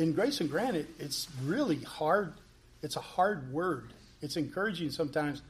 in 0.00 0.14
Grace 0.14 0.40
and 0.40 0.50
Granite, 0.50 0.88
it's 0.98 1.28
really 1.44 1.76
hard. 1.76 2.32
It's 2.82 2.96
a 2.96 3.00
hard 3.00 3.52
word. 3.52 3.92
It's 4.22 4.36
encouraging 4.36 4.90
sometimes, 4.90 5.42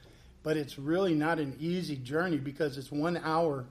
but 0.42 0.56
it's 0.56 0.76
really 0.76 1.14
not 1.14 1.38
an 1.38 1.56
easy 1.60 1.96
journey 1.96 2.36
because 2.36 2.76
it's 2.76 2.90
one 2.90 3.16
hour 3.18 3.64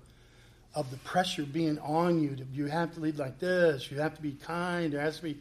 of 0.73 0.89
the 0.89 0.97
pressure 0.97 1.43
being 1.43 1.77
on 1.79 2.21
you. 2.21 2.37
You 2.53 2.67
have 2.67 2.93
to 2.93 3.01
lead 3.01 3.17
like 3.17 3.39
this. 3.39 3.91
You 3.91 3.99
have 3.99 4.15
to 4.15 4.21
be 4.21 4.31
kind. 4.31 4.93
There 4.93 5.01
has 5.01 5.17
to 5.17 5.23
be. 5.23 5.37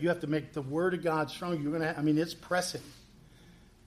You 0.00 0.08
have 0.08 0.20
to 0.20 0.26
make 0.26 0.52
the 0.52 0.62
word 0.62 0.94
of 0.94 1.02
God 1.02 1.30
strong. 1.30 1.60
You're 1.60 1.72
gonna. 1.72 1.94
I 1.96 2.02
mean, 2.02 2.18
it's 2.18 2.34
pressing, 2.34 2.82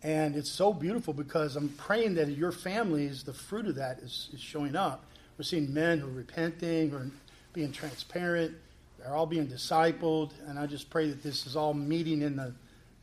and 0.04 0.36
it's 0.36 0.52
so 0.52 0.74
beautiful 0.74 1.14
because 1.14 1.56
I'm 1.56 1.70
praying 1.70 2.16
that 2.16 2.30
your 2.30 2.52
families, 2.52 3.24
the 3.24 3.34
fruit 3.34 3.68
of 3.68 3.76
that 3.76 4.00
is, 4.00 4.30
is 4.34 4.40
showing 4.40 4.76
up. 4.76 5.06
We're 5.38 5.44
seeing 5.44 5.74
men 5.74 6.00
who 6.00 6.08
are 6.08 6.12
repenting 6.12 6.94
or 6.94 7.10
being 7.54 7.72
transparent. 7.72 8.56
They're 9.00 9.16
all 9.16 9.26
being 9.26 9.48
discipled, 9.48 10.32
and 10.48 10.60
I 10.60 10.66
just 10.66 10.90
pray 10.90 11.10
that 11.10 11.24
this 11.24 11.46
is 11.46 11.56
all 11.56 11.74
meeting 11.74 12.22
in 12.22 12.36
the 12.36 12.54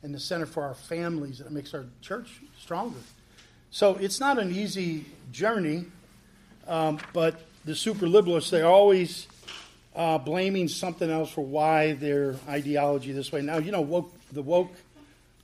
in 0.03 0.11
the 0.11 0.19
center 0.19 0.45
for 0.45 0.63
our 0.63 0.75
families. 0.75 1.39
That 1.39 1.51
makes 1.51 1.73
our 1.73 1.85
church 2.01 2.41
stronger. 2.59 2.99
So 3.71 3.95
it's 3.95 4.19
not 4.19 4.37
an 4.39 4.53
easy 4.53 5.05
journey, 5.31 5.85
um, 6.67 6.99
but 7.13 7.41
the 7.65 7.75
super 7.75 8.05
liberalists 8.05 8.49
they're 8.49 8.65
always 8.65 9.27
uh, 9.95 10.17
blaming 10.17 10.67
something 10.67 11.09
else 11.09 11.31
for 11.31 11.43
why 11.43 11.93
their 11.93 12.35
ideology 12.47 13.11
this 13.11 13.31
way. 13.31 13.41
Now 13.41 13.57
you 13.57 13.71
know 13.71 13.81
woke, 13.81 14.13
the 14.31 14.41
woke 14.41 14.73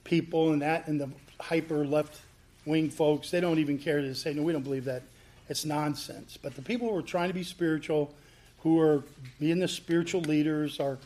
people 0.03 0.53
and 0.53 0.61
that 0.61 0.87
and 0.87 1.01
the 1.01 1.09
hyper 1.39 1.85
left 1.85 2.21
wing 2.65 2.89
folks 2.89 3.31
they 3.31 3.41
don't 3.41 3.59
even 3.59 3.77
care 3.77 3.99
to 3.99 4.15
say 4.15 4.33
no 4.33 4.41
we 4.41 4.53
don't 4.53 4.63
believe 4.63 4.85
that 4.85 5.03
it's 5.49 5.65
nonsense. 5.65 6.37
But 6.41 6.55
the 6.55 6.61
people 6.61 6.89
who 6.89 6.97
are 6.97 7.01
trying 7.01 7.29
to 7.29 7.33
be 7.33 7.43
spiritual, 7.43 8.13
who 8.63 8.79
are 8.79 9.03
being 9.39 9.59
the 9.59 9.67
spiritual 9.67 10.21
leaders, 10.21 10.79
are 10.79 10.97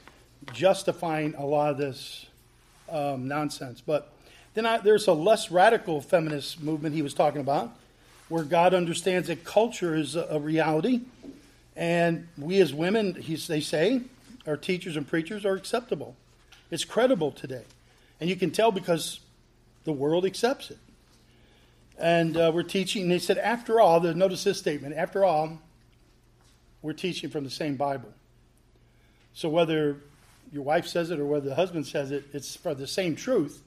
justifying 0.53 1.34
a 1.35 1.45
lot 1.45 1.71
of 1.71 1.77
this 1.77 2.27
um, 2.89 3.27
nonsense. 3.27 3.81
But 3.81 4.13
then 4.53 4.66
I, 4.66 4.77
there's 4.77 5.07
a 5.07 5.13
less 5.13 5.52
radical 5.52 5.99
feminist 5.99 6.61
movement 6.61 6.95
he 6.95 7.02
was 7.02 7.14
talking 7.14 7.41
about, 7.41 7.72
where 8.30 8.44
God 8.44 8.73
understands 8.73 9.27
that 9.27 9.44
culture 9.44 9.95
is 9.95 10.16
a, 10.16 10.27
a 10.31 10.39
reality, 10.39 11.02
and 11.75 12.27
we 12.38 12.61
as 12.61 12.73
women, 12.73 13.14
they 13.47 13.61
say, 13.61 14.02
our 14.45 14.58
teachers 14.58 14.95
and 14.95 15.08
preachers 15.08 15.45
are 15.45 15.55
acceptable. 15.55 16.16
It's 16.71 16.86
credible 16.86 17.31
today, 17.31 17.64
and 18.19 18.30
you 18.30 18.36
can 18.36 18.52
tell 18.52 18.71
because 18.71 19.19
the 19.83 19.92
world 19.92 20.25
accepts 20.25 20.71
it. 20.71 20.77
And 21.97 22.38
uh, 22.38 22.52
we're 22.53 22.64
teaching, 22.64 23.09
they 23.09 23.19
said, 23.19 23.38
after 23.38 23.80
all, 23.80 23.99
notice 23.99 24.44
this 24.44 24.59
statement, 24.59 24.95
after 24.95 25.25
all, 25.25 25.59
we're 26.81 26.94
teaching 26.94 27.30
from 27.30 27.44
the 27.44 27.50
same 27.50 27.75
Bible. 27.75 28.14
So 29.33 29.50
whether 29.50 29.97
your 30.52 30.64
wife 30.64 30.88
says 30.88 31.11
it 31.11 31.20
or 31.20 31.25
whether 31.25 31.50
the 31.50 31.56
husband 31.56 31.86
says 31.86 32.11
it, 32.11 32.25
it's 32.33 32.56
for 32.56 32.73
the 32.73 32.88
same 32.88 33.16
truth. 33.16 33.61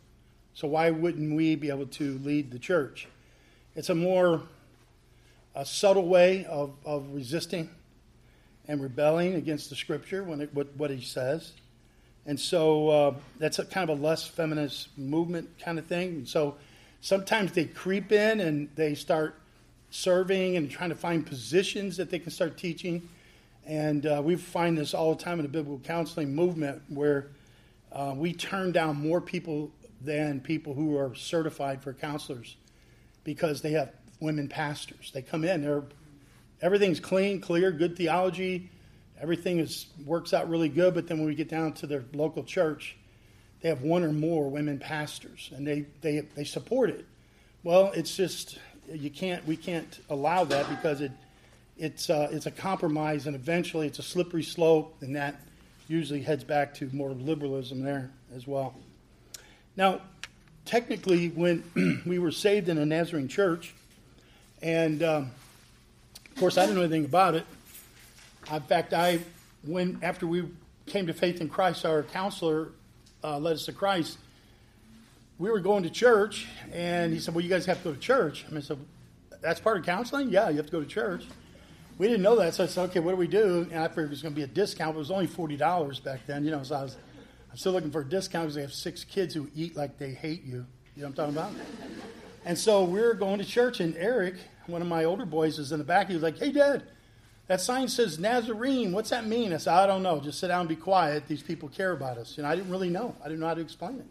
So 0.55 0.69
why 0.69 0.91
wouldn't 0.91 1.37
we 1.37 1.55
be 1.55 1.71
able 1.71 1.87
to 1.87 2.19
lead 2.19 2.51
the 2.51 2.59
church? 2.59 3.09
It's 3.77 3.89
a 3.89 3.95
more 3.95 4.43
a 5.55 5.65
subtle 5.65 6.07
way 6.07 6.45
of, 6.45 6.73
of 6.85 7.13
resisting 7.13 7.71
and 8.69 8.81
rebelling 8.81 9.35
against 9.35 9.69
the 9.69 9.77
scripture 9.77 10.23
when 10.23 10.41
it, 10.41 10.55
what, 10.55 10.69
what 10.77 10.91
he 10.91 11.01
says. 11.01 11.53
And 12.27 12.39
so 12.39 12.89
uh, 12.89 13.15
that's 13.39 13.59
a 13.59 13.65
kind 13.65 13.91
of 13.91 13.99
a 13.99 14.03
less 14.03 14.27
feminist 14.27 14.97
movement 14.97 15.49
kind 15.59 15.79
of 15.79 15.87
thing. 15.87 16.09
And 16.11 16.29
so 16.29 16.57
sometimes 17.01 17.53
they 17.53 17.65
creep 17.65 18.13
in 18.13 18.41
and 18.41 18.69
they 18.77 18.95
start 18.95 19.40
serving 19.91 20.57
and 20.57 20.71
trying 20.71 20.91
to 20.91 20.97
find 20.97 21.27
positions 21.27 21.97
that 21.97 22.11
they 22.11 22.19
can 22.19 22.31
start 22.31 22.57
teaching. 22.57 23.09
And 23.67 24.07
uh, 24.07 24.23
we 24.25 24.37
find 24.37 24.79
this 24.79 24.95
all 24.95 25.15
the 25.15 25.23
time 25.23 25.39
in 25.39 25.45
the 25.45 25.49
biblical 25.49 25.81
counseling 25.81 26.35
movement 26.35 26.83
where 26.89 27.29
uh, 27.93 28.15
we 28.17 28.33
turn 28.33 28.73
down 28.73 28.97
more 28.97 29.21
people 29.21 29.71
than 30.01 30.41
people 30.41 30.75
who 30.75 30.97
are 30.97 31.15
certified 31.15 31.83
for 31.83 31.93
counselors 31.93 32.57
because 33.25 33.61
they 33.61 33.73
have 33.73 33.93
women 34.21 34.49
pastors. 34.49 35.11
They 35.13 35.23
come 35.23 35.45
in, 35.45 35.63
they're 35.63 35.85
everything's 36.63 37.01
clean, 37.01 37.41
clear, 37.41 37.71
good 37.71 37.97
theology, 37.97 38.71
everything 39.21 39.59
is 39.59 39.87
works 40.05 40.33
out 40.33 40.49
really 40.49 40.69
good. 40.69 40.95
But 40.95 41.07
then 41.07 41.19
when 41.19 41.27
we 41.27 41.35
get 41.35 41.49
down 41.49 41.73
to 41.75 41.87
their 41.87 42.05
local 42.13 42.45
church, 42.45 42.97
they 43.61 43.69
have 43.69 43.83
one 43.83 44.03
or 44.03 44.13
more 44.13 44.49
women 44.49 44.79
pastors, 44.79 45.51
and 45.55 45.67
they 45.67 45.87
they 46.01 46.21
they 46.35 46.45
support 46.45 46.91
it. 46.91 47.05
Well, 47.63 47.93
it's 47.95 48.17
just 48.17 48.59
you 48.93 49.11
can't 49.11 49.47
we 49.47 49.57
can't 49.57 50.01
allow 50.09 50.45
that 50.45 50.69
because 50.69 51.01
it 51.01 51.13
it's 51.81 52.11
uh, 52.11 52.29
it's 52.31 52.47
a 52.47 52.51
compromise, 52.51 53.27
and 53.27 53.35
eventually 53.35 53.87
it's 53.87 53.99
a 53.99 54.03
slippery 54.03 54.43
slope, 54.43 54.95
and 55.01 55.17
that 55.17 55.41
usually 55.89 56.23
heads 56.23 56.45
back 56.45 56.75
to 56.75 56.89
more 56.93 57.11
liberalism 57.11 57.83
there 57.83 58.11
as 58.37 58.47
well. 58.47 58.75
Now, 59.77 60.03
technically, 60.65 61.29
when 61.29 61.65
we 62.07 62.19
were 62.19 62.31
saved 62.31 62.69
in 62.69 62.77
a 62.79 62.85
Nazarene 62.85 63.29
church, 63.29 63.75
and 64.61 65.03
um, 65.03 65.31
of 66.27 66.37
course 66.39 66.59
I 66.59 66.63
didn't 66.63 66.77
know 66.77 66.83
anything 66.83 67.07
about 67.07 67.35
it. 67.35 67.47
In 68.53 68.61
fact, 68.63 68.93
I 68.93 69.21
when 69.65 69.99
after 70.03 70.27
we 70.27 70.49
came 70.87 71.07
to 71.07 71.15
faith 71.15 71.41
in 71.41 71.49
Christ, 71.49 71.87
our 71.87 72.03
counselor 72.03 72.69
uh, 73.25 73.39
led 73.39 73.55
us 73.55 73.65
to 73.67 73.73
Christ. 73.73 74.19
We 75.41 75.51
were 75.51 75.59
going 75.59 75.85
to 75.85 75.91
church, 75.91 76.47
and 76.71 77.15
he 77.15 77.19
said, 77.19 77.35
"Well, 77.35 77.43
you 77.43 77.49
guys 77.49 77.65
have 77.65 77.79
to 77.79 77.85
go 77.85 77.95
to 77.95 77.99
church." 77.99 78.45
I 78.55 78.61
said, 78.61 78.79
"That's 79.41 79.59
part 79.59 79.79
of 79.79 79.87
counseling. 79.87 80.29
Yeah, 80.29 80.51
you 80.51 80.59
have 80.59 80.67
to 80.67 80.73
go 80.73 80.81
to 80.81 80.87
church." 80.87 81.25
We 81.97 82.09
didn't 82.09 82.23
know 82.23 82.37
that, 82.37 82.53
so 82.53 82.65
I 82.65 82.67
said, 82.67 82.91
"Okay, 82.91 83.01
what 83.01 83.13
do 83.13 83.17
we 83.17 83.27
do?" 83.27 83.67
And 83.73 83.81
I 83.81 83.89
figured 83.89 84.09
it 84.09 84.11
was 84.11 84.21
going 84.21 84.35
to 84.35 84.37
be 84.37 84.45
a 84.45 84.47
discount. 84.47 84.97
It 84.97 84.99
was 84.99 85.11
only 85.11 85.27
forty 85.27 85.57
dollars 85.57 85.99
back 85.99 86.27
then, 86.27 86.45
you 86.45 86.51
know. 86.51 86.63
So 86.63 86.75
I 86.75 86.83
was, 86.83 86.99
I'm 87.51 87.57
still 87.57 87.73
looking 87.73 87.91
for 87.91 88.03
a 88.03 88.05
discount 88.05 88.45
because 88.45 88.55
they 88.55 88.61
have 88.61 88.75
six 88.75 89.03
kids 89.03 89.33
who 89.33 89.49
eat 89.57 89.77
like 89.77 89.97
they 89.97 90.11
hate 90.11 90.45
you. 90.45 90.67
You 90.95 91.03
know 91.03 91.09
what 91.09 91.19
I'm 91.19 91.33
talking 91.33 91.35
about? 91.35 91.53
And 92.45 92.59
so 92.59 92.85
we 92.85 93.01
are 93.01 93.15
going 93.15 93.39
to 93.39 93.45
church, 93.47 93.81
and 93.81 93.97
Eric, 93.97 94.35
one 94.67 94.83
of 94.83 94.89
my 94.89 95.05
older 95.05 95.25
boys, 95.25 95.59
is 95.59 95.73
in 95.73 95.79
the 95.79 95.85
back. 95.87 96.09
He 96.09 96.13
was 96.13 96.23
like, 96.23 96.39
"Hey, 96.39 96.53
Dad, 96.53 96.83
that 97.47 97.63
sign 97.63 97.89
says 97.89 98.19
Nazarene. 98.19 98.93
What's 98.93 99.09
that 99.09 99.27
mean?" 99.27 99.55
I 99.55 99.57
said, 99.57 99.73
"I 99.73 99.87
don't 99.87 100.03
know. 100.03 100.21
Just 100.21 100.39
sit 100.39 100.49
down 100.49 100.61
and 100.61 100.69
be 100.69 100.77
quiet. 100.77 101.29
These 101.29 101.43
people 101.43 101.71
care 101.71 101.93
about 101.93 102.19
us." 102.19 102.37
You 102.37 102.43
know, 102.43 102.51
I 102.51 102.57
didn't 102.57 102.71
really 102.71 102.91
know. 102.91 103.17
I 103.25 103.29
didn't 103.29 103.41
know 103.41 103.49
how 103.49 103.55
to 103.55 103.63
explain 103.63 104.01
it. 104.01 104.07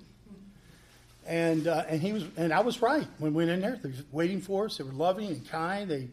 And 1.30 1.68
uh, 1.68 1.86
and 1.88 2.02
he 2.02 2.12
was, 2.12 2.26
and 2.38 2.52
I 2.52 2.62
was 2.62 2.82
right. 2.82 3.06
When 3.20 3.36
we 3.36 3.46
went 3.46 3.52
in 3.52 3.62
there, 3.62 3.80
they 3.82 3.90
were 3.90 3.96
waiting 4.12 4.42
for 4.42 4.66
us. 4.66 4.78
They 4.78 4.84
were 4.84 4.92
loving 4.92 5.28
and 5.28 5.48
kind. 5.48 5.88
They 5.88 6.08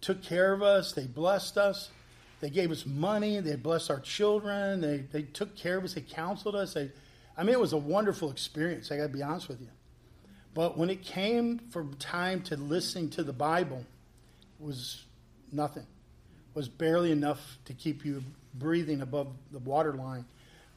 took 0.00 0.24
care 0.24 0.52
of 0.52 0.60
us. 0.60 0.92
They 0.92 1.04
blessed 1.04 1.56
us. 1.56 1.90
They 2.40 2.50
gave 2.50 2.72
us 2.72 2.84
money. 2.84 3.38
They 3.38 3.54
blessed 3.54 3.92
our 3.92 4.00
children. 4.00 4.80
They 4.80 5.04
they 5.12 5.22
took 5.22 5.56
care 5.56 5.78
of 5.78 5.84
us. 5.84 5.94
They 5.94 6.00
counseled 6.00 6.56
us. 6.56 6.74
They, 6.74 6.90
I 7.38 7.44
mean, 7.44 7.52
it 7.52 7.60
was 7.60 7.74
a 7.74 7.78
wonderful 7.78 8.28
experience. 8.28 8.90
I 8.90 8.96
got 8.96 9.04
to 9.04 9.08
be 9.08 9.22
honest 9.22 9.48
with 9.48 9.60
you. 9.60 9.68
But 10.52 10.76
when 10.76 10.90
it 10.90 11.02
came 11.04 11.60
from 11.70 11.94
time 11.94 12.42
to 12.42 12.56
listening 12.56 13.10
to 13.10 13.22
the 13.22 13.32
Bible, 13.32 13.84
was 14.58 15.04
nothing. 15.52 15.84
It 15.84 16.56
Was 16.56 16.68
barely 16.68 17.12
enough 17.12 17.58
to 17.66 17.72
keep 17.72 18.04
you 18.04 18.24
breathing 18.54 19.00
above 19.00 19.28
the 19.52 19.60
waterline. 19.60 20.24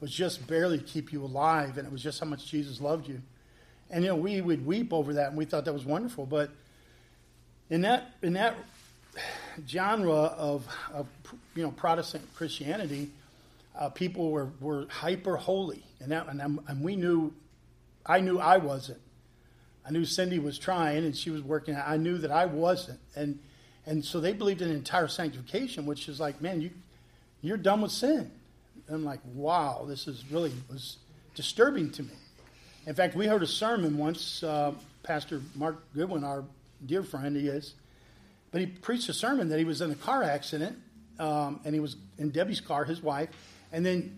Was 0.00 0.12
just 0.12 0.46
barely 0.46 0.78
to 0.78 0.84
keep 0.84 1.12
you 1.12 1.24
alive, 1.24 1.76
and 1.76 1.88
it 1.88 1.92
was 1.92 2.02
just 2.04 2.20
how 2.20 2.26
much 2.26 2.46
Jesus 2.46 2.80
loved 2.80 3.08
you. 3.08 3.20
And 3.90 4.04
you 4.04 4.10
know, 4.10 4.16
we 4.16 4.40
would 4.40 4.64
weep 4.64 4.92
over 4.92 5.14
that, 5.14 5.28
and 5.28 5.36
we 5.36 5.44
thought 5.44 5.64
that 5.64 5.72
was 5.72 5.84
wonderful. 5.84 6.26
But 6.26 6.50
in 7.68 7.82
that 7.82 8.12
in 8.22 8.34
that 8.34 8.56
genre 9.68 10.14
of, 10.14 10.66
of 10.92 11.06
you 11.54 11.62
know 11.62 11.70
Protestant 11.72 12.26
Christianity, 12.34 13.10
uh, 13.78 13.88
people 13.88 14.30
were, 14.30 14.48
were 14.60 14.86
hyper 14.88 15.36
holy, 15.36 15.82
and 16.00 16.12
that 16.12 16.28
and, 16.28 16.40
and 16.40 16.84
we 16.84 16.96
knew, 16.96 17.32
I 18.06 18.20
knew 18.20 18.38
I 18.38 18.58
wasn't. 18.58 19.00
I 19.86 19.90
knew 19.90 20.04
Cindy 20.04 20.38
was 20.38 20.58
trying 20.58 21.04
and 21.04 21.16
she 21.16 21.30
was 21.30 21.42
working. 21.42 21.74
I 21.74 21.96
knew 21.96 22.18
that 22.18 22.30
I 22.30 22.46
wasn't. 22.46 23.00
And 23.16 23.38
and 23.86 24.04
so 24.04 24.20
they 24.20 24.32
believed 24.32 24.62
in 24.62 24.70
entire 24.70 25.08
sanctification, 25.08 25.86
which 25.86 26.08
is 26.08 26.20
like, 26.20 26.40
man, 26.40 26.60
you 26.60 26.70
you're 27.42 27.56
done 27.56 27.80
with 27.80 27.92
sin. 27.92 28.30
And 28.86 28.96
I'm 28.96 29.04
like, 29.04 29.20
wow, 29.34 29.84
this 29.88 30.06
is 30.06 30.24
really 30.30 30.52
was 30.70 30.98
disturbing 31.34 31.90
to 31.92 32.02
me. 32.02 32.14
In 32.86 32.94
fact, 32.94 33.14
we 33.14 33.26
heard 33.26 33.42
a 33.42 33.46
sermon 33.46 33.98
once. 33.98 34.42
Uh, 34.42 34.72
Pastor 35.02 35.40
Mark 35.54 35.82
Goodwin, 35.94 36.24
our 36.24 36.44
dear 36.84 37.02
friend, 37.02 37.36
he 37.36 37.48
is, 37.48 37.74
but 38.52 38.60
he 38.60 38.66
preached 38.66 39.08
a 39.08 39.12
sermon 39.12 39.48
that 39.48 39.58
he 39.58 39.64
was 39.64 39.80
in 39.80 39.90
a 39.90 39.94
car 39.94 40.22
accident, 40.22 40.78
um, 41.18 41.60
and 41.64 41.74
he 41.74 41.80
was 41.80 41.96
in 42.18 42.30
Debbie's 42.30 42.60
car, 42.60 42.84
his 42.84 43.02
wife, 43.02 43.28
and 43.72 43.84
then, 43.84 44.14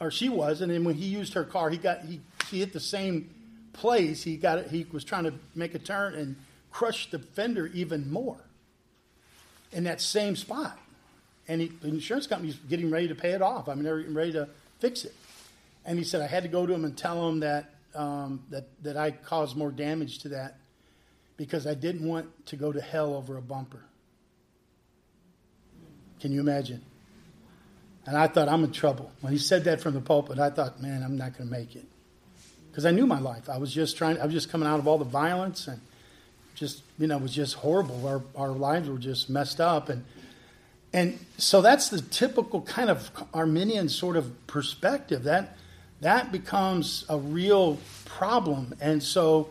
or 0.00 0.10
she 0.10 0.28
was, 0.28 0.60
and 0.60 0.70
then 0.70 0.84
when 0.84 0.94
he 0.94 1.06
used 1.06 1.34
her 1.34 1.44
car, 1.44 1.70
he 1.70 1.76
got 1.76 2.02
he 2.04 2.20
he 2.50 2.60
hit 2.60 2.72
the 2.72 2.80
same 2.80 3.30
place, 3.72 4.22
he 4.22 4.36
got 4.36 4.58
it, 4.58 4.68
he 4.68 4.86
was 4.92 5.04
trying 5.04 5.24
to 5.24 5.34
make 5.54 5.74
a 5.74 5.78
turn 5.78 6.14
and 6.14 6.36
crushed 6.70 7.10
the 7.10 7.18
fender 7.18 7.66
even 7.68 8.10
more 8.10 8.38
in 9.72 9.84
that 9.84 10.00
same 10.00 10.36
spot. 10.36 10.78
And 11.48 11.60
he, 11.60 11.68
the 11.68 11.88
insurance 11.88 12.26
company's 12.26 12.56
getting 12.68 12.90
ready 12.90 13.08
to 13.08 13.14
pay 13.14 13.30
it 13.30 13.42
off. 13.42 13.68
I 13.68 13.74
mean, 13.74 13.84
they're 13.84 13.98
getting 13.98 14.14
ready 14.14 14.32
to 14.32 14.48
fix 14.78 15.04
it. 15.04 15.14
And 15.84 15.98
he 15.98 16.04
said, 16.04 16.20
I 16.20 16.26
had 16.26 16.42
to 16.44 16.48
go 16.48 16.66
to 16.66 16.72
him 16.72 16.84
and 16.84 16.96
tell 16.96 17.28
him 17.28 17.40
that, 17.40 17.70
um, 17.94 18.42
that, 18.50 18.68
that 18.82 18.96
I 18.96 19.10
caused 19.10 19.56
more 19.56 19.70
damage 19.70 20.18
to 20.20 20.28
that 20.30 20.58
because 21.36 21.66
I 21.66 21.74
didn't 21.74 22.06
want 22.06 22.46
to 22.46 22.56
go 22.56 22.72
to 22.72 22.80
hell 22.80 23.14
over 23.14 23.36
a 23.36 23.42
bumper. 23.42 23.82
Can 26.20 26.32
you 26.32 26.40
imagine? 26.40 26.82
And 28.06 28.16
I 28.16 28.26
thought, 28.26 28.48
I'm 28.48 28.64
in 28.64 28.72
trouble. 28.72 29.12
When 29.20 29.32
he 29.32 29.38
said 29.38 29.64
that 29.64 29.80
from 29.80 29.94
the 29.94 30.00
pulpit, 30.00 30.38
I 30.38 30.50
thought, 30.50 30.80
man, 30.80 31.02
I'm 31.02 31.16
not 31.16 31.36
going 31.36 31.48
to 31.48 31.52
make 31.52 31.76
it. 31.76 31.84
Because 32.70 32.86
I 32.86 32.90
knew 32.90 33.06
my 33.06 33.20
life. 33.20 33.48
I 33.48 33.58
was 33.58 33.72
just 33.72 33.96
trying, 33.96 34.18
I 34.20 34.24
was 34.24 34.32
just 34.32 34.50
coming 34.50 34.68
out 34.68 34.78
of 34.78 34.88
all 34.88 34.98
the 34.98 35.04
violence 35.04 35.68
and 35.68 35.80
just, 36.54 36.82
you 36.98 37.06
know, 37.06 37.16
it 37.16 37.22
was 37.22 37.34
just 37.34 37.54
horrible. 37.54 38.06
Our, 38.06 38.22
our 38.34 38.50
lives 38.50 38.88
were 38.88 38.98
just 38.98 39.28
messed 39.28 39.60
up. 39.60 39.88
And, 39.88 40.04
and 40.92 41.18
so 41.38 41.60
that's 41.60 41.90
the 41.90 42.00
typical 42.00 42.62
kind 42.62 42.90
of 42.90 43.10
Arminian 43.34 43.88
sort 43.88 44.16
of 44.16 44.46
perspective. 44.46 45.24
That, 45.24 45.56
that 46.02 46.32
becomes 46.32 47.04
a 47.08 47.16
real 47.16 47.78
problem. 48.04 48.74
And 48.80 49.02
so 49.02 49.50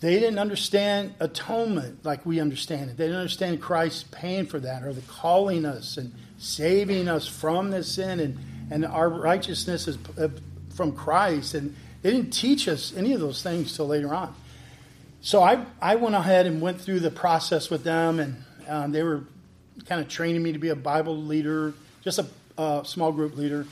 they 0.00 0.18
didn't 0.18 0.38
understand 0.38 1.14
atonement 1.20 2.04
like 2.04 2.24
we 2.24 2.40
understand 2.40 2.90
it. 2.90 2.96
They 2.96 3.06
didn't 3.06 3.20
understand 3.20 3.60
Christ 3.60 4.10
paying 4.12 4.46
for 4.46 4.60
that 4.60 4.84
or 4.84 4.92
the 4.92 5.02
calling 5.02 5.64
us 5.64 5.96
and 5.96 6.12
saving 6.38 7.08
us 7.08 7.26
from 7.26 7.70
this 7.70 7.92
sin 7.92 8.20
and, 8.20 8.38
and 8.70 8.84
our 8.84 9.08
righteousness 9.08 9.88
is 9.88 9.98
uh, 10.18 10.28
from 10.74 10.92
Christ. 10.92 11.54
And 11.54 11.74
they 12.02 12.12
didn't 12.12 12.30
teach 12.30 12.68
us 12.68 12.94
any 12.96 13.12
of 13.12 13.20
those 13.20 13.42
things 13.42 13.74
till 13.74 13.88
later 13.88 14.14
on. 14.14 14.34
So 15.22 15.42
I, 15.42 15.64
I 15.82 15.96
went 15.96 16.14
ahead 16.14 16.46
and 16.46 16.60
went 16.60 16.80
through 16.80 17.00
the 17.00 17.10
process 17.10 17.70
with 17.70 17.82
them, 17.82 18.20
and 18.20 18.44
um, 18.68 18.92
they 18.92 19.02
were 19.02 19.24
kind 19.86 20.00
of 20.00 20.06
training 20.06 20.40
me 20.40 20.52
to 20.52 20.58
be 20.60 20.68
a 20.68 20.76
Bible 20.76 21.16
leader, 21.16 21.74
just 22.02 22.20
a 22.58 22.82
small 22.84 23.10
group 23.10 23.36
leader. 23.36 23.66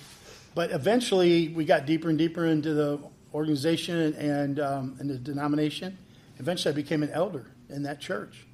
But 0.55 0.71
eventually, 0.71 1.49
we 1.49 1.65
got 1.65 1.87
deeper 1.87 2.09
and 2.09 2.19
deeper 2.19 2.47
into 2.47 2.75
the 2.75 3.01
organization 3.33 4.15
and, 4.15 4.61
um, 4.61 4.97
and 5.01 5.11
the 5.11 5.19
denomination. 5.19 5.99
Eventually, 6.39 6.73
I 6.73 6.77
became 6.77 7.03
an 7.03 7.11
elder 7.11 7.47
in 7.69 7.83
that 7.83 8.01
church. 8.01 8.47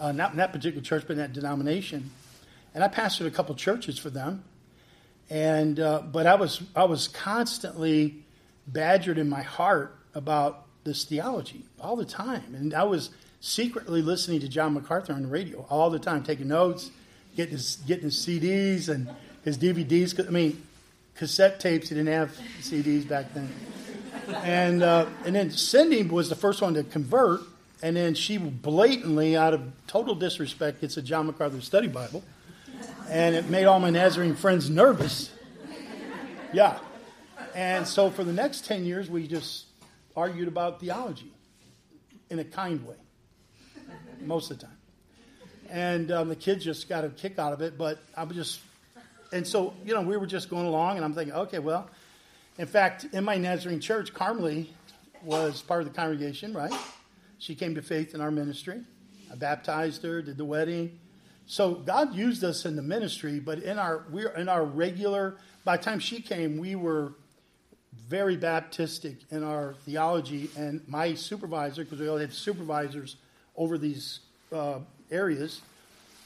Uh, 0.00 0.12
not 0.12 0.32
in 0.32 0.38
that 0.38 0.52
particular 0.52 0.82
church, 0.82 1.04
but 1.06 1.12
in 1.12 1.18
that 1.18 1.32
denomination. 1.32 2.10
And 2.74 2.84
I 2.84 2.88
pastored 2.88 3.26
a 3.26 3.30
couple 3.30 3.54
churches 3.54 3.98
for 3.98 4.10
them. 4.10 4.44
And 5.30 5.78
uh, 5.78 6.00
but 6.00 6.26
I 6.26 6.36
was 6.36 6.62
I 6.74 6.84
was 6.84 7.08
constantly 7.08 8.24
badgered 8.66 9.18
in 9.18 9.28
my 9.28 9.42
heart 9.42 9.96
about 10.14 10.66
this 10.84 11.04
theology 11.04 11.64
all 11.80 11.96
the 11.96 12.04
time, 12.04 12.54
and 12.54 12.72
I 12.72 12.84
was 12.84 13.10
secretly 13.40 14.02
listening 14.02 14.40
to 14.40 14.48
John 14.48 14.74
MacArthur 14.74 15.12
on 15.12 15.22
the 15.22 15.28
radio 15.28 15.66
all 15.68 15.90
the 15.90 15.98
time, 15.98 16.22
taking 16.22 16.48
notes, 16.48 16.90
getting 17.36 17.52
his, 17.52 17.76
getting 17.86 18.04
his 18.04 18.16
CDs 18.16 18.88
and 18.88 19.08
his 19.44 19.58
DVDs. 19.58 20.26
I 20.26 20.30
mean, 20.30 20.62
cassette 21.18 21.58
tapes. 21.58 21.88
He 21.88 21.96
didn't 21.96 22.12
have 22.12 22.30
CDs 22.60 23.06
back 23.06 23.34
then. 23.34 23.52
And 24.44 24.82
uh, 24.82 25.06
and 25.26 25.34
then 25.34 25.50
Cindy 25.50 26.02
was 26.02 26.28
the 26.28 26.36
first 26.36 26.62
one 26.62 26.74
to 26.74 26.84
convert, 26.84 27.40
and 27.82 27.96
then 27.96 28.14
she 28.14 28.38
blatantly, 28.38 29.36
out 29.36 29.54
of 29.54 29.62
total 29.86 30.14
disrespect, 30.14 30.80
gets 30.80 30.96
a 30.96 31.02
John 31.02 31.26
MacArthur 31.26 31.60
study 31.60 31.88
Bible, 31.88 32.22
and 33.08 33.34
it 33.34 33.48
made 33.48 33.64
all 33.64 33.80
my 33.80 33.90
Nazarene 33.90 34.34
friends 34.34 34.70
nervous. 34.70 35.30
Yeah, 36.52 36.78
and 37.54 37.86
so 37.86 38.10
for 38.10 38.22
the 38.22 38.32
next 38.32 38.66
ten 38.66 38.84
years, 38.84 39.08
we 39.08 39.26
just 39.26 39.64
argued 40.14 40.48
about 40.48 40.80
theology 40.80 41.32
in 42.28 42.38
a 42.38 42.44
kind 42.44 42.86
way, 42.86 42.96
most 44.20 44.50
of 44.50 44.58
the 44.58 44.66
time. 44.66 44.76
And 45.70 46.10
um, 46.12 46.28
the 46.28 46.36
kids 46.36 46.64
just 46.64 46.88
got 46.88 47.04
a 47.04 47.08
kick 47.08 47.38
out 47.38 47.54
of 47.54 47.62
it, 47.62 47.78
but 47.78 47.98
I 48.14 48.24
was 48.24 48.36
just 48.36 48.60
and 49.32 49.46
so, 49.46 49.74
you 49.84 49.94
know, 49.94 50.02
we 50.02 50.16
were 50.16 50.26
just 50.26 50.48
going 50.48 50.66
along, 50.66 50.96
and 50.96 51.04
I'm 51.04 51.14
thinking, 51.14 51.34
okay, 51.34 51.58
well, 51.58 51.88
in 52.58 52.66
fact, 52.66 53.06
in 53.12 53.24
my 53.24 53.36
Nazarene 53.36 53.80
church, 53.80 54.12
Carmelie 54.12 54.70
was 55.22 55.62
part 55.62 55.82
of 55.82 55.88
the 55.88 55.94
congregation, 55.94 56.52
right? 56.52 56.72
She 57.38 57.54
came 57.54 57.74
to 57.74 57.82
faith 57.82 58.14
in 58.14 58.20
our 58.20 58.30
ministry. 58.30 58.80
I 59.30 59.36
baptized 59.36 60.02
her, 60.02 60.22
did 60.22 60.38
the 60.38 60.44
wedding. 60.44 60.98
So 61.46 61.74
God 61.74 62.14
used 62.14 62.44
us 62.44 62.66
in 62.66 62.76
the 62.76 62.82
ministry, 62.82 63.40
but 63.40 63.60
in 63.60 63.78
our 63.78 64.04
we 64.10 64.26
in 64.36 64.48
our 64.48 64.64
regular. 64.64 65.36
By 65.64 65.76
the 65.76 65.82
time 65.82 65.98
she 65.98 66.20
came, 66.20 66.58
we 66.58 66.74
were 66.76 67.12
very 68.08 68.36
Baptistic 68.36 69.16
in 69.30 69.42
our 69.42 69.74
theology, 69.84 70.50
and 70.56 70.82
my 70.86 71.14
supervisor, 71.14 71.84
because 71.84 72.00
we 72.00 72.08
all 72.08 72.18
had 72.18 72.32
supervisors 72.32 73.16
over 73.56 73.78
these 73.78 74.20
uh, 74.52 74.78
areas, 75.10 75.60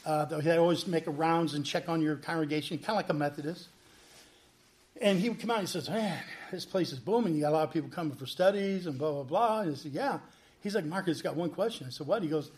uh, 0.04 0.24
they 0.24 0.56
always 0.56 0.86
make 0.86 1.06
a 1.06 1.10
rounds 1.10 1.54
and 1.54 1.64
check 1.64 1.88
on 1.88 2.02
your 2.02 2.16
congregation, 2.16 2.78
kind 2.78 2.90
of 2.90 2.96
like 2.96 3.08
a 3.08 3.14
Methodist. 3.14 3.68
And 5.00 5.18
he 5.18 5.28
would 5.28 5.40
come 5.40 5.50
out 5.50 5.58
and 5.58 5.68
he 5.68 5.72
says, 5.72 5.88
Man, 5.88 6.18
this 6.50 6.64
place 6.64 6.92
is 6.92 6.98
booming. 6.98 7.34
You 7.34 7.42
got 7.42 7.50
a 7.50 7.56
lot 7.56 7.64
of 7.64 7.72
people 7.72 7.90
coming 7.90 8.14
for 8.14 8.26
studies 8.26 8.86
and 8.86 8.98
blah, 8.98 9.12
blah, 9.12 9.22
blah. 9.22 9.60
And 9.60 9.72
I 9.72 9.74
said, 9.74 9.92
Yeah. 9.92 10.18
He's 10.62 10.74
like, 10.74 10.84
Marcus, 10.84 11.20
got 11.22 11.34
one 11.34 11.50
question. 11.50 11.86
I 11.86 11.90
said, 11.90 12.06
What? 12.06 12.22
He 12.22 12.28
goes, 12.28 12.50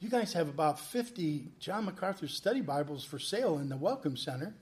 You 0.00 0.08
guys 0.08 0.32
have 0.34 0.48
about 0.48 0.78
50 0.78 1.44
John 1.60 1.86
MacArthur 1.86 2.28
study 2.28 2.60
Bibles 2.60 3.04
for 3.04 3.18
sale 3.18 3.58
in 3.58 3.68
the 3.68 3.76
Welcome 3.76 4.16
Center 4.16 4.52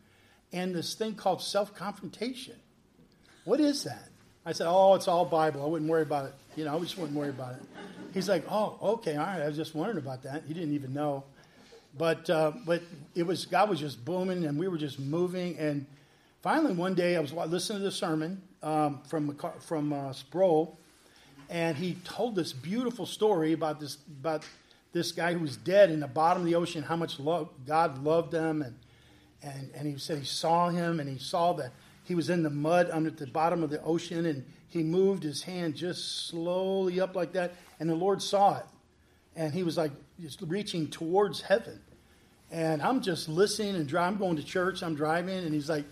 and 0.52 0.74
this 0.74 0.94
thing 0.94 1.14
called 1.14 1.42
self 1.42 1.74
confrontation. 1.74 2.56
What 3.44 3.58
is 3.58 3.84
that? 3.84 4.08
I 4.44 4.52
said, 4.52 4.66
Oh, 4.68 4.94
it's 4.94 5.08
all 5.08 5.24
Bible. 5.24 5.64
I 5.64 5.66
wouldn't 5.66 5.90
worry 5.90 6.02
about 6.02 6.26
it. 6.26 6.34
You 6.56 6.64
know, 6.64 6.76
I 6.76 6.80
just 6.80 6.98
wouldn't 6.98 7.16
worry 7.16 7.30
about 7.30 7.54
it. 7.54 7.62
He's 8.12 8.28
like, 8.28 8.44
Oh, 8.50 8.78
okay, 8.82 9.16
all 9.16 9.26
right. 9.26 9.40
I 9.40 9.46
was 9.46 9.56
just 9.56 9.74
wondering 9.74 9.98
about 9.98 10.22
that. 10.24 10.44
He 10.46 10.54
didn't 10.54 10.74
even 10.74 10.92
know. 10.92 11.24
But 11.96 12.28
uh, 12.30 12.52
but 12.64 12.82
it 13.14 13.24
was 13.24 13.44
God 13.46 13.68
was 13.68 13.80
just 13.80 14.04
booming, 14.04 14.44
and 14.44 14.58
we 14.58 14.68
were 14.68 14.78
just 14.78 14.98
moving. 14.98 15.58
And 15.58 15.86
finally, 16.42 16.72
one 16.72 16.94
day, 16.94 17.16
I 17.16 17.20
was 17.20 17.32
listening 17.32 17.80
to 17.80 17.84
the 17.84 17.90
sermon 17.90 18.42
um, 18.62 19.00
from 19.06 19.36
from 19.60 19.92
uh, 19.92 20.12
Sproul, 20.12 20.78
and 21.50 21.76
he 21.76 21.94
told 22.04 22.34
this 22.34 22.52
beautiful 22.52 23.04
story 23.04 23.52
about 23.52 23.78
this 23.78 23.98
about 24.20 24.44
this 24.92 25.12
guy 25.12 25.32
who 25.32 25.40
was 25.40 25.56
dead 25.56 25.90
in 25.90 26.00
the 26.00 26.08
bottom 26.08 26.42
of 26.42 26.46
the 26.46 26.54
ocean. 26.54 26.82
How 26.82 26.96
much 26.96 27.18
love, 27.20 27.48
God 27.66 28.02
loved 28.02 28.32
them, 28.32 28.62
and 28.62 28.74
and 29.42 29.70
and 29.74 29.86
he 29.86 29.98
said 29.98 30.18
he 30.18 30.24
saw 30.24 30.70
him, 30.70 30.98
and 30.98 31.08
he 31.08 31.18
saw 31.18 31.52
that 31.54 31.72
he 32.04 32.14
was 32.14 32.30
in 32.30 32.42
the 32.42 32.50
mud 32.50 32.90
under 32.90 33.10
the 33.10 33.26
bottom 33.26 33.62
of 33.62 33.70
the 33.70 33.82
ocean, 33.82 34.26
and 34.26 34.44
he 34.68 34.82
moved 34.82 35.22
his 35.22 35.42
hand 35.42 35.74
just 35.74 36.28
slowly 36.28 37.00
up 37.00 37.14
like 37.14 37.32
that, 37.32 37.54
and 37.78 37.88
the 37.88 37.94
Lord 37.94 38.22
saw 38.22 38.56
it, 38.56 38.64
and 39.36 39.52
he 39.52 39.62
was 39.62 39.76
like 39.76 39.92
just 40.20 40.40
reaching 40.42 40.88
towards 40.88 41.40
heaven. 41.40 41.80
And 42.50 42.82
I'm 42.82 43.00
just 43.00 43.28
listening 43.28 43.76
and 43.76 43.88
driving. 43.88 44.14
I'm 44.14 44.20
going 44.20 44.36
to 44.36 44.44
church. 44.44 44.82
I'm 44.82 44.94
driving, 44.94 45.38
and 45.38 45.54
he's 45.54 45.70
like, 45.70 45.84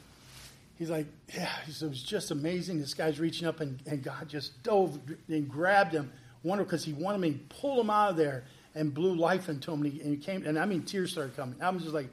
he's 0.78 0.90
like, 0.90 1.06
yeah. 1.34 1.50
He 1.64 1.72
said, 1.72 1.87
it 1.87 1.88
was 1.90 2.02
just 2.02 2.31
amazing. 2.31 2.81
This 2.81 2.92
guy's 2.92 3.19
reaching 3.19 3.48
up, 3.48 3.60
and, 3.60 3.81
and 3.87 4.02
God 4.02 4.28
just 4.28 4.62
dove 4.62 4.98
and 5.28 5.48
grabbed 5.48 5.92
him. 5.92 6.12
Wonder 6.42 6.64
because 6.64 6.84
he 6.84 6.92
wanted 6.92 7.20
me 7.20 7.32
to 7.32 7.38
pull 7.60 7.81
him 7.81 7.88
out 7.90 8.10
of 8.10 8.16
there 8.16 8.44
and 8.75 8.92
blew 8.92 9.14
life 9.14 9.48
into 9.48 9.72
him. 9.72 9.82
And 9.82 9.92
he, 9.92 10.00
and 10.00 10.10
he 10.10 10.16
came, 10.16 10.46
and 10.46 10.58
I 10.58 10.66
mean, 10.66 10.82
tears 10.82 11.12
started 11.12 11.34
coming. 11.34 11.60
I 11.62 11.70
was 11.70 11.82
just 11.82 11.94
like, 11.94 12.08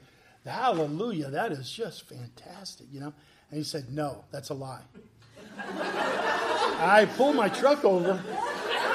hallelujah, 0.46 1.30
that 1.30 1.52
is 1.52 1.70
just 1.70 2.08
fantastic, 2.08 2.86
you 2.90 3.00
know. 3.00 3.12
And 3.50 3.58
he 3.58 3.64
said, 3.64 3.92
no, 3.92 4.24
that's 4.30 4.48
a 4.48 4.54
lie. 4.54 4.82
I 6.80 7.08
pulled 7.16 7.36
my 7.36 7.48
truck 7.48 7.84
over 7.84 8.22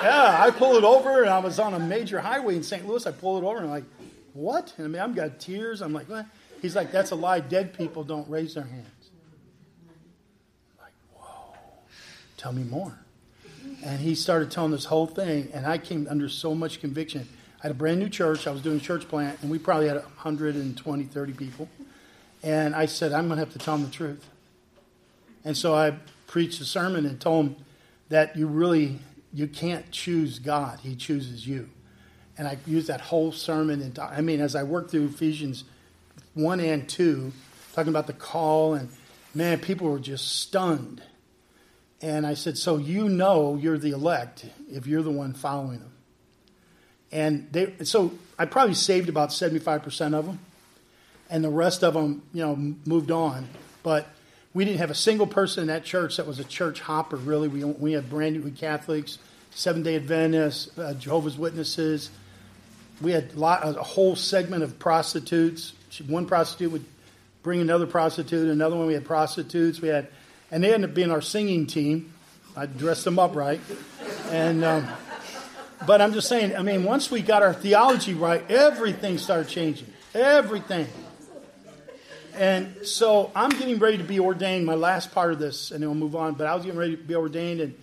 yeah, 0.03 0.37
I 0.39 0.51
pulled 0.51 0.77
it 0.77 0.83
over 0.83 1.21
and 1.21 1.29
I 1.29 1.39
was 1.39 1.59
on 1.59 1.73
a 1.73 1.79
major 1.79 2.19
highway 2.19 2.55
in 2.55 2.63
St. 2.63 2.87
Louis. 2.87 3.05
I 3.05 3.11
pulled 3.11 3.43
it 3.43 3.45
over 3.45 3.57
and 3.57 3.65
I'm 3.65 3.71
like, 3.71 3.85
what? 4.33 4.73
And 4.77 4.85
I 4.85 4.89
mean, 4.89 5.01
I've 5.01 5.15
got 5.15 5.39
tears. 5.39 5.81
I'm 5.81 5.93
like, 5.93 6.09
what? 6.09 6.25
He's 6.61 6.75
like, 6.75 6.91
that's 6.91 7.11
a 7.11 7.15
lie. 7.15 7.39
Dead 7.39 7.77
people 7.77 8.03
don't 8.03 8.27
raise 8.29 8.55
their 8.55 8.63
hands. 8.63 8.87
I'm 10.79 10.85
like, 10.85 10.93
whoa, 11.13 11.55
tell 12.37 12.53
me 12.53 12.63
more. 12.63 12.97
And 13.83 13.99
he 13.99 14.15
started 14.15 14.49
telling 14.49 14.71
this 14.71 14.85
whole 14.85 15.07
thing, 15.07 15.49
and 15.53 15.65
I 15.65 15.77
came 15.77 16.07
under 16.09 16.29
so 16.29 16.55
much 16.55 16.79
conviction. 16.79 17.27
I 17.59 17.63
had 17.67 17.71
a 17.71 17.75
brand 17.75 17.99
new 17.99 18.09
church. 18.09 18.47
I 18.47 18.51
was 18.51 18.61
doing 18.61 18.79
church 18.79 19.07
plant, 19.09 19.39
and 19.41 19.51
we 19.51 19.59
probably 19.59 19.87
had 19.87 19.97
120, 19.97 21.03
30 21.03 21.33
people. 21.33 21.67
And 22.41 22.75
I 22.75 22.85
said, 22.85 23.11
I'm 23.11 23.27
going 23.27 23.39
to 23.39 23.45
have 23.45 23.53
to 23.53 23.59
tell 23.59 23.77
them 23.77 23.85
the 23.85 23.91
truth. 23.91 24.25
And 25.45 25.57
so 25.57 25.75
I 25.75 25.97
preached 26.27 26.61
a 26.61 26.65
sermon 26.65 27.05
and 27.05 27.19
told 27.19 27.45
them 27.45 27.55
that 28.09 28.37
you 28.37 28.47
really 28.47 28.99
you 29.33 29.47
can't 29.47 29.89
choose 29.91 30.39
God, 30.39 30.79
He 30.81 30.95
chooses 30.95 31.47
you. 31.47 31.69
And 32.37 32.47
I 32.47 32.57
used 32.65 32.87
that 32.87 33.01
whole 33.01 33.31
sermon. 33.31 33.81
And 33.81 33.97
I 33.99 34.21
mean, 34.21 34.41
as 34.41 34.55
I 34.55 34.63
worked 34.63 34.91
through 34.91 35.05
Ephesians 35.05 35.63
1 36.33 36.59
and 36.59 36.87
2, 36.87 37.31
talking 37.73 37.89
about 37.89 38.07
the 38.07 38.13
call, 38.13 38.73
and 38.73 38.89
man, 39.33 39.59
people 39.59 39.89
were 39.89 39.99
just 39.99 40.41
stunned. 40.41 41.01
And 42.01 42.25
I 42.25 42.33
said, 42.33 42.57
So 42.57 42.77
you 42.77 43.07
know 43.07 43.55
you're 43.55 43.77
the 43.77 43.91
elect 43.91 44.45
if 44.71 44.87
you're 44.87 45.03
the 45.03 45.11
one 45.11 45.33
following 45.33 45.79
them. 45.79 45.93
And 47.11 47.47
they, 47.51 47.73
so 47.83 48.13
I 48.39 48.45
probably 48.45 48.73
saved 48.73 49.07
about 49.07 49.29
75% 49.29 50.13
of 50.15 50.25
them. 50.25 50.39
And 51.29 51.43
the 51.43 51.49
rest 51.49 51.83
of 51.83 51.93
them, 51.93 52.23
you 52.33 52.43
know, 52.43 52.55
moved 52.55 53.11
on. 53.11 53.47
But 53.83 54.07
we 54.53 54.65
didn't 54.65 54.79
have 54.79 54.91
a 54.91 54.95
single 54.95 55.27
person 55.27 55.61
in 55.61 55.67
that 55.67 55.83
church 55.83 56.17
that 56.17 56.27
was 56.27 56.39
a 56.39 56.43
church 56.43 56.79
hopper, 56.79 57.15
really. 57.15 57.47
We, 57.47 57.63
we 57.63 57.93
had 57.93 58.09
brand 58.09 58.35
new 58.35 58.51
Catholics, 58.51 59.17
Seventh 59.51 59.85
day 59.85 59.95
Adventists, 59.95 60.77
uh, 60.77 60.93
Jehovah's 60.93 61.37
Witnesses. 61.37 62.11
We 63.01 63.11
had 63.11 63.33
a, 63.33 63.39
lot, 63.39 63.67
a 63.67 63.73
whole 63.81 64.15
segment 64.15 64.63
of 64.63 64.77
prostitutes. 64.77 65.73
One 66.07 66.27
prostitute 66.27 66.71
would 66.71 66.85
bring 67.41 67.61
another 67.61 67.87
prostitute, 67.87 68.49
another 68.49 68.75
one 68.75 68.85
we 68.85 68.93
had 68.93 69.05
prostitutes. 69.05 69.81
We 69.81 69.89
had, 69.89 70.07
and 70.51 70.63
they 70.63 70.73
ended 70.73 70.91
up 70.91 70.95
being 70.95 71.11
our 71.11 71.21
singing 71.21 71.65
team. 71.65 72.13
I 72.55 72.67
dressed 72.67 73.03
them 73.03 73.17
up 73.17 73.35
right. 73.35 73.59
And, 74.29 74.63
um, 74.63 74.87
but 75.87 75.99
I'm 75.99 76.13
just 76.13 76.29
saying, 76.29 76.55
I 76.55 76.61
mean, 76.61 76.83
once 76.83 77.09
we 77.09 77.21
got 77.21 77.41
our 77.41 77.53
theology 77.53 78.13
right, 78.13 78.49
everything 78.49 79.17
started 79.17 79.49
changing. 79.49 79.91
Everything. 80.13 80.87
And 82.35 82.87
so 82.87 83.31
I'm 83.35 83.51
getting 83.51 83.77
ready 83.77 83.97
to 83.97 84.03
be 84.03 84.19
ordained. 84.19 84.65
My 84.65 84.73
last 84.73 85.11
part 85.11 85.33
of 85.33 85.39
this, 85.39 85.69
and 85.69 85.81
then 85.81 85.89
we'll 85.89 85.99
move 85.99 86.15
on. 86.15 86.33
But 86.33 86.47
I 86.47 86.55
was 86.55 86.65
getting 86.65 86.79
ready 86.79 86.95
to 86.95 87.03
be 87.03 87.15
ordained, 87.15 87.61
and 87.61 87.75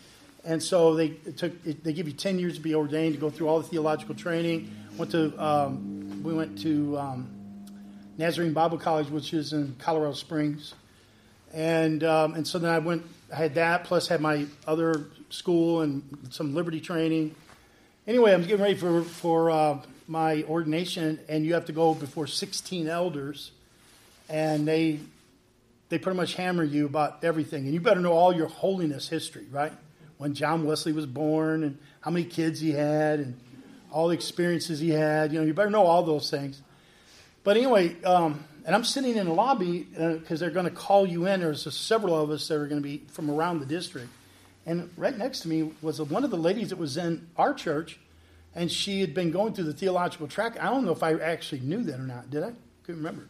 and 0.45 0.63
so 0.63 0.95
they 0.95 1.11
took 1.11 1.53
they 1.63 1.93
give 1.93 2.09
you 2.09 2.13
ten 2.13 2.39
years 2.39 2.57
to 2.57 2.61
be 2.61 2.75
ordained 2.75 3.15
to 3.15 3.21
go 3.21 3.31
through 3.31 3.49
all 3.49 3.61
the 3.61 3.69
theological 3.69 4.15
training. 4.15 4.75
Went 4.97 5.13
to 5.13 5.39
um, 5.43 6.23
we 6.25 6.35
went 6.35 6.59
to 6.63 6.99
um, 6.99 7.29
Nazarene 8.19 8.53
Bible 8.53 8.79
College, 8.79 9.09
which 9.09 9.33
is 9.33 9.53
in 9.53 9.77
Colorado 9.79 10.15
Springs, 10.15 10.75
and 11.55 12.03
um, 12.03 12.35
and 12.35 12.47
so 12.47 12.59
then 12.59 12.71
I 12.71 12.81
went. 12.81 13.05
I 13.33 13.37
had 13.37 13.55
that 13.55 13.85
plus 13.85 14.09
had 14.09 14.21
my 14.21 14.47
other 14.67 15.07
school 15.29 15.83
and 15.83 16.27
some 16.31 16.57
Liberty 16.57 16.81
training. 16.81 17.37
Anyway, 18.09 18.35
I'm 18.35 18.43
getting 18.43 18.63
ready 18.63 18.75
for 18.75 19.05
for 19.05 19.53
uh, 19.53 19.79
my 20.09 20.43
ordination, 20.43 21.21
and 21.29 21.47
you 21.47 21.55
have 21.55 21.67
to 21.67 21.73
go 21.73 21.95
before 21.95 22.27
16 22.27 22.89
elders 22.89 23.53
and 24.31 24.67
they 24.67 25.01
they 25.91 25.99
pretty 25.99 26.17
much 26.17 26.35
hammer 26.35 26.63
you 26.63 26.87
about 26.87 27.25
everything, 27.25 27.65
and 27.65 27.75
you 27.75 27.81
better 27.81 28.01
know 28.01 28.13
all 28.13 28.33
your 28.33 28.47
holiness 28.47 29.09
history, 29.09 29.47
right? 29.51 29.73
When 30.19 30.35
John 30.35 30.65
Wesley 30.65 30.93
was 30.93 31.07
born, 31.07 31.65
and 31.65 31.79
how 32.01 32.11
many 32.11 32.25
kids 32.25 32.61
he 32.61 32.71
had, 32.71 33.19
and 33.19 33.39
all 33.91 34.09
the 34.09 34.15
experiences 34.15 34.79
he 34.79 34.91
had. 34.91 35.33
You 35.33 35.41
know, 35.41 35.47
you 35.47 35.55
better 35.55 35.71
know 35.71 35.85
all 35.85 36.03
those 36.03 36.31
things. 36.31 36.63
But 37.43 37.57
anyway, 37.57 38.01
um, 38.03 38.45
and 38.65 38.75
I'm 38.75 38.85
sitting 38.85 39.17
in 39.17 39.27
the 39.27 39.33
lobby 39.33 39.89
because 39.91 40.41
uh, 40.43 40.45
they're 40.45 40.51
going 40.51 40.67
to 40.67 40.71
call 40.71 41.07
you 41.07 41.27
in. 41.27 41.41
There's 41.41 41.67
a, 41.67 41.73
several 41.73 42.21
of 42.21 42.31
us 42.31 42.47
that 42.49 42.55
are 42.55 42.67
going 42.67 42.83
to 42.83 42.89
be 42.89 43.03
from 43.09 43.31
around 43.31 43.61
the 43.61 43.67
district, 43.67 44.09
and 44.67 44.91
right 44.97 45.17
next 45.17 45.41
to 45.41 45.49
me 45.49 45.73
was 45.83 46.01
one 46.01 46.25
of 46.25 46.31
the 46.31 46.37
ladies 46.37 46.71
that 46.71 46.79
was 46.79 46.97
in 46.97 47.27
our 47.37 47.55
church, 47.55 47.99
and 48.55 48.71
she 48.71 49.01
had 49.01 49.15
been 49.15 49.31
going 49.31 49.55
through 49.55 49.65
the 49.65 49.73
theological 49.73 50.29
track. 50.29 50.57
I 50.61 50.71
don't 50.71 50.85
know 50.85 50.93
if 50.93 51.03
I 51.03 51.15
actually 51.15 51.63
knew 51.63 51.83
that 51.85 51.99
or 51.99 52.05
not. 52.05 52.31
Did 52.31 52.45
I? 52.45 52.53
Couldn't 52.85 53.03
remember. 53.03 53.27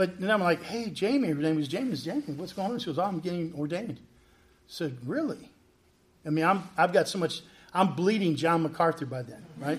But 0.00 0.18
then 0.18 0.30
I'm 0.30 0.40
like, 0.40 0.62
hey, 0.62 0.88
Jamie, 0.88 1.28
her 1.28 1.34
name 1.34 1.58
is 1.58 1.68
Jamie. 1.68 1.94
Jamie, 1.94 2.22
what's 2.28 2.54
going 2.54 2.72
on? 2.72 2.78
She 2.78 2.86
goes, 2.86 2.98
oh, 2.98 3.02
I'm 3.02 3.20
getting 3.20 3.52
ordained. 3.54 3.98
I 4.00 4.66
said, 4.66 4.96
really? 5.04 5.50
I 6.24 6.30
mean, 6.30 6.42
I'm, 6.42 6.62
I've 6.74 6.94
got 6.94 7.06
so 7.06 7.18
much, 7.18 7.42
I'm 7.74 7.92
bleeding 7.92 8.34
John 8.34 8.62
MacArthur 8.62 9.04
by 9.04 9.20
then, 9.20 9.44
right? 9.58 9.78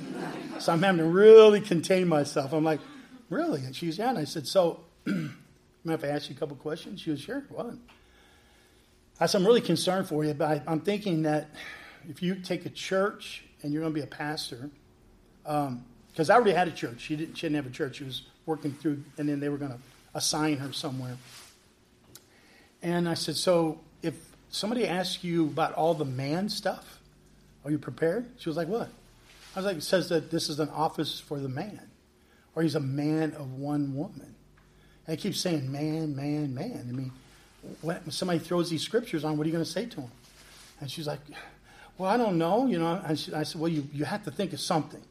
so 0.59 0.73
I'm 0.73 0.83
having 0.83 0.99
to 0.99 1.05
really 1.05 1.59
contain 1.59 2.07
myself. 2.07 2.53
I'm 2.53 2.63
like, 2.63 2.81
really? 3.31 3.65
And 3.65 3.75
she's, 3.75 3.97
yeah. 3.97 4.09
And 4.09 4.19
I 4.19 4.25
said, 4.25 4.45
so, 4.45 4.81
mind 5.07 5.33
if 5.85 6.03
I 6.03 6.09
ask 6.09 6.29
you 6.29 6.35
a 6.35 6.39
couple 6.39 6.55
questions? 6.55 7.01
She 7.01 7.09
was, 7.09 7.19
sure, 7.19 7.43
what? 7.49 7.73
I 9.19 9.25
said, 9.25 9.39
I'm 9.39 9.47
really 9.47 9.59
concerned 9.59 10.07
for 10.07 10.23
you, 10.23 10.35
but 10.35 10.47
I, 10.47 10.61
I'm 10.71 10.81
thinking 10.81 11.23
that 11.23 11.49
if 12.07 12.21
you 12.21 12.35
take 12.35 12.67
a 12.67 12.69
church 12.69 13.43
and 13.63 13.73
you're 13.73 13.81
going 13.81 13.91
to 13.95 13.99
be 13.99 14.03
a 14.03 14.07
pastor, 14.07 14.69
because 15.41 15.67
um, 15.67 15.83
I 16.29 16.35
already 16.35 16.51
had 16.51 16.67
a 16.67 16.71
church. 16.71 17.01
She 17.01 17.15
didn't, 17.15 17.39
she 17.39 17.47
didn't 17.47 17.55
have 17.55 17.65
a 17.65 17.75
church. 17.75 17.95
She 17.95 18.03
was 18.03 18.21
working 18.45 18.73
through, 18.73 19.03
and 19.17 19.27
then 19.27 19.39
they 19.39 19.49
were 19.49 19.57
going 19.57 19.71
to 19.71 19.79
assign 20.13 20.57
her 20.57 20.73
somewhere. 20.73 21.17
And 22.81 23.07
I 23.07 23.13
said, 23.13 23.35
So 23.35 23.79
if 24.01 24.15
somebody 24.49 24.87
asks 24.87 25.23
you 25.23 25.45
about 25.45 25.73
all 25.73 25.93
the 25.93 26.05
man 26.05 26.49
stuff, 26.49 26.99
are 27.63 27.71
you 27.71 27.77
prepared? 27.77 28.25
She 28.39 28.49
was 28.49 28.57
like, 28.57 28.67
What? 28.67 28.89
I 29.55 29.59
was 29.59 29.65
like, 29.65 29.77
It 29.77 29.83
says 29.83 30.09
that 30.09 30.31
this 30.31 30.49
is 30.49 30.59
an 30.59 30.69
office 30.69 31.19
for 31.19 31.39
the 31.39 31.49
man, 31.49 31.81
or 32.55 32.63
he's 32.63 32.75
a 32.75 32.79
man 32.79 33.33
of 33.33 33.53
one 33.53 33.95
woman. 33.95 34.35
And 35.05 35.13
I 35.13 35.15
keep 35.15 35.35
saying, 35.35 35.71
Man, 35.71 36.15
man, 36.15 36.53
man. 36.53 36.87
I 36.89 36.91
mean, 36.91 37.11
when 37.81 38.09
somebody 38.11 38.39
throws 38.39 38.69
these 38.69 38.81
scriptures 38.81 39.23
on, 39.23 39.37
what 39.37 39.45
are 39.45 39.47
you 39.47 39.53
going 39.53 39.65
to 39.65 39.69
say 39.69 39.85
to 39.85 40.01
him? 40.01 40.11
And 40.79 40.89
she's 40.89 41.07
like, 41.07 41.19
Well, 41.97 42.09
I 42.09 42.17
don't 42.17 42.37
know. 42.37 42.65
You 42.65 42.79
know, 42.79 43.01
I 43.05 43.13
said, 43.15 43.55
Well, 43.55 43.71
you, 43.71 43.87
you 43.93 44.05
have 44.05 44.23
to 44.25 44.31
think 44.31 44.53
of 44.53 44.59
something. 44.59 45.01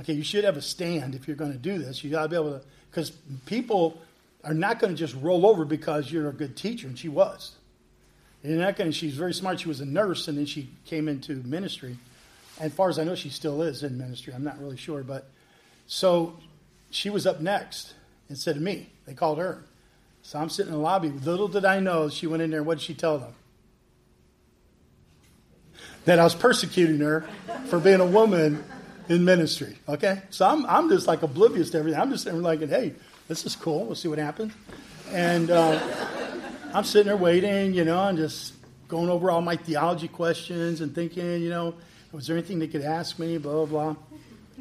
Okay, 0.00 0.12
you 0.12 0.22
should 0.22 0.44
have 0.44 0.56
a 0.56 0.62
stand 0.62 1.16
if 1.16 1.26
you're 1.26 1.36
going 1.36 1.52
to 1.52 1.58
do 1.58 1.78
this. 1.78 2.04
You 2.04 2.10
got 2.10 2.22
to 2.22 2.28
be 2.28 2.36
able 2.36 2.60
to, 2.60 2.64
because 2.90 3.10
people 3.46 4.00
are 4.44 4.54
not 4.54 4.78
going 4.78 4.92
to 4.92 4.98
just 4.98 5.14
roll 5.16 5.46
over 5.46 5.64
because 5.64 6.10
you're 6.10 6.28
a 6.28 6.32
good 6.32 6.56
teacher, 6.56 6.86
and 6.86 6.98
she 6.98 7.08
was. 7.08 7.56
And 8.42 8.58
not 8.58 8.76
going. 8.76 8.92
She's 8.92 9.14
very 9.14 9.34
smart. 9.34 9.60
She 9.60 9.68
was 9.68 9.80
a 9.80 9.86
nurse, 9.86 10.28
and 10.28 10.38
then 10.38 10.46
she 10.46 10.70
came 10.86 11.08
into 11.08 11.34
ministry. 11.42 11.98
And 12.58 12.66
as 12.66 12.72
far 12.72 12.88
as 12.88 12.98
I 12.98 13.04
know, 13.04 13.14
she 13.14 13.30
still 13.30 13.62
is 13.62 13.82
in 13.82 13.98
ministry. 13.98 14.32
I'm 14.32 14.44
not 14.44 14.60
really 14.60 14.76
sure, 14.76 15.02
but 15.02 15.28
so 15.86 16.38
she 16.90 17.10
was 17.10 17.26
up 17.26 17.40
next 17.40 17.94
instead 18.28 18.56
of 18.56 18.62
me. 18.62 18.90
They 19.06 19.14
called 19.14 19.38
her. 19.38 19.64
So 20.22 20.38
I'm 20.38 20.50
sitting 20.50 20.72
in 20.72 20.78
the 20.78 20.84
lobby. 20.84 21.08
Little 21.08 21.48
did 21.48 21.64
I 21.64 21.80
know, 21.80 22.08
she 22.08 22.26
went 22.26 22.42
in 22.42 22.50
there. 22.50 22.62
What 22.62 22.78
did 22.78 22.84
she 22.84 22.94
tell 22.94 23.18
them? 23.18 23.34
That 26.04 26.18
I 26.18 26.24
was 26.24 26.34
persecuting 26.34 27.00
her 27.00 27.28
for 27.66 27.78
being 27.80 28.00
a 28.00 28.06
woman 28.06 28.64
in 29.08 29.24
ministry. 29.24 29.78
Okay, 29.88 30.22
so 30.30 30.46
I'm 30.46 30.64
I'm 30.66 30.88
just 30.88 31.06
like 31.06 31.22
oblivious 31.22 31.70
to 31.70 31.78
everything. 31.78 32.00
I'm 32.00 32.10
just 32.10 32.24
sitting 32.24 32.42
like, 32.42 32.60
hey, 32.68 32.94
this 33.28 33.44
is 33.44 33.54
cool. 33.54 33.84
We'll 33.84 33.94
see 33.94 34.08
what 34.08 34.18
happens. 34.18 34.54
And 35.12 35.50
uh, 35.50 35.78
I'm 36.72 36.84
sitting 36.84 37.08
there 37.08 37.16
waiting, 37.16 37.74
you 37.74 37.84
know, 37.84 38.08
and 38.08 38.16
just 38.16 38.54
going 38.88 39.10
over 39.10 39.30
all 39.30 39.42
my 39.42 39.56
theology 39.56 40.08
questions 40.08 40.80
and 40.80 40.94
thinking, 40.94 41.42
you 41.42 41.50
know, 41.50 41.74
was 42.10 42.26
there 42.26 42.36
anything 42.36 42.58
they 42.58 42.68
could 42.68 42.82
ask 42.82 43.18
me? 43.18 43.36
Blah, 43.36 43.66
blah, 43.66 43.92
blah. 43.92 43.96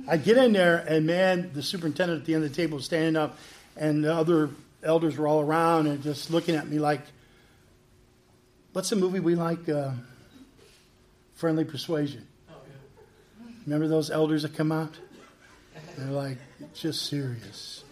I 0.08 0.18
get 0.18 0.38
in 0.38 0.52
there, 0.52 0.86
and 0.88 1.08
man, 1.08 1.52
the 1.54 1.64
superintendent 1.64 2.22
at 2.22 2.26
the 2.26 2.36
end 2.36 2.44
of 2.44 2.50
the 2.50 2.56
table 2.56 2.76
was 2.76 2.86
standing 2.86 3.16
up, 3.16 3.38
and 3.78 4.04
the 4.04 4.14
other 4.14 4.50
elders 4.84 5.18
were 5.18 5.28
all 5.28 5.42
around 5.42 5.88
and 5.88 6.04
just 6.04 6.30
looking 6.30 6.56
at 6.56 6.68
me 6.68 6.78
like, 6.78 7.02
what's 8.74 8.90
the 8.90 8.96
movie 8.98 9.22
we 9.22 9.36
like? 9.36 9.68
Uh, 9.68 9.92
Friendly 11.36 11.64
Persuasion. 11.64 12.28
Remember 13.66 13.88
those 13.88 14.12
elders 14.12 14.44
that 14.44 14.56
come 14.56 14.72
out? 14.72 14.94
They're 15.98 16.12
like, 16.12 16.38
just 16.74 17.08
serious 17.08 17.84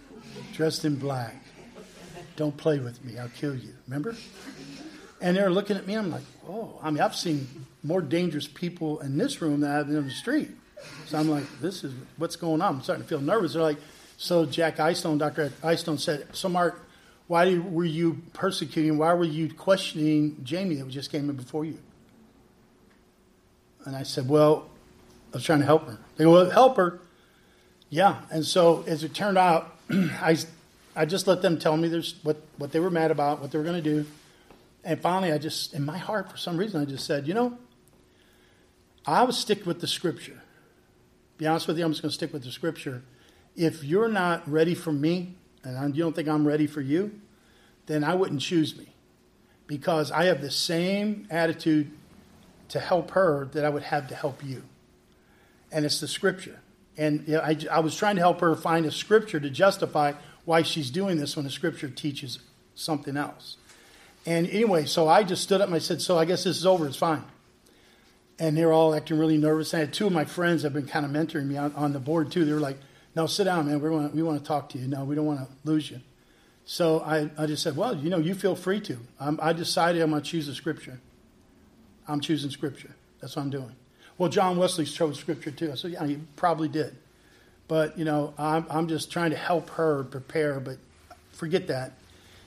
dressed 0.53 0.85
in 0.85 0.95
black. 0.95 1.35
Don't 2.35 2.55
play 2.55 2.79
with 2.79 3.03
me. 3.03 3.17
I'll 3.17 3.29
kill 3.29 3.55
you. 3.55 3.73
Remember? 3.87 4.15
And 5.21 5.37
they're 5.37 5.49
looking 5.49 5.77
at 5.77 5.87
me. 5.87 5.95
I'm 5.95 6.11
like, 6.11 6.23
oh. 6.47 6.79
I 6.81 6.91
mean, 6.91 7.01
I've 7.01 7.15
seen 7.15 7.47
more 7.83 8.01
dangerous 8.01 8.47
people 8.47 8.99
in 8.99 9.17
this 9.17 9.41
room 9.41 9.61
than 9.61 9.71
I've 9.71 9.87
been 9.87 9.97
on 9.97 10.05
the 10.05 10.11
street. 10.11 10.51
So 11.07 11.17
I'm 11.17 11.29
like, 11.29 11.45
this 11.61 11.83
is 11.83 11.93
what's 12.17 12.35
going 12.35 12.61
on. 12.61 12.75
I'm 12.75 12.81
starting 12.81 13.03
to 13.03 13.09
feel 13.09 13.21
nervous. 13.21 13.53
They're 13.53 13.61
like, 13.61 13.77
so 14.17 14.45
Jack 14.45 14.79
Eyestone, 14.79 15.17
Dr. 15.17 15.51
Eyestone 15.63 15.97
said, 15.97 16.27
so 16.33 16.49
Mark, 16.49 16.81
why 17.27 17.57
were 17.57 17.85
you 17.85 18.21
persecuting? 18.33 18.97
Why 18.97 19.13
were 19.13 19.23
you 19.23 19.53
questioning 19.53 20.37
Jamie 20.43 20.75
that 20.75 20.87
just 20.89 21.11
came 21.11 21.29
in 21.29 21.35
before 21.35 21.65
you? 21.65 21.79
And 23.85 23.95
I 23.95 24.03
said, 24.03 24.27
well, 24.29 24.69
I 25.33 25.37
was 25.37 25.43
trying 25.43 25.59
to 25.59 25.65
help 25.65 25.87
her. 25.87 25.97
They 26.17 26.23
go, 26.23 26.31
well, 26.31 26.49
help 26.49 26.77
her. 26.77 26.99
Yeah. 27.89 28.21
And 28.31 28.45
so 28.45 28.83
as 28.87 29.03
it 29.03 29.13
turned 29.13 29.37
out, 29.37 29.74
I, 29.89 30.37
I 30.95 31.05
just 31.05 31.27
let 31.27 31.41
them 31.41 31.59
tell 31.59 31.77
me 31.77 31.87
there's 31.87 32.15
what, 32.23 32.37
what 32.57 32.71
they 32.71 32.79
were 32.79 32.89
mad 32.89 33.11
about, 33.11 33.41
what 33.41 33.51
they 33.51 33.57
were 33.57 33.63
going 33.63 33.81
to 33.81 33.89
do. 33.89 34.05
And 34.83 34.99
finally, 35.01 35.31
I 35.31 35.37
just, 35.37 35.73
in 35.73 35.83
my 35.85 35.97
heart, 35.97 36.31
for 36.31 36.37
some 36.37 36.57
reason, 36.57 36.81
I 36.81 36.85
just 36.85 37.05
said, 37.05 37.27
you 37.27 37.33
know, 37.33 37.57
I 39.05 39.23
would 39.23 39.35
stick 39.35 39.65
with 39.65 39.81
the 39.81 39.87
scripture. 39.87 40.41
Be 41.37 41.47
honest 41.47 41.67
with 41.67 41.77
you, 41.77 41.85
I'm 41.85 41.91
just 41.91 42.01
going 42.01 42.09
to 42.09 42.15
stick 42.15 42.31
with 42.31 42.43
the 42.43 42.51
scripture. 42.51 43.03
If 43.55 43.83
you're 43.83 44.09
not 44.09 44.49
ready 44.49 44.75
for 44.75 44.91
me, 44.91 45.35
and 45.63 45.95
you 45.95 46.03
don't 46.03 46.15
think 46.15 46.27
I'm 46.27 46.47
ready 46.47 46.67
for 46.67 46.81
you, 46.81 47.19
then 47.87 48.03
I 48.03 48.15
wouldn't 48.15 48.41
choose 48.41 48.77
me. 48.77 48.87
Because 49.67 50.11
I 50.11 50.25
have 50.25 50.41
the 50.41 50.51
same 50.51 51.27
attitude 51.31 51.91
to 52.69 52.79
help 52.79 53.11
her 53.11 53.49
that 53.53 53.65
I 53.65 53.69
would 53.69 53.83
have 53.83 54.07
to 54.09 54.15
help 54.15 54.43
you. 54.43 54.63
And 55.71 55.85
it's 55.85 55.99
the 55.99 56.07
scripture. 56.07 56.59
And 56.97 57.27
you 57.27 57.35
know, 57.35 57.41
I, 57.41 57.57
I 57.71 57.79
was 57.79 57.95
trying 57.95 58.15
to 58.15 58.21
help 58.21 58.39
her 58.41 58.55
find 58.55 58.85
a 58.85 58.91
scripture 58.91 59.39
to 59.39 59.49
justify 59.49 60.13
why 60.45 60.61
she's 60.61 60.89
doing 60.89 61.17
this 61.17 61.35
when 61.35 61.45
the 61.45 61.51
scripture 61.51 61.89
teaches 61.89 62.39
something 62.75 63.17
else. 63.17 63.57
And 64.25 64.47
anyway, 64.47 64.85
so 64.85 65.07
I 65.07 65.23
just 65.23 65.43
stood 65.43 65.61
up 65.61 65.67
and 65.67 65.75
I 65.75 65.79
said, 65.79 66.01
So 66.01 66.17
I 66.17 66.25
guess 66.25 66.43
this 66.43 66.57
is 66.57 66.65
over, 66.65 66.87
it's 66.87 66.97
fine. 66.97 67.23
And 68.39 68.57
they 68.57 68.65
were 68.65 68.73
all 68.73 68.93
acting 68.93 69.17
really 69.17 69.37
nervous. 69.37 69.73
I 69.73 69.79
had 69.79 69.93
two 69.93 70.07
of 70.07 70.13
my 70.13 70.25
friends 70.25 70.63
have 70.63 70.73
been 70.73 70.87
kind 70.87 71.05
of 71.05 71.11
mentoring 71.11 71.47
me 71.47 71.57
on, 71.57 71.73
on 71.73 71.93
the 71.93 71.99
board 71.99 72.31
too. 72.31 72.45
They 72.45 72.53
were 72.53 72.59
like, 72.59 72.77
No, 73.15 73.27
sit 73.27 73.43
down, 73.43 73.67
man. 73.67 73.81
We 73.81 73.89
want, 73.89 74.15
we 74.15 74.23
want 74.23 74.39
to 74.39 74.45
talk 74.45 74.69
to 74.69 74.77
you. 74.77 74.87
No, 74.87 75.03
we 75.03 75.15
don't 75.15 75.25
want 75.25 75.39
to 75.39 75.47
lose 75.63 75.91
you. 75.91 76.01
So 76.65 77.01
I, 77.01 77.29
I 77.37 77.45
just 77.45 77.61
said, 77.61 77.75
Well, 77.75 77.95
you 77.95 78.09
know, 78.09 78.17
you 78.17 78.33
feel 78.33 78.55
free 78.55 78.79
to. 78.81 78.97
I'm, 79.19 79.39
I 79.41 79.53
decided 79.53 80.01
I'm 80.01 80.11
going 80.11 80.23
to 80.23 80.27
choose 80.27 80.47
a 80.47 80.55
scripture. 80.55 80.99
I'm 82.07 82.19
choosing 82.19 82.49
scripture. 82.49 82.95
That's 83.21 83.35
what 83.35 83.43
I'm 83.43 83.49
doing. 83.49 83.75
Well, 84.17 84.29
John 84.29 84.57
Wesley 84.57 84.85
chose 84.85 85.19
scripture 85.19 85.51
too. 85.51 85.71
I 85.71 85.75
said, 85.75 85.91
yeah, 85.91 86.05
he 86.05 86.19
probably 86.35 86.67
did. 86.67 86.95
But, 87.67 87.97
you 87.97 88.05
know, 88.05 88.33
I'm, 88.37 88.65
I'm 88.69 88.87
just 88.87 89.11
trying 89.11 89.31
to 89.31 89.37
help 89.37 89.69
her 89.71 90.03
prepare, 90.03 90.59
but 90.59 90.77
forget 91.33 91.67
that. 91.67 91.93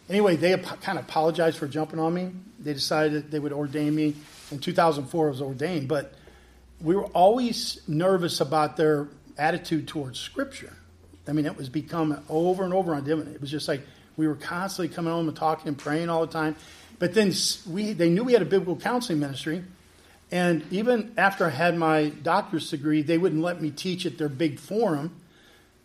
Anyway, 0.09 0.37
they 0.37 0.57
kind 0.57 0.99
of 0.99 1.05
apologized 1.05 1.59
for 1.59 1.67
jumping 1.67 1.99
on 1.99 2.15
me. 2.15 2.31
They 2.59 2.73
decided 2.73 3.31
they 3.31 3.39
would 3.39 3.53
ordain 3.53 3.95
me. 3.95 4.15
In 4.51 4.59
2004, 4.59 5.27
I 5.27 5.31
was 5.31 5.43
ordained. 5.43 5.89
But 5.89 6.15
we 6.81 6.95
were 6.95 7.07
always 7.07 7.81
nervous 7.87 8.41
about 8.41 8.77
their 8.77 9.09
attitude 9.37 9.87
towards 9.87 10.19
Scripture. 10.19 10.73
I 11.27 11.33
mean, 11.33 11.45
it 11.45 11.57
was 11.57 11.69
become 11.69 12.23
over 12.31 12.65
and 12.65 12.73
over 12.73 12.95
on 12.95 13.05
Divinity. 13.05 13.35
It 13.35 13.41
was 13.41 13.51
just 13.51 13.69
like 13.69 13.83
we 14.17 14.27
were 14.27 14.35
constantly 14.35 14.95
coming 14.95 15.13
home 15.13 15.29
and 15.29 15.37
talking 15.37 15.69
and 15.69 15.77
praying 15.77 16.09
all 16.09 16.25
the 16.25 16.33
time. 16.33 16.57
But 16.99 17.13
then 17.13 17.33
we, 17.69 17.93
they 17.93 18.09
knew 18.09 18.25
we 18.25 18.33
had 18.33 18.43
a 18.43 18.47
biblical 18.47 18.77
counseling 18.77 19.21
ministry. 19.21 19.63
And 20.31 20.65
even 20.71 21.13
after 21.17 21.47
I 21.47 21.51
had 21.51 21.77
my 21.77 22.11
doctor's 22.11 22.71
degree, 22.71 23.03
they 23.03 23.19
wouldn't 23.19 23.43
let 23.43 23.63
me 23.63 23.71
teach 23.71 24.05
at 24.05 24.19
their 24.19 24.29
big 24.29 24.59
forum 24.59 25.17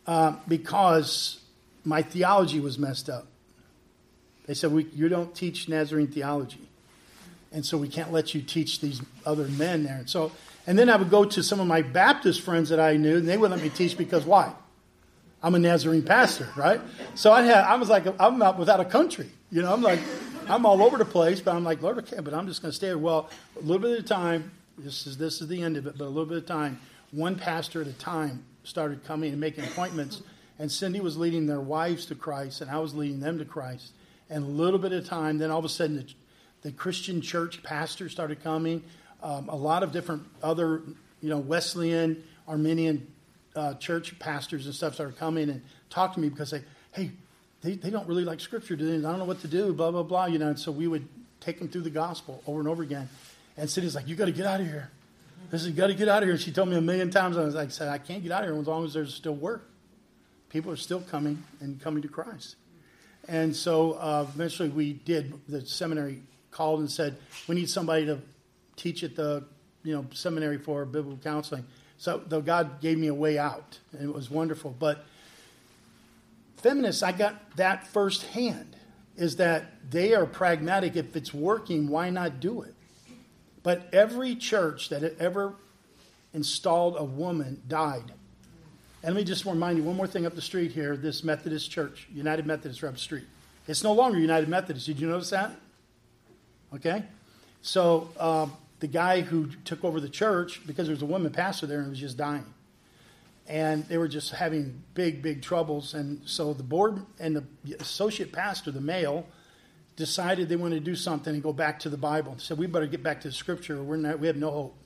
uh, 0.06 0.36
because 0.48 1.40
my 1.86 2.02
theology 2.02 2.60
was 2.60 2.78
messed 2.78 3.10
up. 3.10 3.28
They 4.46 4.54
said, 4.54 4.72
You 4.94 5.08
don't 5.08 5.34
teach 5.34 5.70
Nazarene 5.70 6.08
theology. 6.08 6.68
And 7.54 7.66
so 7.66 7.78
we 7.78 7.88
can't 7.88 8.12
let 8.12 8.34
you 8.34 8.42
teach 8.42 8.82
these 8.82 9.02
other 9.26 9.48
men 9.48 9.84
there. 9.84 9.98
And 9.98 10.10
so, 10.10 10.32
and 10.66 10.78
then 10.78 10.90
I 10.90 10.96
would 10.96 11.12
go 11.12 11.24
to 11.24 11.44
some 11.44 11.60
of 11.60 11.68
my 11.68 11.82
Baptist 11.82 12.42
friends 12.42 12.70
that 12.70 12.80
I 12.80 12.98
knew, 12.98 13.18
and 13.18 13.28
they 13.28 13.38
wouldn't 13.38 13.62
let 13.62 13.64
me 13.64 13.70
teach 13.70 13.98
because 13.98 14.26
why? 14.26 14.52
I'm 15.42 15.56
a 15.56 15.60
Nazarene 15.60 16.04
pastor, 16.04 16.50
right? 16.56 16.82
So 17.16 17.32
I 17.32 17.44
had, 17.44 17.64
I 17.64 17.76
was 17.76 17.90
like, 17.90 18.06
I'm 18.20 18.40
not 18.40 18.58
without 18.58 18.80
a 18.80 18.86
country. 18.86 19.30
You 19.52 19.62
know, 19.62 19.72
I'm 19.72 19.82
like, 19.82 20.00
I'm 20.50 20.66
all 20.66 20.82
over 20.82 20.98
the 20.98 21.06
place, 21.06 21.40
but 21.40 21.56
I'm 21.56 21.64
like, 21.64 21.82
Lord, 21.82 21.98
okay, 22.00 22.20
but 22.20 22.34
I'm 22.34 22.48
just 22.48 22.62
going 22.62 22.72
to 22.72 22.76
stay. 22.76 22.94
Well, 22.96 23.30
a 23.58 23.62
little 23.62 23.80
bit 23.80 24.00
a 24.00 24.04
time, 24.04 24.52
this 24.78 25.08
is, 25.08 25.18
this 25.18 25.42
is 25.42 25.48
the 25.48 25.62
end 25.62 25.78
of 25.78 25.88
it, 25.88 25.98
but 25.98 26.06
a 26.06 26.08
little 26.08 26.26
bit 26.26 26.38
of 26.38 26.46
time, 26.46 26.80
one 27.12 27.36
pastor 27.36 27.82
at 27.82 27.88
a 27.88 27.94
time 27.94 28.44
started 28.64 29.04
coming 29.04 29.32
and 29.32 29.40
making 29.40 29.64
appointments. 29.64 30.22
And 30.60 30.72
Cindy 30.72 31.00
was 31.00 31.18
leading 31.18 31.48
their 31.48 31.60
wives 31.60 32.06
to 32.08 32.16
Christ, 32.16 32.62
and 32.62 32.70
I 32.70 32.80
was 32.80 32.94
leading 32.94 33.20
them 33.20 33.38
to 33.40 33.46
Christ. 33.46 33.92
And 34.30 34.44
a 34.44 34.48
little 34.48 34.80
bit 34.80 34.92
of 34.94 35.06
time, 35.06 35.38
then 35.38 35.52
all 35.52 35.60
of 35.60 35.66
a 35.66 35.70
sudden, 35.70 35.98
the, 35.98 36.14
the 36.62 36.72
Christian 36.72 37.22
church 37.22 37.62
pastors 37.64 38.12
started 38.12 38.44
coming. 38.44 38.84
Um, 39.22 39.50
a 39.50 39.56
lot 39.56 39.84
of 39.84 39.92
different 39.92 40.24
other, 40.42 40.82
you 41.22 41.30
know, 41.30 41.38
Wesleyan, 41.38 42.24
Arminian 42.48 43.08
uh, 43.56 43.76
church 43.76 44.18
pastors 44.20 44.66
and 44.66 44.76
stuff 44.76 44.96
started 44.96 45.18
coming 45.18 45.50
and 45.50 45.62
talking 45.90 46.16
to 46.16 46.20
me 46.22 46.30
because 46.30 46.52
they, 46.52 46.62
hey, 46.92 47.12
they, 47.64 47.76
they 47.76 47.90
don't 47.90 48.08
really 48.08 48.26
like 48.26 48.40
scripture, 48.40 48.76
do 48.76 48.86
they? 48.86 49.08
I 49.08 49.10
don't 49.10 49.20
know 49.20 49.26
what 49.26 49.42
to 49.42 49.48
do, 49.48 49.74
blah, 49.74 49.92
blah, 49.92 50.04
blah, 50.04 50.26
you 50.26 50.38
know. 50.38 50.50
And 50.50 50.60
so 50.60 50.72
we 50.72 50.88
would 50.88 51.08
take 51.40 51.60
them 51.60 51.70
through 51.70 51.82
the 51.82 51.90
gospel 51.90 52.42
over 52.46 52.60
and 52.60 52.68
over 52.68 52.84
again. 52.84 53.10
And 53.58 53.70
Cindy's 53.70 53.96
like, 53.96 54.08
you 54.08 54.16
got 54.16 54.26
to 54.26 54.32
get 54.32 54.46
out 54.46 54.60
of 54.60 54.68
here. 54.68 54.92
This 55.50 55.66
is, 55.66 55.72
got 55.72 55.88
to 55.88 55.94
get 55.94 56.10
out 56.10 56.24
of 56.24 56.28
here. 56.28 56.34
And 56.34 56.42
she 56.42 56.52
told 56.52 56.70
me 56.70 56.76
a 56.76 56.82
million 56.82 57.10
times. 57.10 57.38
I 57.38 57.44
was 57.44 57.56
like, 57.56 57.72
said, 57.72 57.88
I 57.88 57.98
can't 57.98 58.24
get 58.24 58.32
out 58.32 58.44
of 58.44 58.50
here 58.50 58.60
as 58.60 58.68
long 58.68 58.86
as 58.86 58.94
there's 58.94 59.14
still 59.14 59.36
work. 59.36 59.70
People 60.50 60.72
are 60.72 60.78
still 60.78 61.02
coming 61.02 61.44
and 61.60 61.82
coming 61.82 62.02
to 62.02 62.08
Christ. 62.08 62.56
And 63.28 63.56
so 63.56 63.94
uh, 63.94 64.26
eventually 64.34 64.70
we 64.70 64.94
did. 64.94 65.34
The 65.48 65.66
seminary 65.66 66.22
called 66.52 66.80
and 66.80 66.92
said, 66.92 67.18
we 67.48 67.56
need 67.56 67.70
somebody 67.70 68.06
to 68.08 68.20
teach 68.76 69.04
at 69.04 69.16
the 69.16 69.44
you 69.84 69.94
know 69.94 70.06
seminary 70.14 70.58
for 70.58 70.86
biblical 70.86 71.20
counseling. 71.24 71.66
So 71.98 72.22
though 72.28 72.42
God 72.42 72.82
gave 72.82 72.98
me 72.98 73.08
a 73.08 73.14
way 73.14 73.38
out, 73.38 73.80
and 73.94 74.10
it 74.10 74.14
was 74.14 74.30
wonderful. 74.30 74.76
But 74.78 75.06
feminists, 76.64 77.04
I 77.04 77.12
got 77.12 77.56
that 77.58 77.86
firsthand. 77.88 78.76
Is 79.16 79.36
that 79.36 79.92
they 79.92 80.16
are 80.16 80.26
pragmatic. 80.26 80.96
If 80.96 81.16
it's 81.16 81.32
working, 81.32 81.88
why 81.88 82.10
not 82.10 82.40
do 82.40 82.64
it? 82.64 82.74
But 83.62 83.88
every 83.94 84.36
church 84.36 84.90
that 84.90 85.04
ever 85.20 85.54
installed 86.34 86.96
a 86.98 87.04
woman 87.04 87.62
died. 87.68 88.12
And 89.04 89.14
let 89.14 89.22
me 89.22 89.24
just 89.24 89.46
remind 89.46 89.78
you 89.78 89.84
one 89.84 89.96
more 89.96 90.08
thing 90.08 90.26
up 90.26 90.34
the 90.34 90.42
street 90.42 90.72
here 90.72 90.98
this 90.98 91.24
Methodist 91.24 91.70
church, 91.70 92.08
United 92.12 92.48
Methodist, 92.48 92.82
are 92.84 92.88
up 92.88 92.94
the 92.94 93.00
street. 93.00 93.26
It's 93.68 93.84
no 93.84 93.94
longer 93.94 94.18
United 94.18 94.50
Methodist. 94.50 94.88
Did 94.88 95.00
you 95.00 95.08
notice 95.08 95.30
that? 95.30 95.52
Okay? 96.74 97.04
So 97.62 98.10
um, 98.20 98.54
the 98.80 98.88
guy 98.88 99.22
who 99.22 99.48
took 99.64 99.84
over 99.84 100.00
the 100.00 100.10
church, 100.10 100.66
because 100.66 100.88
there 100.88 100.96
was 100.96 101.02
a 101.02 101.06
woman 101.06 101.32
pastor 101.32 101.68
there 101.68 101.82
and 101.82 101.90
was 101.90 102.00
just 102.00 102.18
dying. 102.18 102.46
And 103.48 103.86
they 103.88 103.98
were 103.98 104.08
just 104.08 104.32
having 104.32 104.84
big, 104.94 105.22
big 105.22 105.42
troubles. 105.42 105.94
And 105.94 106.22
so 106.26 106.54
the 106.54 106.64
board 106.64 107.06
and 107.20 107.36
the 107.36 107.74
associate 107.80 108.32
pastor, 108.32 108.72
the 108.72 108.82
male, 108.82 109.28
decided 109.96 110.50
they 110.50 110.56
wanted 110.56 110.76
to 110.76 110.92
do 110.92 110.96
something 110.96 111.34
and 111.34 111.44
go 111.44 111.54
back 111.54 111.80
to 111.80 111.90
the 111.90 111.98
Bible. 111.98 112.36
Said 112.38 112.58
we 112.58 112.68
better 112.68 112.88
get 112.88 113.04
back 113.04 113.22
to 113.22 113.28
the 113.28 113.34
Scripture. 113.34 113.84
We're 113.84 113.98
not, 113.98 114.20
we 114.20 114.28
have 114.28 114.38
no 114.38 114.52
hope. 114.52 114.78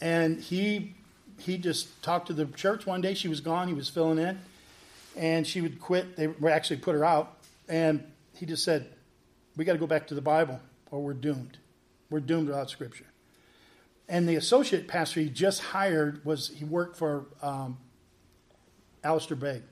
And 0.00 0.40
he 0.40 0.94
he 1.38 1.58
just 1.58 2.02
talked 2.02 2.28
to 2.28 2.32
the 2.32 2.46
church 2.46 2.86
one 2.86 3.00
day. 3.00 3.14
She 3.14 3.28
was 3.28 3.40
gone. 3.40 3.68
He 3.68 3.74
was 3.74 3.88
filling 3.88 4.18
in, 4.18 4.38
and 5.16 5.46
she 5.46 5.60
would 5.60 5.80
quit. 5.80 6.16
They 6.16 6.28
actually 6.48 6.76
put 6.76 6.94
her 6.94 7.04
out, 7.04 7.38
and 7.68 8.04
he 8.34 8.46
just 8.46 8.64
said, 8.64 8.86
"We 9.56 9.64
got 9.64 9.72
to 9.72 9.78
go 9.78 9.86
back 9.86 10.06
to 10.08 10.14
the 10.14 10.20
Bible, 10.20 10.60
or 10.90 11.00
we're 11.00 11.14
doomed." 11.14 11.58
We're 12.10 12.20
doomed 12.20 12.48
without 12.48 12.70
Scripture. 12.70 13.06
And 14.08 14.28
the 14.28 14.36
associate 14.36 14.86
pastor 14.86 15.20
he 15.20 15.28
just 15.28 15.62
hired 15.62 16.24
was 16.24 16.48
he 16.48 16.64
worked 16.64 16.96
for 16.96 17.26
um, 17.42 17.78
Alistair 19.02 19.36
Begg. 19.36 19.62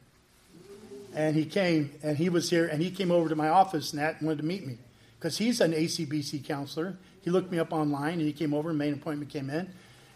And 1.14 1.36
he 1.36 1.44
came 1.44 1.92
and 2.02 2.16
he 2.16 2.30
was 2.30 2.48
here 2.48 2.66
and 2.66 2.82
he 2.82 2.90
came 2.90 3.10
over 3.10 3.28
to 3.28 3.36
my 3.36 3.48
office 3.48 3.92
and 3.92 4.00
that 4.00 4.22
wanted 4.22 4.38
to 4.38 4.44
meet 4.44 4.66
me 4.66 4.78
because 5.18 5.36
he's 5.36 5.60
an 5.60 5.72
ACBC 5.72 6.44
counselor. 6.44 6.96
He 7.20 7.30
looked 7.30 7.52
me 7.52 7.58
up 7.58 7.72
online 7.72 8.14
and 8.14 8.22
he 8.22 8.32
came 8.32 8.54
over 8.54 8.70
and 8.70 8.78
made 8.78 8.88
an 8.88 8.94
appointment, 8.94 9.30
came 9.30 9.50
in. 9.50 9.70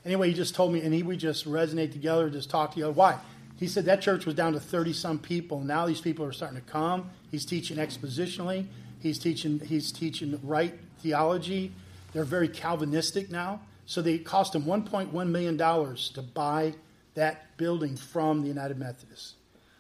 Anyway, 0.07 0.29
he 0.29 0.35
just 0.35 0.55
told 0.55 0.72
me 0.72 0.81
and 0.81 0.94
he 0.94 1.02
would 1.02 1.18
just 1.18 1.46
resonate 1.46 1.92
together, 1.92 2.31
just 2.31 2.48
talk 2.48 2.72
together. 2.72 2.92
Why? 2.92 3.18
He 3.57 3.68
said 3.68 3.85
that 3.87 4.00
church 4.00 4.24
was 4.24 4.35
down 4.35 4.55
to 4.55 4.61
30 4.61 4.92
some 4.92 5.18
people. 5.18 5.61
Now 5.61 5.87
these 5.87 6.00
people 6.00 6.24
are 6.24 6.33
starting 6.33 6.59
to 6.59 6.64
come. 6.64 7.11
He's 7.31 7.44
teaching 7.44 7.76
expositionally. 7.76 8.66
He's 9.00 9.18
teaching, 9.18 9.61
he's 9.61 9.92
teaching 9.92 10.38
right 10.42 10.74
theology. 11.00 11.72
They're 12.12 12.24
very 12.24 12.48
Calvinistic 12.48 13.31
now. 13.31 13.61
So 13.87 14.03
they 14.03 14.18
cost 14.18 14.55
him 14.55 14.62
$1.1 14.64 15.29
million 15.29 15.57
to 15.57 16.22
buy 16.22 16.75
that 17.14 17.57
building 17.57 17.96
from 17.96 18.42
the 18.42 18.49
United 18.49 18.79
Methodists. 18.79 19.35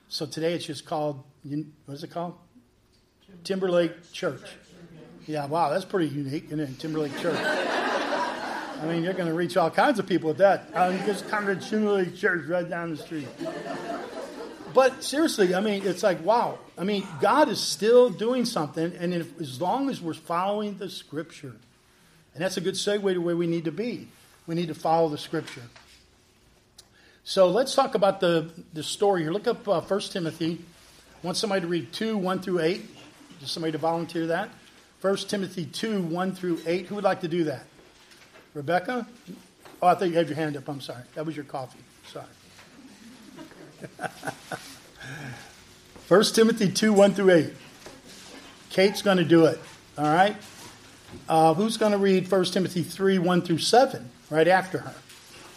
So 0.08 0.24
today 0.26 0.54
it's 0.54 0.64
just 0.64 0.86
called, 0.86 1.22
what 1.42 1.94
is 1.94 2.04
it 2.04 2.10
called? 2.10 2.34
Timberlake 3.44 4.12
Church. 4.12 4.42
Yeah, 5.26 5.46
wow, 5.46 5.70
that's 5.70 5.84
pretty 5.84 6.08
unique, 6.14 6.46
isn't 6.46 6.60
it? 6.60 6.78
Timberlake 6.78 7.18
Church. 7.18 7.38
I 7.38 8.84
mean, 8.86 9.02
you're 9.02 9.14
going 9.14 9.28
to 9.28 9.34
reach 9.34 9.56
all 9.56 9.70
kinds 9.70 9.98
of 9.98 10.06
people 10.06 10.28
with 10.28 10.38
that. 10.38 10.68
I 10.74 10.96
just 11.04 11.28
kind 11.28 11.48
of 11.48 11.60
Timberlake 11.60 12.14
Church 12.16 12.46
right 12.46 12.68
down 12.68 12.90
the 12.90 12.96
street. 12.96 13.28
But 14.72 15.02
seriously, 15.02 15.54
I 15.54 15.60
mean, 15.60 15.82
it's 15.84 16.02
like, 16.02 16.22
wow. 16.24 16.58
I 16.76 16.84
mean, 16.84 17.06
God 17.20 17.48
is 17.48 17.58
still 17.58 18.10
doing 18.10 18.44
something, 18.44 18.94
and 18.96 19.14
if, 19.14 19.40
as 19.40 19.60
long 19.60 19.88
as 19.88 20.00
we're 20.00 20.14
following 20.14 20.76
the 20.76 20.90
Scripture, 20.90 21.56
and 22.36 22.44
that's 22.44 22.58
a 22.58 22.60
good 22.60 22.74
segue 22.74 23.14
to 23.14 23.18
where 23.18 23.34
we 23.34 23.46
need 23.46 23.64
to 23.64 23.72
be. 23.72 24.08
We 24.46 24.54
need 24.54 24.68
to 24.68 24.74
follow 24.74 25.08
the 25.08 25.16
scripture. 25.16 25.62
So 27.24 27.48
let's 27.48 27.74
talk 27.74 27.94
about 27.94 28.20
the, 28.20 28.50
the 28.74 28.82
story 28.82 29.22
here. 29.22 29.32
Look 29.32 29.46
up 29.46 29.66
uh, 29.66 29.80
1 29.80 30.00
Timothy. 30.00 30.62
I 31.22 31.26
want 31.26 31.38
somebody 31.38 31.62
to 31.62 31.66
read 31.66 31.94
2, 31.94 32.18
1 32.18 32.40
through 32.40 32.60
8. 32.60 32.84
Just 33.40 33.54
somebody 33.54 33.72
to 33.72 33.78
volunteer 33.78 34.26
that. 34.26 34.50
1 35.00 35.16
Timothy 35.16 35.64
2, 35.64 36.02
1 36.02 36.34
through 36.34 36.60
8. 36.66 36.84
Who 36.88 36.96
would 36.96 37.04
like 37.04 37.22
to 37.22 37.28
do 37.28 37.44
that? 37.44 37.64
Rebecca? 38.52 39.06
Oh, 39.80 39.86
I 39.86 39.94
thought 39.94 40.08
you 40.08 40.14
had 40.14 40.28
your 40.28 40.36
hand 40.36 40.58
up. 40.58 40.68
I'm 40.68 40.82
sorry. 40.82 41.04
That 41.14 41.24
was 41.24 41.34
your 41.34 41.46
coffee. 41.46 41.80
Sorry. 42.12 42.26
1 46.08 46.24
Timothy 46.34 46.70
2, 46.70 46.92
1 46.92 47.14
through 47.14 47.30
8. 47.30 47.50
Kate's 48.68 49.00
going 49.00 49.16
to 49.16 49.24
do 49.24 49.46
it. 49.46 49.58
All 49.96 50.04
right? 50.04 50.36
Uh, 51.28 51.54
who's 51.54 51.76
going 51.76 51.92
to 51.92 51.98
read 51.98 52.30
1 52.30 52.44
Timothy 52.46 52.82
3 52.82 53.18
1 53.18 53.42
through 53.42 53.58
7 53.58 54.08
right 54.30 54.48
after 54.48 54.78
her? 54.78 54.94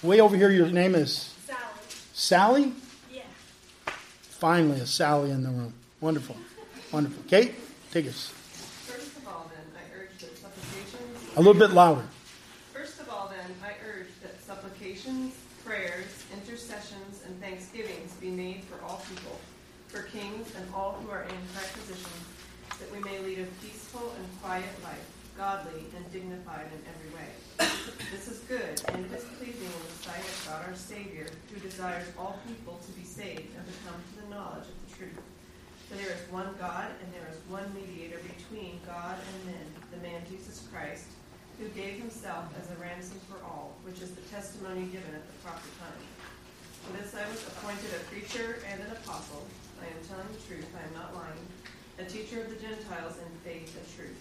Way 0.01 0.19
over 0.19 0.35
here, 0.35 0.49
your 0.49 0.67
name 0.67 0.95
is 0.95 1.35
Sally. 1.45 1.61
Sally? 2.13 2.73
Yeah. 3.13 3.21
Finally, 4.21 4.79
a 4.79 4.85
Sally 4.85 5.31
in 5.31 5.43
the 5.43 5.49
room. 5.49 5.73
Wonderful. 6.01 6.37
Wonderful. 6.91 7.23
Kate, 7.27 7.53
take 7.91 8.07
us. 8.07 8.29
First 8.87 9.17
of 9.17 9.27
all, 9.27 9.51
then, 9.53 9.65
I 9.75 10.01
urge 10.01 10.17
that 10.21 10.37
supplications. 10.37 11.37
A 11.37 11.41
little 11.41 11.59
bit 11.59 11.71
louder. 11.71 12.05
First 12.73 12.99
of 12.99 13.09
all, 13.09 13.29
then, 13.29 13.53
I 13.63 13.73
urge 13.87 14.07
that 14.23 14.41
supplications, 14.41 15.35
prayers, 15.65 16.25
intercessions, 16.33 17.23
and 17.27 17.39
thanksgivings 17.41 18.13
be 18.21 18.29
made 18.29 18.63
for 18.63 18.83
all 18.85 19.03
people, 19.09 19.37
for 19.87 20.03
kings 20.03 20.53
and 20.55 20.65
all 20.73 20.99
who 21.03 21.11
are 21.11 21.23
in 21.23 21.35
high 21.53 21.69
positions, 21.73 22.25
that 22.79 22.91
we 22.91 22.99
may 22.99 23.19
lead 23.19 23.39
a 23.39 23.45
peaceful 23.61 24.13
and 24.17 24.41
quiet 24.41 24.65
life 24.83 25.18
godly, 25.39 25.87
and 25.95 26.03
dignified 26.11 26.67
in 26.67 26.83
every 26.83 27.15
way. 27.15 27.31
This 28.11 28.27
is 28.27 28.43
good, 28.51 28.75
and 28.91 29.07
it 29.07 29.11
is 29.15 29.23
pleasing 29.39 29.71
in 29.71 29.83
the 29.87 29.95
sight 30.03 30.19
of 30.19 30.35
God 30.43 30.67
our 30.67 30.75
Savior, 30.75 31.31
who 31.47 31.63
desires 31.63 32.03
all 32.19 32.43
people 32.43 32.75
to 32.83 32.91
be 32.99 33.07
saved 33.07 33.47
and 33.55 33.63
to 33.63 33.75
come 33.87 33.95
to 33.95 34.15
the 34.19 34.27
knowledge 34.35 34.67
of 34.67 34.75
the 34.83 34.91
truth. 34.99 35.23
For 35.87 35.95
there 35.95 36.11
is 36.11 36.19
one 36.27 36.51
God, 36.59 36.91
and 36.91 37.07
there 37.15 37.23
is 37.31 37.39
one 37.47 37.63
mediator 37.71 38.19
between 38.19 38.83
God 38.83 39.15
and 39.15 39.55
men, 39.55 39.67
the 39.95 40.03
man 40.03 40.19
Jesus 40.27 40.67
Christ, 40.67 41.07
who 41.55 41.71
gave 41.71 42.03
himself 42.03 42.51
as 42.59 42.67
a 42.75 42.77
ransom 42.83 43.23
for 43.31 43.39
all, 43.47 43.79
which 43.87 44.03
is 44.03 44.11
the 44.11 44.27
testimony 44.27 44.91
given 44.91 45.15
at 45.15 45.23
the 45.23 45.39
proper 45.39 45.71
time. 45.79 46.03
For 46.83 46.99
this 46.99 47.15
I 47.15 47.23
was 47.31 47.47
appointed 47.47 47.95
a 47.95 48.03
preacher 48.11 48.59
and 48.67 48.83
an 48.83 48.91
apostle. 48.91 49.47
I 49.79 49.87
am 49.87 50.03
telling 50.03 50.27
the 50.35 50.43
truth, 50.51 50.67
I 50.75 50.83
am 50.83 50.91
not 50.99 51.15
lying, 51.15 51.47
a 51.95 52.03
teacher 52.03 52.43
of 52.43 52.51
the 52.51 52.59
Gentiles 52.59 53.15
in 53.23 53.31
faith 53.47 53.71
and 53.71 53.87
truth. 53.95 54.19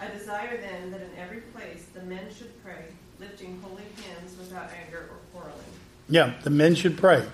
I 0.00 0.08
desire 0.08 0.56
then 0.60 0.90
that 0.92 1.00
in 1.00 1.10
every 1.18 1.40
place 1.40 1.86
the 1.92 2.02
men 2.02 2.26
should 2.36 2.62
pray, 2.62 2.84
lifting 3.18 3.60
holy 3.62 3.82
hands 3.82 4.36
without 4.38 4.70
anger 4.84 5.08
or 5.10 5.16
quarreling. 5.32 5.58
Yeah, 6.08 6.34
the 6.42 6.50
men 6.50 6.74
should 6.74 6.96
pray. 6.96 7.24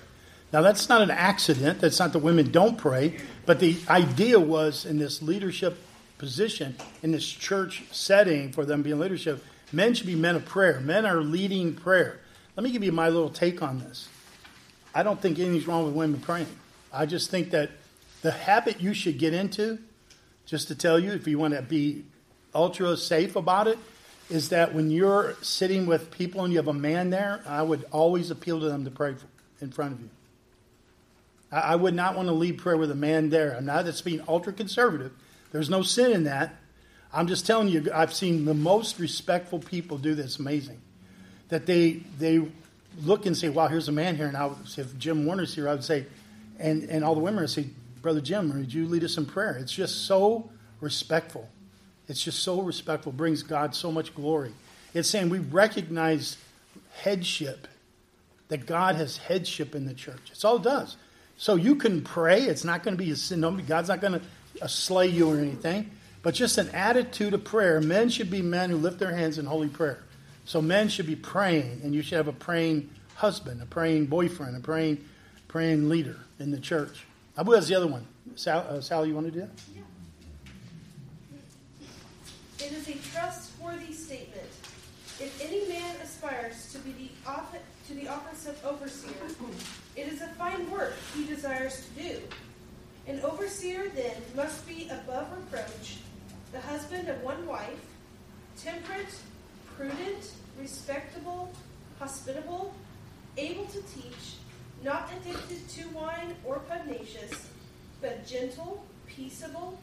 Now, 0.51 0.61
that's 0.61 0.89
not 0.89 1.01
an 1.01 1.11
accident. 1.11 1.81
That's 1.81 1.99
not 1.99 2.13
the 2.13 2.19
women 2.19 2.51
don't 2.51 2.77
pray. 2.77 3.19
But 3.45 3.59
the 3.59 3.77
idea 3.89 4.39
was 4.39 4.85
in 4.85 4.97
this 4.97 5.21
leadership 5.21 5.77
position, 6.17 6.75
in 7.03 7.11
this 7.11 7.27
church 7.27 7.83
setting 7.91 8.51
for 8.51 8.65
them 8.65 8.81
being 8.81 8.99
leadership, 8.99 9.43
men 9.71 9.93
should 9.93 10.07
be 10.07 10.15
men 10.15 10.35
of 10.35 10.45
prayer. 10.45 10.79
Men 10.79 11.05
are 11.05 11.21
leading 11.21 11.75
prayer. 11.75 12.19
Let 12.55 12.63
me 12.63 12.71
give 12.71 12.83
you 12.83 12.91
my 12.91 13.09
little 13.09 13.29
take 13.29 13.61
on 13.61 13.79
this. 13.79 14.07
I 14.93 15.03
don't 15.03 15.21
think 15.21 15.37
anything's 15.39 15.67
wrong 15.67 15.85
with 15.85 15.93
women 15.93 16.21
praying. 16.21 16.47
I 16.93 17.05
just 17.05 17.29
think 17.29 17.51
that 17.51 17.71
the 18.21 18.31
habit 18.31 18.79
you 18.79 18.93
should 18.93 19.19
get 19.19 19.33
into 19.33 19.79
just 20.45 20.69
to 20.69 20.75
tell 20.75 20.97
you, 20.97 21.11
if 21.11 21.27
you 21.27 21.37
want 21.37 21.53
to 21.53 21.61
be 21.61 22.05
ultra 22.55 22.97
safe 22.97 23.35
about 23.35 23.67
it, 23.67 23.77
is 24.29 24.49
that 24.49 24.73
when 24.73 24.89
you're 24.89 25.35
sitting 25.41 25.85
with 25.85 26.09
people 26.09 26.43
and 26.43 26.51
you 26.51 26.57
have 26.57 26.67
a 26.67 26.73
man 26.73 27.11
there, 27.11 27.41
I 27.47 27.61
would 27.61 27.85
always 27.91 28.31
appeal 28.31 28.59
to 28.59 28.65
them 28.67 28.85
to 28.85 28.91
pray 28.91 29.15
in 29.61 29.71
front 29.71 29.93
of 29.93 30.01
you. 30.01 30.09
I 31.51 31.75
would 31.75 31.93
not 31.93 32.15
want 32.15 32.27
to 32.27 32.33
lead 32.33 32.57
prayer 32.57 32.75
with 32.75 32.91
a 32.91 32.95
man 32.95 33.29
there. 33.29 33.55
I'm 33.55 33.65
not 33.65 33.85
that's 33.85 34.01
being 34.01 34.21
ultra 34.27 34.51
conservative. 34.51 35.11
There's 35.51 35.69
no 35.69 35.83
sin 35.83 36.11
in 36.11 36.23
that. 36.23 36.55
I'm 37.13 37.27
just 37.27 37.45
telling 37.45 37.69
you, 37.69 37.89
I've 37.93 38.13
seen 38.13 38.45
the 38.45 38.53
most 38.53 38.99
respectful 38.99 39.59
people 39.59 39.97
do 39.97 40.15
this. 40.15 40.37
Amazing, 40.37 40.81
that 41.49 41.65
they 41.65 42.03
they 42.17 42.45
look 43.03 43.25
and 43.25 43.37
say, 43.37 43.47
"Wow, 43.47 43.67
here's 43.67 43.87
a 43.87 43.93
man 43.93 44.17
here." 44.17 44.27
And 44.27 44.35
I 44.35 44.47
would 44.47 44.57
if 44.77 44.97
Jim 44.97 45.25
Warner's 45.25 45.55
here, 45.55 45.69
I 45.69 45.73
would 45.73 45.83
say, 45.83 46.07
and 46.59 46.83
and 46.89 47.05
all 47.05 47.15
the 47.15 47.21
women 47.21 47.39
would 47.39 47.49
say, 47.49 47.69
"Brother 48.01 48.19
Jim, 48.21 48.53
would 48.53 48.73
you 48.73 48.87
lead 48.87 49.03
us 49.03 49.17
in 49.17 49.25
prayer?" 49.25 49.55
It's 49.55 49.71
just 49.71 50.07
so 50.07 50.49
respectful. 50.81 51.47
It's 52.07 52.23
just 52.23 52.39
so 52.39 52.61
respectful. 52.61 53.11
Brings 53.11 53.43
God 53.43 53.75
so 53.75 53.91
much 53.91 54.13
glory. 54.13 54.53
It's 54.93 55.09
saying 55.09 55.29
we 55.29 55.39
recognize 55.39 56.37
headship, 56.93 57.67
that 58.47 58.65
God 58.65 58.95
has 58.95 59.17
headship 59.17 59.75
in 59.75 59.85
the 59.85 59.93
church. 59.93 60.21
It's 60.31 60.45
all 60.45 60.57
it 60.57 60.63
does. 60.63 60.97
So 61.37 61.55
you 61.55 61.75
can 61.75 62.01
pray. 62.01 62.43
It's 62.43 62.63
not 62.63 62.83
going 62.83 62.95
to 62.97 63.03
be 63.03 63.11
a 63.11 63.15
sin. 63.15 63.41
God's 63.67 63.89
not 63.89 64.01
going 64.01 64.21
to 64.59 64.67
slay 64.67 65.07
you 65.07 65.29
or 65.29 65.37
anything 65.37 65.91
but 66.25 66.33
just 66.33 66.57
an 66.57 66.67
attitude 66.69 67.35
of 67.35 67.43
prayer. 67.43 67.79
Men 67.79 68.09
should 68.09 68.31
be 68.31 68.41
men 68.41 68.71
who 68.71 68.77
lift 68.77 68.97
their 68.97 69.15
hands 69.15 69.37
in 69.37 69.45
holy 69.45 69.67
prayer. 69.67 69.99
So 70.45 70.59
men 70.59 70.89
should 70.89 71.05
be 71.05 71.15
praying, 71.15 71.81
and 71.83 71.93
you 71.93 72.01
should 72.01 72.17
have 72.17 72.27
a 72.27 72.33
praying 72.33 72.89
husband, 73.13 73.61
a 73.61 73.67
praying 73.67 74.07
boyfriend, 74.07 74.57
a 74.57 74.59
praying 74.59 75.05
praying 75.47 75.87
leader 75.87 76.17
in 76.39 76.49
the 76.49 76.59
church. 76.59 77.05
Abu 77.37 77.51
has 77.51 77.67
the 77.67 77.75
other 77.75 77.85
one. 77.85 78.07
Sal, 78.33 78.65
uh, 78.67 78.81
Sal 78.81 79.05
you 79.05 79.13
want 79.13 79.27
to 79.27 79.31
do 79.31 79.41
that? 79.41 79.51
Yeah. 79.75 79.81
It 82.59 82.71
is 82.71 82.87
a 82.87 82.97
trustworthy 83.11 83.93
statement. 83.93 84.49
If 85.19 85.41
any 85.43 85.67
man 85.67 85.95
aspires 86.01 86.71
to 86.71 86.79
be 86.79 86.91
the 86.93 87.29
office, 87.29 87.61
to 87.87 87.93
the 87.93 88.07
office 88.07 88.47
of 88.47 88.65
overseer, 88.65 89.13
it 89.95 90.07
is 90.07 90.21
a 90.21 90.27
fine 90.29 90.69
work 90.71 90.93
he 91.13 91.25
desires 91.25 91.85
to 91.85 92.03
do. 92.03 92.21
An 93.07 93.19
overseer 93.21 93.89
then 93.89 94.15
must 94.35 94.67
be 94.67 94.89
above 94.89 95.27
reproach 95.31 95.97
the 96.51 96.59
husband 96.61 97.09
of 97.09 97.21
one 97.21 97.45
wife, 97.45 97.85
temperate, 98.57 99.13
prudent, 99.75 100.31
respectable, 100.59 101.51
hospitable, 101.99 102.73
able 103.37 103.65
to 103.65 103.81
teach, 103.93 104.35
not 104.81 105.09
addicted 105.17 105.67
to 105.69 105.89
wine 105.89 106.33
or 106.45 106.59
pugnacious, 106.59 107.49
but 108.01 108.25
gentle, 108.25 108.85
peaceable, 109.07 109.77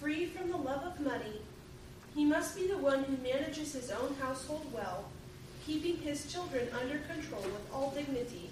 free 0.00 0.26
from 0.26 0.50
the 0.50 0.56
love 0.56 0.82
of 0.84 1.00
money. 1.00 1.40
He 2.14 2.24
must 2.24 2.56
be 2.56 2.66
the 2.66 2.78
one 2.78 3.04
who 3.04 3.16
manages 3.22 3.72
his 3.72 3.90
own 3.90 4.14
household 4.20 4.66
well, 4.72 5.04
keeping 5.66 5.96
his 5.98 6.30
children 6.30 6.68
under 6.80 6.98
control 6.98 7.42
with 7.42 7.72
all 7.72 7.90
dignity. 7.90 8.50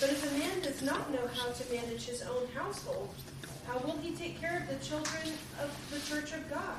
But 0.00 0.10
if 0.10 0.30
a 0.30 0.38
man 0.38 0.60
does 0.60 0.82
not 0.82 1.12
know 1.12 1.26
how 1.34 1.50
to 1.50 1.74
manage 1.74 2.06
his 2.06 2.22
own 2.22 2.46
household, 2.54 3.12
how 3.66 3.78
will 3.80 3.98
he 3.98 4.12
take 4.12 4.40
care 4.40 4.58
of 4.58 4.68
the 4.68 4.84
children 4.84 5.34
of 5.60 5.70
the 5.90 6.00
church 6.08 6.32
of 6.32 6.48
God? 6.48 6.78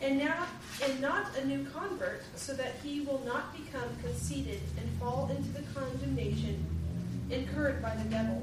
And 0.00 0.18
now 0.18 0.46
and 0.84 1.00
not 1.00 1.36
a 1.36 1.44
new 1.46 1.66
convert, 1.74 2.22
so 2.36 2.52
that 2.54 2.74
he 2.82 3.00
will 3.00 3.22
not 3.24 3.56
become 3.56 3.88
conceited 4.02 4.60
and 4.78 4.88
fall 5.00 5.30
into 5.34 5.50
the 5.50 5.62
condemnation 5.78 6.64
incurred 7.30 7.82
by 7.82 7.94
the 7.96 8.08
devil. 8.08 8.42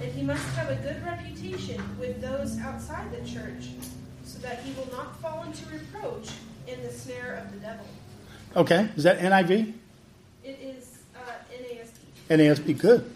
And 0.00 0.12
he 0.12 0.22
must 0.22 0.44
have 0.56 0.70
a 0.70 0.76
good 0.76 1.04
reputation 1.04 1.82
with 1.98 2.20
those 2.20 2.58
outside 2.58 3.10
the 3.12 3.28
church, 3.28 3.70
so 4.40 4.46
that 4.46 4.60
he 4.60 4.72
will 4.74 4.88
not 4.92 5.20
fall 5.20 5.42
into 5.44 5.64
reproach 5.70 6.30
in 6.66 6.82
the 6.82 6.92
snare 6.92 7.42
of 7.44 7.52
the 7.52 7.58
devil. 7.58 7.86
Okay, 8.56 8.88
is 8.96 9.04
that 9.04 9.18
NIV? 9.18 9.72
It 10.44 10.58
is 10.60 10.98
uh, 11.16 11.32
NASB. 11.52 11.88
NASB, 12.30 12.78
good, 12.78 13.10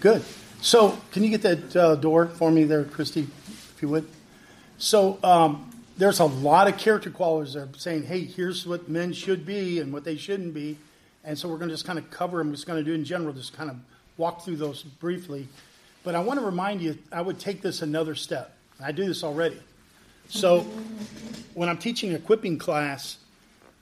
good. 0.00 0.24
So, 0.60 0.98
can 1.12 1.22
you 1.22 1.30
get 1.30 1.42
that 1.42 1.76
uh, 1.76 1.94
door 1.96 2.26
for 2.26 2.50
me 2.50 2.64
there, 2.64 2.84
Christy, 2.84 3.28
if 3.48 3.78
you 3.80 3.88
would? 3.88 4.08
So, 4.78 5.18
um, 5.22 5.70
there's 5.96 6.20
a 6.20 6.24
lot 6.24 6.68
of 6.68 6.76
character 6.76 7.10
qualities 7.10 7.54
that 7.54 7.60
are 7.60 7.78
saying, 7.78 8.04
hey, 8.04 8.24
here's 8.24 8.66
what 8.66 8.88
men 8.88 9.12
should 9.12 9.46
be 9.46 9.80
and 9.80 9.92
what 9.92 10.04
they 10.04 10.16
shouldn't 10.16 10.54
be. 10.54 10.78
And 11.24 11.38
so, 11.38 11.48
we're 11.48 11.58
going 11.58 11.68
to 11.68 11.74
just 11.74 11.86
kind 11.86 11.98
of 11.98 12.10
cover 12.10 12.38
them. 12.38 12.48
We're 12.48 12.54
just 12.54 12.66
going 12.66 12.82
to 12.82 12.88
do 12.88 12.94
in 12.94 13.04
general, 13.04 13.32
just 13.32 13.56
kind 13.56 13.70
of 13.70 13.76
walk 14.16 14.44
through 14.44 14.56
those 14.56 14.82
briefly. 14.82 15.46
But 16.02 16.14
I 16.14 16.20
want 16.20 16.40
to 16.40 16.46
remind 16.46 16.80
you, 16.80 16.98
I 17.12 17.20
would 17.20 17.38
take 17.38 17.62
this 17.62 17.82
another 17.82 18.14
step. 18.14 18.56
I 18.80 18.92
do 18.92 19.06
this 19.06 19.22
already. 19.22 19.60
So, 20.28 20.60
when 21.54 21.68
I'm 21.68 21.78
teaching 21.78 22.12
equipping 22.12 22.58
class, 22.58 23.18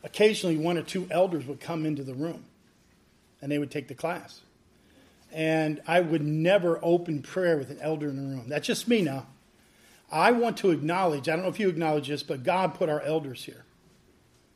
occasionally 0.03 0.57
one 0.57 0.79
or 0.79 0.83
two 0.83 1.07
elders 1.11 1.47
would 1.47 1.61
come 1.61 1.87
into 1.87 2.03
the 2.03 2.15
room 2.15 2.45
and 3.43 3.51
they 3.51 3.59
would 3.59 3.71
take 3.71 3.89
the 3.89 3.95
class 3.95 4.41
and 5.35 5.83
I 5.87 6.01
would 6.01 6.25
never 6.25 6.79
open 6.81 7.21
prayer 7.21 7.59
with 7.59 7.71
an 7.71 7.79
elder 7.81 8.09
in 8.09 8.17
the 8.17 8.23
room. 8.23 8.45
That's 8.49 8.67
just 8.67 8.87
me 8.87 9.03
now. 9.03 9.27
I 10.11 10.31
want 10.31 10.59
to 10.59 10.71
acknowledge, 10.71 11.29
I 11.29 11.33
don't 11.33 11.43
know 11.43 11.49
if 11.49 11.59
you 11.59 11.69
acknowledge 11.69 12.07
this, 12.07 12.23
but 12.23 12.45
God 12.45 12.75
put 12.75 12.89
our 12.89 13.01
elders 13.01 13.45
here. 13.45 13.65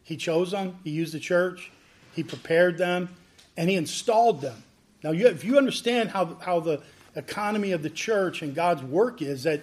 He 0.04 0.16
chose 0.16 0.52
them, 0.52 0.78
He 0.84 0.90
used 0.90 1.12
the 1.12 1.18
church, 1.18 1.72
He 2.14 2.22
prepared 2.22 2.78
them, 2.78 3.08
and 3.56 3.68
He 3.68 3.74
installed 3.74 4.40
them. 4.40 4.62
Now, 5.02 5.10
you, 5.10 5.26
if 5.26 5.44
you 5.44 5.58
understand 5.58 6.10
how, 6.10 6.36
how 6.40 6.60
the 6.60 6.80
economy 7.16 7.72
of 7.72 7.82
the 7.82 7.90
church 7.90 8.42
and 8.42 8.54
God's 8.54 8.84
work 8.84 9.20
is, 9.20 9.42
that 9.42 9.62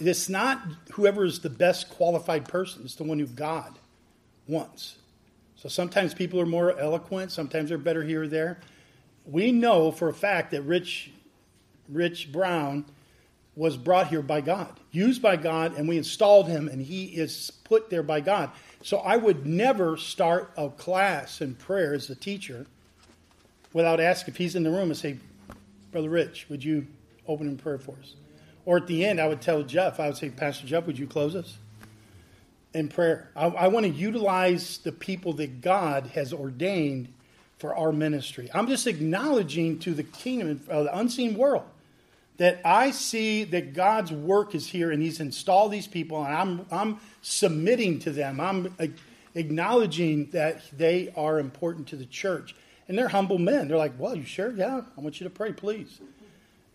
it's 0.00 0.28
not 0.28 0.60
whoever 0.92 1.24
is 1.24 1.40
the 1.40 1.50
best 1.50 1.90
qualified 1.90 2.48
person, 2.48 2.82
it's 2.84 2.94
the 2.94 3.04
one 3.04 3.18
who 3.18 3.26
God 3.26 3.78
wants. 4.46 4.96
So 5.56 5.68
sometimes 5.68 6.12
people 6.12 6.40
are 6.40 6.46
more 6.46 6.78
eloquent, 6.78 7.32
sometimes 7.32 7.70
they're 7.70 7.78
better 7.78 8.02
here 8.02 8.24
or 8.24 8.28
there 8.28 8.58
we 9.24 9.52
know 9.52 9.90
for 9.90 10.08
a 10.08 10.14
fact 10.14 10.50
that 10.50 10.62
Rich, 10.62 11.10
Rich 11.88 12.30
Brown 12.32 12.84
was 13.56 13.76
brought 13.76 14.08
here 14.08 14.22
by 14.22 14.40
God, 14.40 14.78
used 14.90 15.22
by 15.22 15.36
God, 15.36 15.76
and 15.76 15.88
we 15.88 15.96
installed 15.96 16.48
him, 16.48 16.68
and 16.68 16.82
he 16.82 17.04
is 17.04 17.52
put 17.62 17.88
there 17.88 18.02
by 18.02 18.20
God. 18.20 18.50
So 18.82 18.98
I 18.98 19.16
would 19.16 19.46
never 19.46 19.96
start 19.96 20.52
a 20.56 20.68
class 20.68 21.40
in 21.40 21.54
prayer 21.54 21.94
as 21.94 22.10
a 22.10 22.14
teacher 22.14 22.66
without 23.72 24.00
asking 24.00 24.34
if 24.34 24.38
he's 24.38 24.56
in 24.56 24.62
the 24.62 24.70
room 24.70 24.90
and 24.90 24.96
say, 24.96 25.18
Brother 25.92 26.10
Rich, 26.10 26.46
would 26.48 26.62
you 26.62 26.86
open 27.26 27.48
in 27.48 27.56
prayer 27.56 27.78
for 27.78 27.94
us? 28.00 28.14
Or 28.66 28.78
at 28.78 28.86
the 28.86 29.04
end, 29.04 29.20
I 29.20 29.28
would 29.28 29.40
tell 29.40 29.62
Jeff, 29.62 30.00
I 30.00 30.06
would 30.06 30.16
say, 30.16 30.30
Pastor 30.30 30.66
Jeff, 30.66 30.86
would 30.86 30.98
you 30.98 31.06
close 31.06 31.36
us 31.36 31.56
in 32.72 32.88
prayer? 32.88 33.30
I, 33.36 33.46
I 33.46 33.68
want 33.68 33.86
to 33.86 33.92
utilize 33.92 34.78
the 34.78 34.92
people 34.92 35.34
that 35.34 35.60
God 35.60 36.06
has 36.14 36.32
ordained 36.32 37.08
for 37.58 37.76
our 37.76 37.92
ministry. 37.92 38.50
I'm 38.52 38.68
just 38.68 38.86
acknowledging 38.86 39.78
to 39.80 39.94
the 39.94 40.02
kingdom, 40.02 40.60
uh, 40.70 40.84
the 40.84 40.98
unseen 40.98 41.36
world, 41.36 41.64
that 42.38 42.60
I 42.64 42.90
see 42.90 43.44
that 43.44 43.74
God's 43.74 44.10
work 44.10 44.54
is 44.54 44.66
here 44.66 44.90
and 44.90 45.02
He's 45.02 45.20
installed 45.20 45.70
these 45.70 45.86
people, 45.86 46.24
and 46.24 46.34
I'm, 46.34 46.66
I'm 46.70 47.00
submitting 47.22 48.00
to 48.00 48.10
them. 48.10 48.40
I'm 48.40 48.74
acknowledging 49.34 50.30
that 50.30 50.62
they 50.76 51.12
are 51.16 51.38
important 51.38 51.88
to 51.88 51.96
the 51.96 52.06
church. 52.06 52.54
And 52.86 52.98
they're 52.98 53.08
humble 53.08 53.38
men. 53.38 53.68
They're 53.68 53.78
like, 53.78 53.94
Well, 53.98 54.14
you 54.14 54.24
sure? 54.24 54.52
Yeah, 54.52 54.82
I 54.96 55.00
want 55.00 55.20
you 55.20 55.24
to 55.24 55.30
pray, 55.30 55.52
please. 55.52 56.00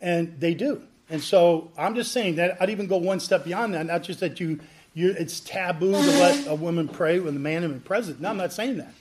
And 0.02 0.39
they 0.39 0.54
do. 0.54 0.82
And 1.10 1.24
so 1.24 1.72
I'm 1.78 1.95
just 1.95 2.12
saying 2.12 2.36
that 2.36 2.62
I'd 2.62 2.69
even 2.69 2.88
go 2.88 2.98
one 2.98 3.19
step 3.19 3.43
beyond 3.43 3.74
that, 3.74 3.86
not 3.86 4.04
just 4.04 4.19
that 4.19 4.39
you, 4.39 4.60
you 4.93 5.12
it's 5.17 5.39
taboo 5.39 5.91
to 5.91 5.98
let 5.98 6.48
a 6.48 6.56
woman 6.56 6.88
pray 6.88 7.19
when 7.19 7.34
the 7.34 7.39
man 7.39 7.63
is 7.63 7.82
present. 7.82 8.22
No, 8.22 8.30
I'm 8.30 8.38
not 8.38 8.54
saying 8.54 8.78
that. 8.78 8.93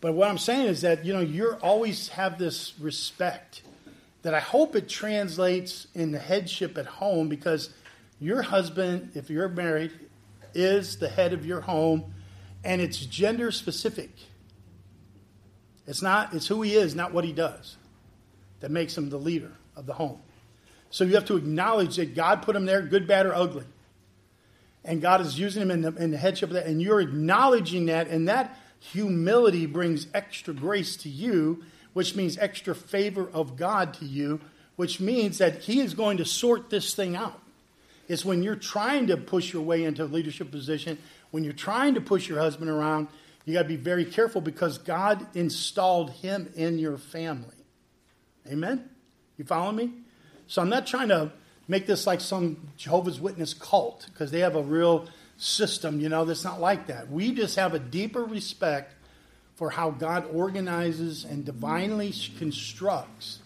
But 0.00 0.14
what 0.14 0.28
I'm 0.28 0.38
saying 0.38 0.68
is 0.68 0.82
that, 0.82 1.04
you 1.04 1.12
know, 1.12 1.20
you 1.20 1.56
always 1.60 2.08
have 2.08 2.38
this 2.38 2.74
respect 2.78 3.62
that 4.22 4.32
I 4.32 4.40
hope 4.40 4.76
it 4.76 4.88
translates 4.88 5.86
in 5.94 6.12
the 6.12 6.18
headship 6.18 6.78
at 6.78 6.86
home 6.86 7.28
because 7.28 7.70
your 8.20 8.42
husband, 8.42 9.12
if 9.14 9.28
you're 9.28 9.48
married, 9.48 9.92
is 10.54 10.98
the 10.98 11.08
head 11.08 11.32
of 11.32 11.44
your 11.44 11.60
home 11.60 12.14
and 12.64 12.80
it's 12.80 12.98
gender 12.98 13.50
specific. 13.50 14.10
It's 15.86 16.02
not, 16.02 16.34
it's 16.34 16.46
who 16.46 16.62
he 16.62 16.74
is, 16.74 16.94
not 16.94 17.12
what 17.12 17.24
he 17.24 17.32
does, 17.32 17.76
that 18.60 18.70
makes 18.70 18.96
him 18.96 19.10
the 19.10 19.18
leader 19.18 19.52
of 19.76 19.86
the 19.86 19.94
home. 19.94 20.20
So 20.90 21.04
you 21.04 21.14
have 21.14 21.26
to 21.26 21.36
acknowledge 21.36 21.96
that 21.96 22.14
God 22.14 22.42
put 22.42 22.56
him 22.56 22.64
there, 22.64 22.82
good, 22.82 23.06
bad, 23.06 23.26
or 23.26 23.34
ugly. 23.34 23.64
And 24.84 25.02
God 25.02 25.20
is 25.20 25.38
using 25.38 25.62
him 25.62 25.70
in 25.70 25.82
the, 25.82 25.94
in 25.96 26.10
the 26.10 26.16
headship 26.16 26.50
of 26.50 26.54
that. 26.54 26.66
And 26.66 26.80
you're 26.80 27.00
acknowledging 27.00 27.86
that, 27.86 28.08
and 28.08 28.28
that 28.28 28.56
humility 28.80 29.66
brings 29.66 30.06
extra 30.14 30.54
grace 30.54 30.96
to 30.98 31.08
you, 31.08 31.64
which 31.92 32.16
means 32.16 32.38
extra 32.38 32.74
favor 32.74 33.28
of 33.32 33.56
God 33.56 33.94
to 33.94 34.04
you, 34.04 34.40
which 34.76 35.00
means 35.00 35.38
that 35.38 35.62
He 35.62 35.80
is 35.80 35.94
going 35.94 36.18
to 36.18 36.24
sort 36.24 36.70
this 36.70 36.94
thing 36.94 37.16
out. 37.16 37.40
It's 38.08 38.24
when 38.24 38.42
you're 38.42 38.56
trying 38.56 39.08
to 39.08 39.16
push 39.16 39.52
your 39.52 39.62
way 39.62 39.84
into 39.84 40.04
a 40.04 40.06
leadership 40.06 40.50
position, 40.50 40.96
when 41.30 41.44
you're 41.44 41.52
trying 41.52 41.94
to 41.94 42.00
push 42.00 42.28
your 42.28 42.38
husband 42.38 42.70
around, 42.70 43.08
you 43.44 43.54
got 43.54 43.62
to 43.62 43.68
be 43.68 43.76
very 43.76 44.04
careful 44.04 44.40
because 44.40 44.78
God 44.78 45.26
installed 45.34 46.10
him 46.10 46.50
in 46.54 46.78
your 46.78 46.96
family. 46.96 47.56
Amen? 48.46 48.88
You 49.36 49.44
follow 49.44 49.72
me? 49.72 49.90
So 50.48 50.62
I'm 50.62 50.70
not 50.70 50.86
trying 50.86 51.08
to 51.08 51.30
make 51.68 51.86
this 51.86 52.06
like 52.06 52.20
some 52.20 52.56
Jehovah's 52.76 53.20
Witness 53.20 53.54
cult 53.54 54.06
because 54.12 54.30
they 54.30 54.40
have 54.40 54.56
a 54.56 54.62
real 54.62 55.06
system, 55.36 56.00
you 56.00 56.08
know, 56.08 56.24
that's 56.24 56.42
not 56.42 56.60
like 56.60 56.88
that. 56.88 57.10
We 57.10 57.32
just 57.32 57.56
have 57.56 57.74
a 57.74 57.78
deeper 57.78 58.24
respect 58.24 58.94
for 59.54 59.70
how 59.70 59.90
God 59.90 60.26
organizes 60.32 61.24
and 61.24 61.44
divinely 61.44 62.12
constructs 62.38 63.40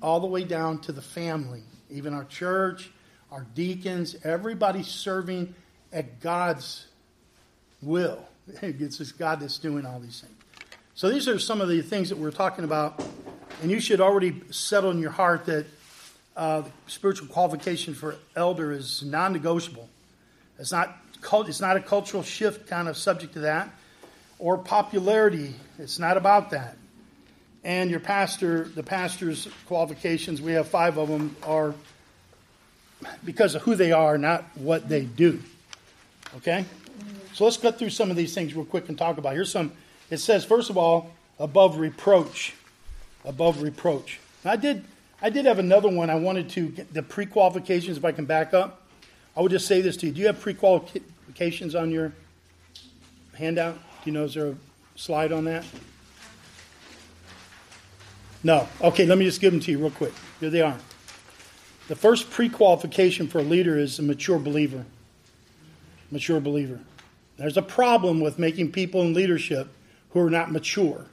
all 0.00 0.20
the 0.20 0.26
way 0.26 0.44
down 0.44 0.78
to 0.82 0.92
the 0.92 1.02
family, 1.02 1.62
even 1.90 2.14
our 2.14 2.24
church, 2.24 2.90
our 3.30 3.46
deacons, 3.54 4.16
everybody 4.24 4.82
serving 4.82 5.54
at 5.92 6.20
God's 6.20 6.86
will. 7.82 8.24
It's 8.62 8.98
just 8.98 9.18
God 9.18 9.40
that's 9.40 9.58
doing 9.58 9.84
all 9.86 10.00
these 10.00 10.20
things. 10.20 10.34
So 10.94 11.08
these 11.08 11.28
are 11.28 11.38
some 11.38 11.60
of 11.60 11.68
the 11.68 11.82
things 11.82 12.08
that 12.08 12.18
we're 12.18 12.30
talking 12.30 12.64
about, 12.64 13.02
and 13.62 13.70
you 13.70 13.80
should 13.80 14.00
already 14.00 14.42
settle 14.50 14.90
in 14.90 14.98
your 14.98 15.12
heart 15.12 15.46
that 15.46 15.66
uh, 16.36 16.62
spiritual 16.86 17.28
qualification 17.28 17.94
for 17.94 18.16
elder 18.36 18.72
is 18.72 19.02
non-negotiable. 19.02 19.88
It's 20.58 20.72
not 20.72 20.96
it's 21.22 21.60
not 21.60 21.76
a 21.76 21.80
cultural 21.80 22.22
shift 22.22 22.66
kind 22.66 22.88
of 22.88 22.96
subject 22.96 23.34
to 23.34 23.40
that, 23.40 23.70
or 24.38 24.56
popularity. 24.56 25.54
It's 25.78 25.98
not 25.98 26.16
about 26.16 26.50
that. 26.50 26.76
And 27.62 27.90
your 27.90 28.00
pastor, 28.00 28.64
the 28.64 28.82
pastor's 28.82 29.46
qualifications, 29.66 30.40
we 30.40 30.52
have 30.52 30.66
five 30.68 30.96
of 30.96 31.08
them, 31.08 31.36
are 31.42 31.74
because 33.24 33.54
of 33.54 33.62
who 33.62 33.74
they 33.74 33.92
are, 33.92 34.16
not 34.16 34.44
what 34.54 34.88
they 34.88 35.02
do. 35.02 35.42
Okay? 36.38 36.64
So 37.34 37.44
let's 37.44 37.56
cut 37.56 37.78
through 37.78 37.90
some 37.90 38.10
of 38.10 38.16
these 38.16 38.34
things 38.34 38.54
real 38.54 38.64
quick 38.64 38.88
and 38.88 38.96
talk 38.96 39.18
about. 39.18 39.34
Here's 39.34 39.52
some. 39.52 39.72
It 40.10 40.18
says, 40.18 40.44
first 40.44 40.70
of 40.70 40.76
all, 40.76 41.10
above 41.38 41.78
reproach. 41.78 42.54
Above 43.24 43.62
reproach. 43.62 44.20
I 44.44 44.56
did. 44.56 44.84
I 45.22 45.30
did 45.30 45.44
have 45.44 45.58
another 45.58 45.88
one. 45.88 46.08
I 46.08 46.14
wanted 46.14 46.48
to 46.50 46.68
get 46.70 46.94
the 46.94 47.02
pre-qualifications. 47.02 47.98
If 47.98 48.04
I 48.04 48.12
can 48.12 48.24
back 48.24 48.54
up, 48.54 48.86
I 49.36 49.42
would 49.42 49.50
just 49.50 49.66
say 49.66 49.80
this 49.80 49.96
to 49.98 50.06
you. 50.06 50.12
Do 50.12 50.20
you 50.20 50.26
have 50.26 50.40
pre-qualifications 50.40 51.74
on 51.74 51.90
your 51.90 52.12
handout? 53.34 53.74
Do 53.74 54.10
you 54.10 54.12
know 54.12 54.24
is 54.24 54.34
there 54.34 54.48
a 54.48 54.56
slide 54.96 55.32
on 55.32 55.44
that? 55.44 55.64
No. 58.42 58.66
Okay, 58.80 59.04
let 59.04 59.18
me 59.18 59.26
just 59.26 59.40
give 59.40 59.52
them 59.52 59.60
to 59.60 59.70
you 59.70 59.78
real 59.78 59.90
quick. 59.90 60.14
Here 60.40 60.48
they 60.48 60.62
are. 60.62 60.78
The 61.88 61.96
first 61.96 62.30
pre-qualification 62.30 63.28
for 63.28 63.40
a 63.40 63.42
leader 63.42 63.78
is 63.78 63.98
a 63.98 64.02
mature 64.02 64.38
believer. 64.38 64.86
Mature 66.10 66.40
believer. 66.40 66.80
There's 67.36 67.56
a 67.56 67.62
problem 67.62 68.20
with 68.20 68.38
making 68.38 68.72
people 68.72 69.02
in 69.02 69.12
leadership 69.12 69.68
who 70.10 70.20
are 70.20 70.30
not 70.30 70.50
mature. 70.50 71.06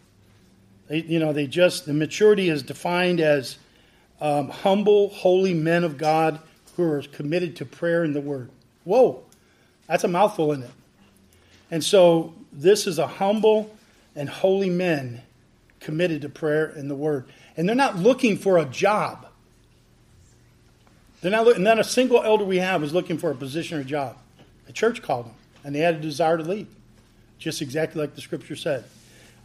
They, 0.87 0.99
you 0.99 1.19
know, 1.19 1.33
they 1.33 1.47
just, 1.47 1.85
the 1.85 1.93
maturity 1.93 2.49
is 2.49 2.63
defined 2.63 3.19
as 3.19 3.57
um, 4.21 4.49
humble, 4.49 5.09
holy 5.09 5.53
men 5.53 5.83
of 5.83 5.97
God 5.97 6.39
who 6.75 6.83
are 6.83 7.01
committed 7.01 7.55
to 7.57 7.65
prayer 7.65 8.03
and 8.03 8.15
the 8.15 8.21
word. 8.21 8.49
Whoa, 8.83 9.23
that's 9.87 10.03
a 10.03 10.07
mouthful, 10.07 10.51
isn't 10.51 10.63
it? 10.63 10.71
And 11.69 11.83
so 11.83 12.33
this 12.51 12.87
is 12.87 12.99
a 12.99 13.07
humble 13.07 13.75
and 14.15 14.29
holy 14.29 14.69
men 14.69 15.21
committed 15.79 16.21
to 16.21 16.29
prayer 16.29 16.65
and 16.65 16.89
the 16.89 16.95
word. 16.95 17.25
And 17.55 17.67
they're 17.67 17.75
not 17.75 17.97
looking 17.97 18.37
for 18.37 18.57
a 18.57 18.65
job. 18.65 19.27
They're 21.21 21.31
not, 21.31 21.45
looking, 21.45 21.63
not 21.63 21.79
a 21.79 21.83
single 21.83 22.21
elder 22.21 22.45
we 22.45 22.57
have 22.57 22.83
is 22.83 22.93
looking 22.93 23.17
for 23.17 23.31
a 23.31 23.35
position 23.35 23.79
or 23.79 23.83
job. 23.83 24.17
The 24.65 24.73
church 24.73 25.01
called 25.01 25.25
them 25.25 25.33
and 25.63 25.73
they 25.73 25.79
had 25.79 25.95
a 25.95 25.99
desire 25.99 26.37
to 26.37 26.43
lead, 26.43 26.67
just 27.39 27.61
exactly 27.61 27.99
like 27.99 28.15
the 28.15 28.21
scripture 28.21 28.55
said. 28.55 28.85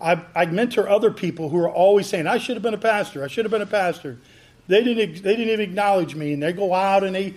I, 0.00 0.22
I 0.34 0.46
mentor 0.46 0.88
other 0.88 1.10
people 1.10 1.48
who 1.48 1.58
are 1.58 1.70
always 1.70 2.06
saying, 2.06 2.26
I 2.26 2.38
should 2.38 2.56
have 2.56 2.62
been 2.62 2.74
a 2.74 2.78
pastor, 2.78 3.24
I 3.24 3.28
should 3.28 3.44
have 3.44 3.52
been 3.52 3.62
a 3.62 3.66
pastor. 3.66 4.18
They 4.68 4.82
didn't, 4.82 5.22
they 5.22 5.36
didn't 5.36 5.48
even 5.48 5.60
acknowledge 5.60 6.14
me, 6.14 6.32
and 6.32 6.42
they 6.42 6.52
go 6.52 6.72
out 6.72 7.04
and 7.04 7.14
they 7.14 7.34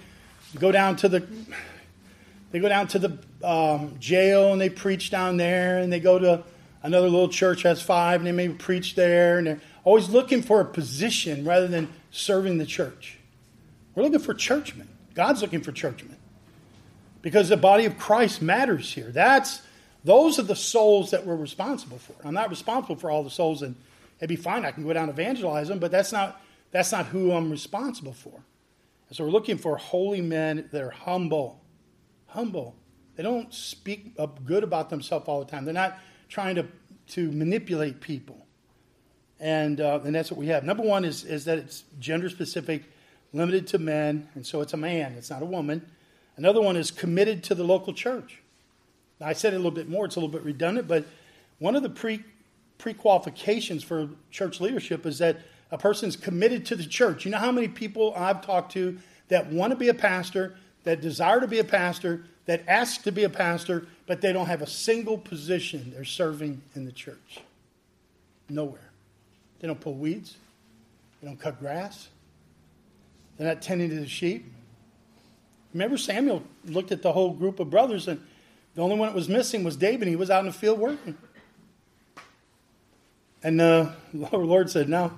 go 0.59 0.71
down 0.71 0.95
to 0.97 1.09
the 1.09 1.27
they 2.51 2.59
go 2.59 2.69
down 2.69 2.88
to 2.88 2.99
the 2.99 3.17
um, 3.43 3.95
jail 3.99 4.53
and 4.53 4.61
they 4.61 4.69
preach 4.69 5.11
down 5.11 5.38
there, 5.38 5.79
and 5.79 5.91
they 5.91 5.99
go 5.99 6.17
to 6.19 6.43
another 6.83 7.09
little 7.09 7.29
church 7.29 7.63
has 7.63 7.81
five, 7.81 8.21
and 8.21 8.27
they 8.27 8.31
maybe 8.31 8.53
preach 8.53 8.95
there, 8.95 9.38
and 9.38 9.47
they're 9.47 9.61
always 9.83 10.09
looking 10.09 10.41
for 10.41 10.61
a 10.61 10.65
position 10.65 11.43
rather 11.43 11.67
than 11.67 11.89
serving 12.11 12.57
the 12.57 12.65
church. 12.65 13.17
We're 13.93 14.03
looking 14.03 14.19
for 14.19 14.33
churchmen. 14.33 14.88
God's 15.13 15.41
looking 15.41 15.61
for 15.61 15.71
churchmen 15.71 16.17
because 17.21 17.49
the 17.49 17.57
body 17.57 17.85
of 17.85 17.97
Christ 17.97 18.41
matters 18.41 18.93
here. 18.93 19.09
That's 19.11 19.61
those 20.03 20.38
are 20.38 20.43
the 20.43 20.55
souls 20.55 21.11
that 21.11 21.25
we're 21.25 21.35
responsible 21.35 21.97
for. 21.97 22.13
I'm 22.23 22.35
not 22.35 22.49
responsible 22.49 22.95
for 22.95 23.09
all 23.09 23.23
the 23.23 23.29
souls, 23.29 23.63
and 23.63 23.75
it'd 24.19 24.29
be 24.29 24.35
fine. 24.35 24.63
I 24.63 24.71
can 24.71 24.83
go 24.83 24.93
down 24.93 25.09
and 25.09 25.19
evangelize 25.19 25.67
them, 25.67 25.79
but 25.79 25.91
that's 25.91 26.11
not 26.11 26.39
that's 26.75 26.91
not 26.91 27.05
who 27.05 27.31
I'm 27.31 27.49
responsible 27.49 28.11
for. 28.11 28.43
And 29.07 29.15
so 29.15 29.23
we're 29.23 29.29
looking 29.29 29.57
for 29.57 29.77
holy 29.77 30.19
men 30.19 30.67
that 30.73 30.81
are 30.81 30.89
humble, 30.89 31.63
humble. 32.27 32.75
They 33.15 33.23
don't 33.23 33.53
speak 33.53 34.11
up 34.19 34.43
good 34.43 34.61
about 34.61 34.89
themselves 34.89 35.29
all 35.29 35.39
the 35.39 35.49
time. 35.49 35.63
They're 35.63 35.73
not 35.73 35.97
trying 36.27 36.55
to 36.55 36.65
to 37.07 37.31
manipulate 37.31 38.01
people, 38.01 38.45
and 39.39 39.79
uh, 39.79 40.01
and 40.03 40.13
that's 40.13 40.29
what 40.29 40.38
we 40.38 40.47
have. 40.47 40.65
Number 40.65 40.83
one 40.83 41.05
is 41.05 41.23
is 41.23 41.45
that 41.45 41.57
it's 41.59 41.85
gender 41.97 42.29
specific, 42.29 42.83
limited 43.31 43.67
to 43.67 43.79
men, 43.79 44.27
and 44.35 44.45
so 44.45 44.59
it's 44.59 44.73
a 44.73 44.77
man. 44.77 45.13
It's 45.13 45.29
not 45.29 45.41
a 45.41 45.45
woman. 45.45 45.85
Another 46.35 46.61
one 46.61 46.75
is 46.75 46.91
committed 46.91 47.41
to 47.45 47.55
the 47.55 47.63
local 47.63 47.93
church. 47.93 48.41
Now, 49.21 49.27
I 49.27 49.33
said 49.33 49.53
it 49.53 49.55
a 49.55 49.59
little 49.59 49.71
bit 49.71 49.88
more, 49.88 50.03
it's 50.03 50.17
a 50.17 50.19
little 50.19 50.33
bit 50.33 50.43
redundant, 50.43 50.89
but 50.89 51.05
one 51.59 51.77
of 51.77 51.83
the 51.83 51.89
pre 51.89 52.93
qualifications 52.95 53.81
for 53.81 54.09
church 54.29 54.59
leadership 54.59 55.05
is 55.05 55.19
that 55.19 55.38
a 55.71 55.78
person's 55.78 56.15
committed 56.15 56.65
to 56.67 56.75
the 56.75 56.86
church. 56.86 57.25
You 57.25 57.32
know 57.32 57.38
how 57.38 57.51
many 57.51 57.67
people 57.67 58.13
I've 58.15 58.45
talked 58.45 58.71
to 58.73 58.97
that 59.30 59.51
want 59.51 59.71
to 59.71 59.75
be 59.75 59.89
a 59.89 59.93
pastor, 59.93 60.56
that 60.84 61.01
desire 61.01 61.39
to 61.39 61.47
be 61.47 61.60
a 61.60 61.63
pastor, 61.63 62.25
that 62.45 62.63
ask 62.67 63.04
to 63.04 63.12
be 63.12 63.23
a 63.23 63.30
pastor, 63.30 63.88
but 64.06 64.21
they 64.21 64.32
don't 64.32 64.45
have 64.45 64.62
a 64.62 64.67
single 64.67 65.17
position 65.17 65.91
they're 65.93 66.06
serving 66.06 66.62
in 66.75 66.86
the 66.86 66.91
church? 66.91 67.39
Nowhere. 68.49 68.91
They 69.60 69.67
don't 69.67 69.80
pull 69.80 69.95
weeds, 69.95 70.38
they 71.21 71.28
don't 71.28 71.39
cut 71.39 71.60
grass, 71.60 72.10
they're 73.38 73.47
not 73.47 73.62
tending 73.62 73.89
to 73.89 73.95
the 73.95 74.08
sheep. 74.08 74.45
Remember, 75.73 75.97
Samuel 75.97 76.43
looked 76.65 76.91
at 76.91 77.01
the 77.01 77.12
whole 77.12 77.32
group 77.32 77.60
of 77.60 77.69
brothers, 77.69 78.08
and 78.08 78.21
the 78.75 78.82
only 78.82 78.97
one 78.97 79.10
that 79.10 79.15
was 79.15 79.28
missing 79.28 79.63
was 79.63 79.75
David. 79.75 80.08
He 80.08 80.15
was 80.15 80.30
out 80.30 80.41
in 80.41 80.45
the 80.45 80.54
field 80.54 80.80
working. 80.80 81.17
And 83.43 83.60
uh, 83.60 83.91
the 84.13 84.38
Lord 84.38 84.69
said, 84.69 84.88
No, 84.88 85.12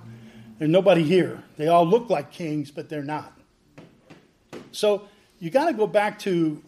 there's 0.59 0.71
nobody 0.71 1.03
here. 1.03 1.43
They 1.57 1.67
all 1.67 1.85
look 1.85 2.09
like 2.09 2.31
kings, 2.31 2.71
but 2.71 2.89
they're 2.89 3.03
not. 3.03 3.33
So 4.71 5.07
you 5.39 5.49
got 5.49 5.65
to 5.65 5.73
go 5.73 5.87
back 5.87 6.19
to 6.19 6.61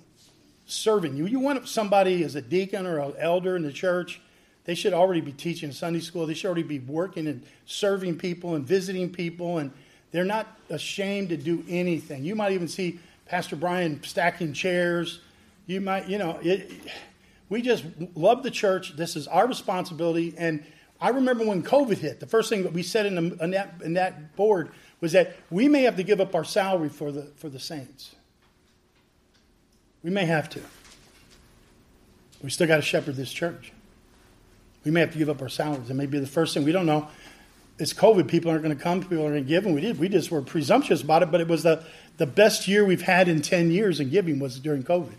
serving. 0.66 1.16
You, 1.16 1.26
you 1.26 1.40
want 1.40 1.68
somebody 1.68 2.24
as 2.24 2.36
a 2.36 2.42
deacon 2.42 2.86
or 2.86 3.00
an 3.00 3.14
elder 3.18 3.56
in 3.56 3.64
the 3.64 3.72
church, 3.72 4.22
they 4.66 4.76
should 4.76 4.94
already 4.94 5.22
be 5.22 5.32
teaching 5.32 5.72
Sunday 5.72 6.00
school. 6.00 6.28
They 6.28 6.36
should 6.36 6.48
already 6.48 6.64
be 6.64 6.80
working 6.80 7.28
and 7.28 7.44
serving 7.66 8.18
people 8.18 8.56
and 8.56 8.66
visiting 8.66 9.10
people, 9.10 9.58
and 9.58 9.72
they're 10.12 10.24
not 10.24 10.60
ashamed 10.70 11.30
to 11.30 11.38
do 11.38 11.64
anything. 11.68 12.24
You 12.24 12.36
might 12.36 12.52
even 12.52 12.68
see 12.68 13.00
Pastor 13.26 13.56
Brian 13.56 14.04
stacking 14.04 14.54
chairs. 14.54 15.22
You 15.66 15.82
might, 15.82 16.08
you 16.08 16.20
know, 16.20 16.40
it, 16.44 16.72
we 17.50 17.64
just 17.64 17.84
love 18.16 18.44
the 18.44 18.52
church. 18.52 18.96
This 18.96 19.16
is 19.16 19.28
our 19.28 19.48
responsibility. 19.48 20.36
And 20.38 20.64
I 21.02 21.10
remember 21.10 21.46
when 21.46 21.64
COVID 21.64 21.98
hit, 21.98 22.20
the 22.20 22.28
first 22.28 22.50
thing 22.50 22.64
that 22.64 22.74
we 22.74 22.84
said 22.84 23.06
in, 23.06 23.16
the, 23.16 23.44
in, 23.44 23.52
that, 23.52 23.76
in 23.84 23.94
that 23.94 24.36
board 24.36 24.70
was 25.00 25.14
that 25.14 25.38
we 25.50 25.70
may 25.70 25.84
have 25.84 25.96
to 25.96 26.04
give 26.04 26.20
up 26.20 26.36
our 26.36 26.44
salary 26.44 26.90
for 26.90 27.12
the, 27.12 27.24
for 27.38 27.48
the 27.48 27.60
saints. 27.60 28.16
We 30.04 30.10
may 30.10 30.26
have 30.26 30.50
to. 30.50 30.62
We 32.44 32.50
still 32.50 32.68
got 32.68 32.78
to 32.78 32.82
shepherd 32.82 33.16
this 33.16 33.32
church. 33.32 33.72
We 34.84 34.92
may 34.92 35.02
have 35.02 35.12
to 35.12 35.18
give 35.18 35.30
up 35.30 35.42
our 35.42 35.50
salaries. 35.50 35.90
It 35.90 35.94
may 35.94 36.06
be 36.06 36.20
the 36.20 36.28
first 36.28 36.54
thing. 36.54 36.64
We 36.64 36.72
don't 36.72 36.86
know. 36.86 37.08
It's 37.78 37.94
COVID. 37.94 38.28
People 38.28 38.52
aren't 38.52 38.64
going 38.64 38.76
to 38.76 38.82
come. 38.82 39.02
People 39.02 39.24
aren't 39.24 39.34
going 39.34 39.44
to 39.44 39.50
give. 39.50 39.66
And 39.66 39.76
we 39.76 39.82
did. 39.82 40.00
We 40.00 40.10
just 40.10 40.32
were 40.32 40.42
presumptuous 40.42 41.02
about 41.02 41.24
it. 41.24 41.32
But 41.32 41.42
it 41.42 41.48
was 41.48 41.64
the, 41.64 41.84
the 42.18 42.26
best 42.26 42.68
year 42.68 42.86
we've 42.86 43.02
had 43.02 43.28
in 43.28 43.42
10 43.42 43.72
years 43.72 44.00
in 44.00 44.10
giving 44.10 44.40
was 44.40 44.60
during 44.60 44.84
COVID. 44.84 45.16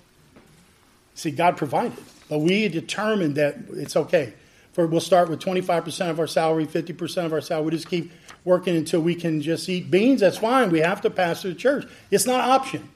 See, 1.14 1.30
God 1.30 1.56
provided. 1.56 1.98
But 2.28 2.38
we 2.38 2.68
determined 2.68 3.34
that 3.34 3.56
it's 3.72 3.96
okay. 3.96 4.34
For 4.72 4.86
we'll 4.86 5.00
start 5.00 5.28
with 5.28 5.40
25% 5.40 6.10
of 6.10 6.20
our 6.20 6.26
salary, 6.26 6.66
50% 6.66 7.26
of 7.26 7.32
our 7.32 7.40
salary. 7.40 7.64
We 7.66 7.70
just 7.72 7.88
keep 7.88 8.12
working 8.44 8.76
until 8.76 9.00
we 9.00 9.14
can 9.14 9.40
just 9.40 9.68
eat 9.68 9.90
beans. 9.90 10.20
That's 10.20 10.38
fine. 10.38 10.70
We 10.70 10.80
have 10.80 11.00
to 11.02 11.10
pastor 11.10 11.48
the 11.48 11.54
church. 11.54 11.86
It's 12.10 12.26
not 12.26 12.48
option. 12.48 12.88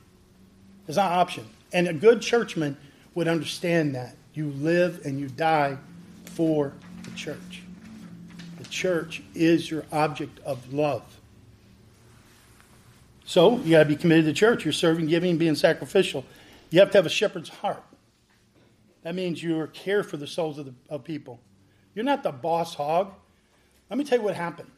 It's 0.86 0.96
not 0.96 1.10
option. 1.12 1.46
And 1.72 1.88
a 1.88 1.92
good 1.92 2.22
churchman 2.22 2.76
would 3.14 3.28
understand 3.28 3.94
that. 3.96 4.14
You 4.34 4.50
live 4.50 5.04
and 5.04 5.18
you 5.18 5.28
die 5.28 5.78
for 6.24 6.72
the 7.02 7.10
church. 7.12 7.62
The 8.58 8.64
church 8.64 9.22
is 9.34 9.70
your 9.70 9.84
object 9.92 10.40
of 10.40 10.72
love. 10.72 11.02
So 13.24 13.58
you 13.58 13.72
got 13.72 13.84
to 13.84 13.88
be 13.88 13.96
committed 13.96 14.26
to 14.26 14.32
church. 14.32 14.64
You're 14.64 14.72
serving, 14.72 15.06
giving, 15.06 15.38
being 15.38 15.54
sacrificial. 15.54 16.24
You 16.70 16.80
have 16.80 16.90
to 16.92 16.98
have 16.98 17.06
a 17.06 17.10
shepherd's 17.10 17.48
heart. 17.48 17.82
That 19.02 19.14
means 19.14 19.42
you 19.42 19.68
care 19.72 20.02
for 20.02 20.16
the 20.16 20.26
souls 20.26 20.58
of, 20.58 20.66
the, 20.66 20.74
of 20.88 21.04
people. 21.04 21.40
You're 21.94 22.04
not 22.04 22.22
the 22.22 22.32
boss 22.32 22.74
hog. 22.74 23.12
Let 23.88 23.98
me 23.98 24.04
tell 24.04 24.18
you 24.18 24.24
what 24.24 24.34
happened. 24.34 24.70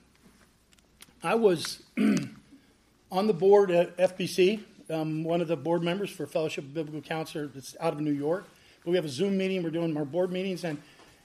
I 1.22 1.34
was 1.34 1.82
on 3.10 3.26
the 3.26 3.32
board 3.32 3.70
at 3.70 3.96
FBC, 3.96 4.60
um, 4.90 5.24
one 5.24 5.40
of 5.40 5.48
the 5.48 5.56
board 5.56 5.82
members 5.82 6.10
for 6.10 6.26
Fellowship 6.26 6.64
of 6.64 6.74
Biblical 6.74 7.00
Counselor 7.00 7.46
that's 7.46 7.74
out 7.80 7.94
of 7.94 8.00
New 8.00 8.12
York. 8.12 8.46
But 8.84 8.90
we 8.90 8.96
have 8.96 9.06
a 9.06 9.08
Zoom 9.08 9.38
meeting. 9.38 9.62
We're 9.62 9.70
doing 9.70 9.96
our 9.96 10.04
board 10.04 10.30
meetings, 10.30 10.62
and 10.64 10.80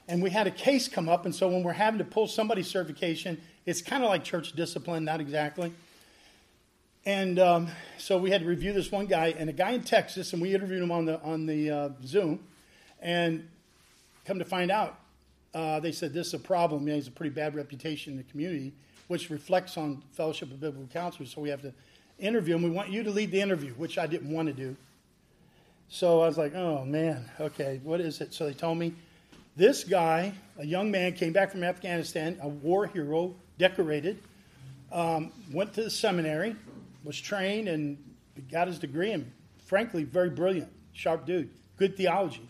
and 0.07 0.23
we 0.23 0.29
had 0.29 0.47
a 0.47 0.51
case 0.51 0.87
come 0.87 1.07
up. 1.07 1.25
And 1.25 1.35
so 1.35 1.47
when 1.47 1.63
we're 1.63 1.73
having 1.73 1.99
to 1.99 2.05
pull 2.05 2.27
somebody's 2.27 2.67
certification, 2.67 3.39
it's 3.65 3.81
kind 3.81 4.03
of 4.03 4.09
like 4.09 4.23
church 4.23 4.53
discipline, 4.53 5.05
not 5.05 5.21
exactly. 5.21 5.71
And 7.05 7.39
um, 7.39 7.67
so 7.97 8.17
we 8.17 8.31
had 8.31 8.41
to 8.41 8.47
review 8.47 8.73
this 8.73 8.91
one 8.91 9.07
guy, 9.07 9.33
and 9.37 9.49
a 9.49 9.53
guy 9.53 9.71
in 9.71 9.83
Texas, 9.83 10.33
and 10.33 10.41
we 10.41 10.53
interviewed 10.55 10.83
him 10.83 10.91
on 10.91 11.05
the 11.05 11.21
on 11.21 11.45
the 11.45 11.69
uh, 11.69 11.89
Zoom, 12.05 12.39
and 13.01 13.47
come 14.25 14.39
to 14.39 14.45
find 14.45 14.71
out, 14.71 15.00
uh, 15.53 15.79
they 15.79 15.91
said 15.91 16.13
this 16.13 16.27
is 16.27 16.33
a 16.33 16.39
problem. 16.39 16.87
He 16.87 16.93
has 16.93 17.07
a 17.07 17.11
pretty 17.11 17.33
bad 17.33 17.55
reputation 17.55 18.13
in 18.13 18.17
the 18.17 18.23
community, 18.23 18.73
which 19.07 19.29
reflects 19.29 19.77
on 19.77 20.03
Fellowship 20.11 20.51
of 20.51 20.59
Biblical 20.59 20.87
Counselors. 20.91 21.33
So 21.33 21.41
we 21.41 21.49
have 21.49 21.61
to 21.61 21.73
interview 22.19 22.55
him. 22.55 22.63
We 22.63 22.69
want 22.69 22.89
you 22.89 23.03
to 23.03 23.11
lead 23.11 23.31
the 23.31 23.41
interview, 23.41 23.73
which 23.73 23.97
I 23.97 24.07
didn't 24.07 24.31
want 24.31 24.47
to 24.47 24.53
do. 24.53 24.75
So 25.89 26.21
I 26.21 26.27
was 26.27 26.37
like, 26.37 26.55
oh 26.55 26.85
man, 26.85 27.29
okay, 27.39 27.81
what 27.83 27.99
is 27.99 28.21
it? 28.21 28.33
So 28.33 28.45
they 28.45 28.53
told 28.53 28.77
me 28.77 28.93
this 29.57 29.83
guy, 29.83 30.33
a 30.57 30.65
young 30.65 30.89
man, 30.89 31.13
came 31.13 31.33
back 31.33 31.51
from 31.51 31.63
Afghanistan, 31.63 32.39
a 32.41 32.47
war 32.47 32.87
hero, 32.87 33.35
decorated, 33.57 34.21
um, 34.91 35.31
went 35.51 35.73
to 35.73 35.83
the 35.83 35.89
seminary, 35.89 36.55
was 37.03 37.19
trained, 37.19 37.67
and 37.67 37.97
got 38.49 38.67
his 38.67 38.79
degree, 38.79 39.11
and 39.11 39.29
frankly, 39.65 40.03
very 40.03 40.29
brilliant, 40.29 40.71
sharp 40.93 41.25
dude, 41.25 41.49
good 41.77 41.97
theology. 41.97 42.47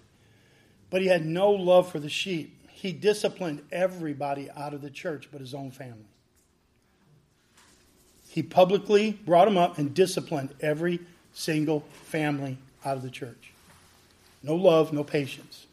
But 0.92 1.02
he 1.02 1.08
had 1.08 1.26
no 1.26 1.52
love 1.52 1.92
for 1.92 2.00
the 2.00 2.10
sheep. 2.10 2.56
He 2.82 2.94
disciplined 2.94 3.62
everybody 3.72 4.50
out 4.58 4.74
of 4.74 4.82
the 4.82 4.90
church 4.90 5.30
but 5.32 5.40
his 5.40 5.54
own 5.54 5.70
family. 5.70 6.10
He 8.28 8.42
publicly 8.42 9.20
brought 9.24 9.46
them 9.46 9.56
up 9.56 9.78
and 9.78 9.94
disciplined 9.94 10.56
every 10.62 11.00
single 11.32 11.82
family 12.06 12.58
out 12.84 12.98
of 12.98 13.04
the 13.04 13.12
church. 13.12 13.54
No 14.42 14.56
love, 14.56 14.94
no 14.94 15.04
patience. 15.04 15.68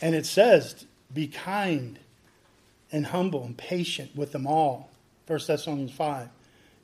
And 0.00 0.14
it 0.14 0.24
says, 0.24 0.84
be 1.12 1.26
kind 1.26 1.98
and 2.92 3.06
humble 3.06 3.42
and 3.42 3.56
patient 3.56 4.14
with 4.14 4.30
them 4.30 4.46
all. 4.46 4.90
1 5.26 5.40
Thessalonians 5.48 5.90
5. 5.90 6.28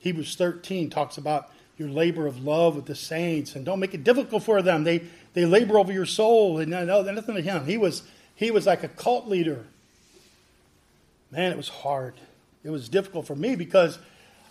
Hebrews 0.00 0.34
13 0.34 0.90
talks 0.90 1.18
about 1.18 1.52
your 1.78 1.88
labor 1.88 2.26
of 2.26 2.44
love 2.44 2.74
with 2.74 2.86
the 2.86 2.96
saints 2.96 3.54
and 3.54 3.64
don't 3.64 3.78
make 3.78 3.94
it 3.94 4.02
difficult 4.02 4.42
for 4.42 4.60
them. 4.60 4.82
They, 4.82 5.04
they 5.34 5.44
labor 5.44 5.78
over 5.78 5.92
your 5.92 6.04
soul 6.04 6.58
and 6.58 6.72
no, 6.72 7.02
nothing 7.02 7.36
to 7.36 7.42
him. 7.42 7.64
He 7.64 7.78
was, 7.78 8.02
he 8.34 8.50
was 8.50 8.66
like 8.66 8.82
a 8.82 8.88
cult 8.88 9.28
leader. 9.28 9.66
Man, 11.30 11.50
it 11.50 11.56
was 11.56 11.68
hard. 11.68 12.14
It 12.64 12.70
was 12.70 12.88
difficult 12.88 13.26
for 13.26 13.36
me 13.36 13.56
because 13.56 13.98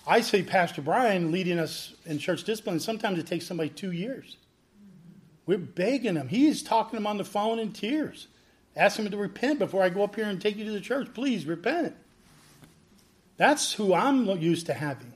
I 0.08 0.22
see 0.22 0.44
Pastor 0.44 0.82
Brian 0.82 1.32
leading 1.32 1.60
us 1.60 1.94
in 2.06 2.18
church 2.20 2.44
discipline. 2.44 2.80
Sometimes 2.80 3.20
it 3.20 3.28
takes 3.28 3.46
somebody 3.46 3.70
two 3.70 3.92
years. 3.92 4.38
We're 5.46 5.58
begging 5.58 6.16
him. 6.16 6.28
He's 6.28 6.64
talking 6.64 6.92
to 6.92 6.98
him 6.98 7.08
on 7.08 7.18
the 7.18 7.26
phone 7.26 7.60
in 7.60 7.74
tears. 7.74 8.28
Asking 8.76 9.06
him 9.06 9.12
to 9.12 9.18
repent 9.18 9.60
before 9.60 9.84
I 9.84 9.90
go 9.90 10.04
up 10.04 10.16
here 10.16 10.26
and 10.26 10.42
take 10.42 10.56
you 10.56 10.66
to 10.66 10.72
the 10.72 10.80
church. 10.80 11.14
Please 11.14 11.46
repent. 11.46 11.96
That's 13.38 13.74
who 13.74 13.94
I'm 13.94 14.28
used 14.40 14.68
to 14.68 14.74
having. 14.74 15.14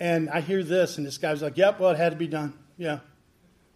And 0.00 0.30
I 0.30 0.40
hear 0.40 0.64
this, 0.64 0.96
and 0.96 1.06
this 1.06 1.18
guy's 1.18 1.42
like, 1.42 1.56
yep, 1.56 1.78
well, 1.78 1.90
it 1.90 1.96
had 1.96 2.12
to 2.12 2.18
be 2.18 2.26
done. 2.26 2.54
Yeah. 2.76 3.00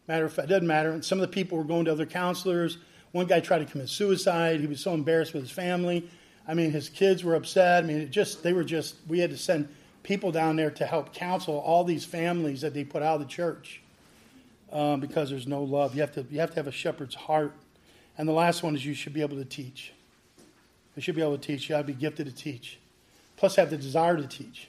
Matter 0.06 0.24
of 0.24 0.32
fact, 0.32 0.46
it 0.46 0.50
doesn't 0.50 0.66
matter. 0.66 0.90
And 0.90 1.04
some 1.04 1.20
of 1.20 1.22
the 1.22 1.32
people 1.32 1.58
were 1.58 1.64
going 1.64 1.84
to 1.84 1.92
other 1.92 2.06
counselors. 2.06 2.78
One 3.12 3.26
guy 3.26 3.40
tried 3.40 3.60
to 3.60 3.64
commit 3.64 3.88
suicide. 3.88 4.60
He 4.60 4.66
was 4.66 4.80
so 4.80 4.94
embarrassed 4.94 5.32
with 5.32 5.42
his 5.42 5.50
family. 5.50 6.08
I 6.46 6.54
mean, 6.54 6.70
his 6.70 6.88
kids 6.88 7.24
were 7.24 7.34
upset. 7.34 7.84
I 7.84 7.86
mean, 7.86 7.98
it 7.98 8.10
just 8.10 8.42
they 8.42 8.52
were 8.52 8.64
just 8.64 8.96
we 9.06 9.18
had 9.18 9.30
to 9.30 9.38
send 9.38 9.68
people 10.02 10.32
down 10.32 10.56
there 10.56 10.70
to 10.70 10.86
help 10.86 11.12
counsel 11.12 11.58
all 11.58 11.84
these 11.84 12.04
families 12.04 12.60
that 12.62 12.74
they 12.74 12.84
put 12.84 13.02
out 13.02 13.20
of 13.20 13.20
the 13.20 13.26
church 13.26 13.82
um, 14.72 15.00
because 15.00 15.30
there's 15.30 15.46
no 15.46 15.62
love. 15.62 15.94
You 15.94 16.00
have 16.00 16.12
to 16.12 16.26
you 16.30 16.40
have 16.40 16.50
to 16.50 16.56
have 16.56 16.66
a 16.66 16.72
shepherd's 16.72 17.14
heart. 17.14 17.52
And 18.16 18.28
the 18.28 18.32
last 18.32 18.62
one 18.62 18.74
is 18.74 18.84
you 18.84 18.94
should 18.94 19.14
be 19.14 19.22
able 19.22 19.36
to 19.36 19.44
teach. 19.44 19.92
You 20.96 21.02
should 21.02 21.14
be 21.14 21.22
able 21.22 21.38
to 21.38 21.46
teach. 21.46 21.68
You 21.68 21.76
got 21.76 21.82
to 21.82 21.84
be 21.84 21.92
gifted 21.92 22.26
to 22.26 22.34
teach. 22.34 22.78
Plus, 23.36 23.54
have 23.54 23.70
the 23.70 23.76
desire 23.76 24.16
to 24.16 24.26
teach. 24.26 24.66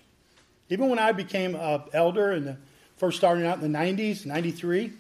Even 0.69 0.89
when 0.89 0.99
I 0.99 1.12
became 1.12 1.56
an 1.56 1.82
elder 1.91 2.32
and 2.32 2.58
first 2.97 3.17
starting 3.17 3.47
out 3.47 3.60
in 3.60 3.71
the 3.71 3.78
90s, 3.80 4.28
93, 4.28 4.93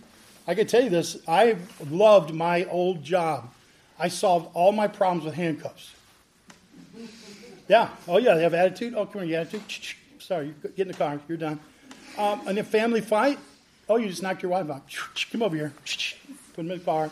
I 0.49 0.55
can 0.55 0.65
tell 0.65 0.83
you 0.83 0.89
this 0.89 1.15
I 1.27 1.57
loved 1.91 2.33
my 2.33 2.65
old 2.65 3.03
job. 3.03 3.51
I 3.99 4.07
solved 4.07 4.49
all 4.55 4.71
my 4.71 4.87
problems 4.87 5.23
with 5.23 5.35
handcuffs. 5.35 5.93
Yeah. 7.67 7.89
Oh, 8.07 8.17
yeah. 8.17 8.33
They 8.33 8.41
have 8.41 8.55
attitude. 8.55 8.95
Oh, 8.95 9.05
come 9.05 9.21
here, 9.21 9.29
you 9.29 9.35
attitude. 9.35 9.95
Sorry, 10.17 10.55
get 10.75 10.79
in 10.79 10.87
the 10.87 10.95
car. 10.95 11.19
You're 11.27 11.37
done. 11.37 11.59
Um, 12.17 12.47
and 12.47 12.57
a 12.57 12.63
family 12.63 13.01
fight. 13.01 13.37
Oh, 13.87 13.97
you 13.97 14.09
just 14.09 14.23
knocked 14.23 14.41
your 14.41 14.49
wife 14.49 14.67
out. 14.71 14.81
Come 15.31 15.43
over 15.43 15.55
here. 15.55 15.71
Put 15.85 16.55
them 16.55 16.71
in 16.71 16.79
the 16.79 16.83
car. 16.83 17.11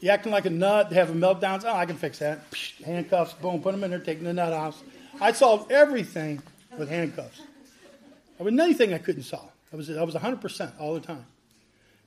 You 0.00 0.10
acting 0.10 0.32
like 0.32 0.46
a 0.46 0.50
nut. 0.50 0.90
They 0.90 0.96
have 0.96 1.10
a 1.10 1.14
meltdown. 1.14 1.62
Oh, 1.64 1.72
I 1.72 1.86
can 1.86 1.96
fix 1.96 2.18
that. 2.18 2.40
Handcuffs. 2.84 3.34
Boom. 3.34 3.62
Put 3.62 3.72
them 3.72 3.84
in 3.84 3.92
there. 3.92 4.00
Taking 4.00 4.24
the 4.24 4.32
nut 4.32 4.52
off. 4.52 4.82
I 5.20 5.30
solved 5.30 5.70
everything 5.70 6.42
with 6.76 6.88
handcuffs. 6.88 7.42
There 8.38 8.44
was 8.44 8.54
nothing 8.54 8.92
I 8.92 8.98
couldn't 8.98 9.22
solve. 9.22 9.52
I 9.72 9.76
was 9.76 9.88
I 9.88 10.02
was 10.02 10.16
100% 10.16 10.80
all 10.80 10.94
the 10.94 11.00
time 11.00 11.26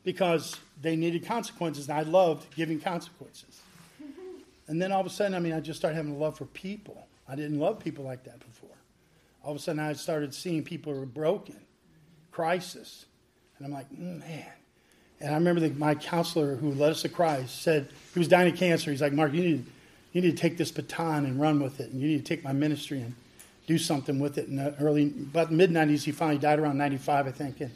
because 0.04 0.58
they 0.82 0.96
needed 0.96 1.26
consequences, 1.26 1.90
and 1.90 1.98
I 1.98 2.04
loved 2.04 2.54
giving 2.56 2.80
consequences. 2.80 3.62
And 4.68 4.80
then 4.80 4.92
all 4.92 5.02
of 5.02 5.08
a 5.08 5.10
sudden, 5.10 5.34
I 5.34 5.40
mean, 5.40 5.54
I 5.54 5.60
just 5.60 5.80
started 5.80 5.96
having 5.96 6.16
a 6.16 6.18
love 6.18 6.38
for 6.38 6.46
people. 6.46 7.08
I 7.28 7.36
didn't 7.36 7.60
love 7.60 7.80
people 7.80 8.06
like 8.06 8.24
that 8.26 8.40
before. 8.40 8.70
All 9.44 9.52
of 9.52 9.58
a 9.58 9.60
sudden, 9.60 9.80
I 9.80 9.94
started 9.94 10.34
seeing 10.34 10.64
people 10.64 10.94
who 10.94 11.00
were 11.00 11.06
broken, 11.08 11.58
crisis. 12.32 13.06
And 13.58 13.66
I'm 13.66 13.74
like, 13.74 13.92
mm, 13.92 14.20
man. 14.20 14.46
And 15.20 15.32
I 15.32 15.34
remember 15.34 15.62
that 15.62 15.76
my 15.78 15.96
counselor 15.96 16.56
who 16.56 16.72
led 16.72 16.92
us 16.92 17.02
to 17.02 17.10
Christ 17.10 17.62
said, 17.62 17.90
he 18.14 18.20
was 18.20 18.28
dying 18.28 18.54
of 18.54 18.58
cancer. 18.58 18.92
He's 18.92 19.02
like, 19.02 19.12
Mark, 19.12 19.34
you 19.34 19.42
need, 19.42 19.66
you 20.14 20.22
need 20.22 20.32
to 20.32 20.38
take 20.38 20.58
this 20.58 20.72
baton 20.72 21.26
and 21.26 21.42
run 21.42 21.60
with 21.60 21.80
it. 21.80 21.92
And 21.92 22.00
you 22.00 22.08
need 22.08 22.20
to 22.20 22.24
take 22.24 22.44
my 22.44 22.54
ministry 22.54 23.02
and 23.02 23.16
do 23.66 23.80
something 23.80 24.20
with 24.20 24.38
it. 24.38 24.48
In 24.48 24.58
the 24.58 24.76
early, 24.80 25.08
about 25.08 25.52
mid 25.52 25.72
90s, 25.72 26.04
he 26.04 26.12
finally 26.12 26.38
died 26.38 26.60
around 26.60 26.78
95, 26.78 27.28
I 27.28 27.32
think. 27.32 27.62
And, 27.62 27.72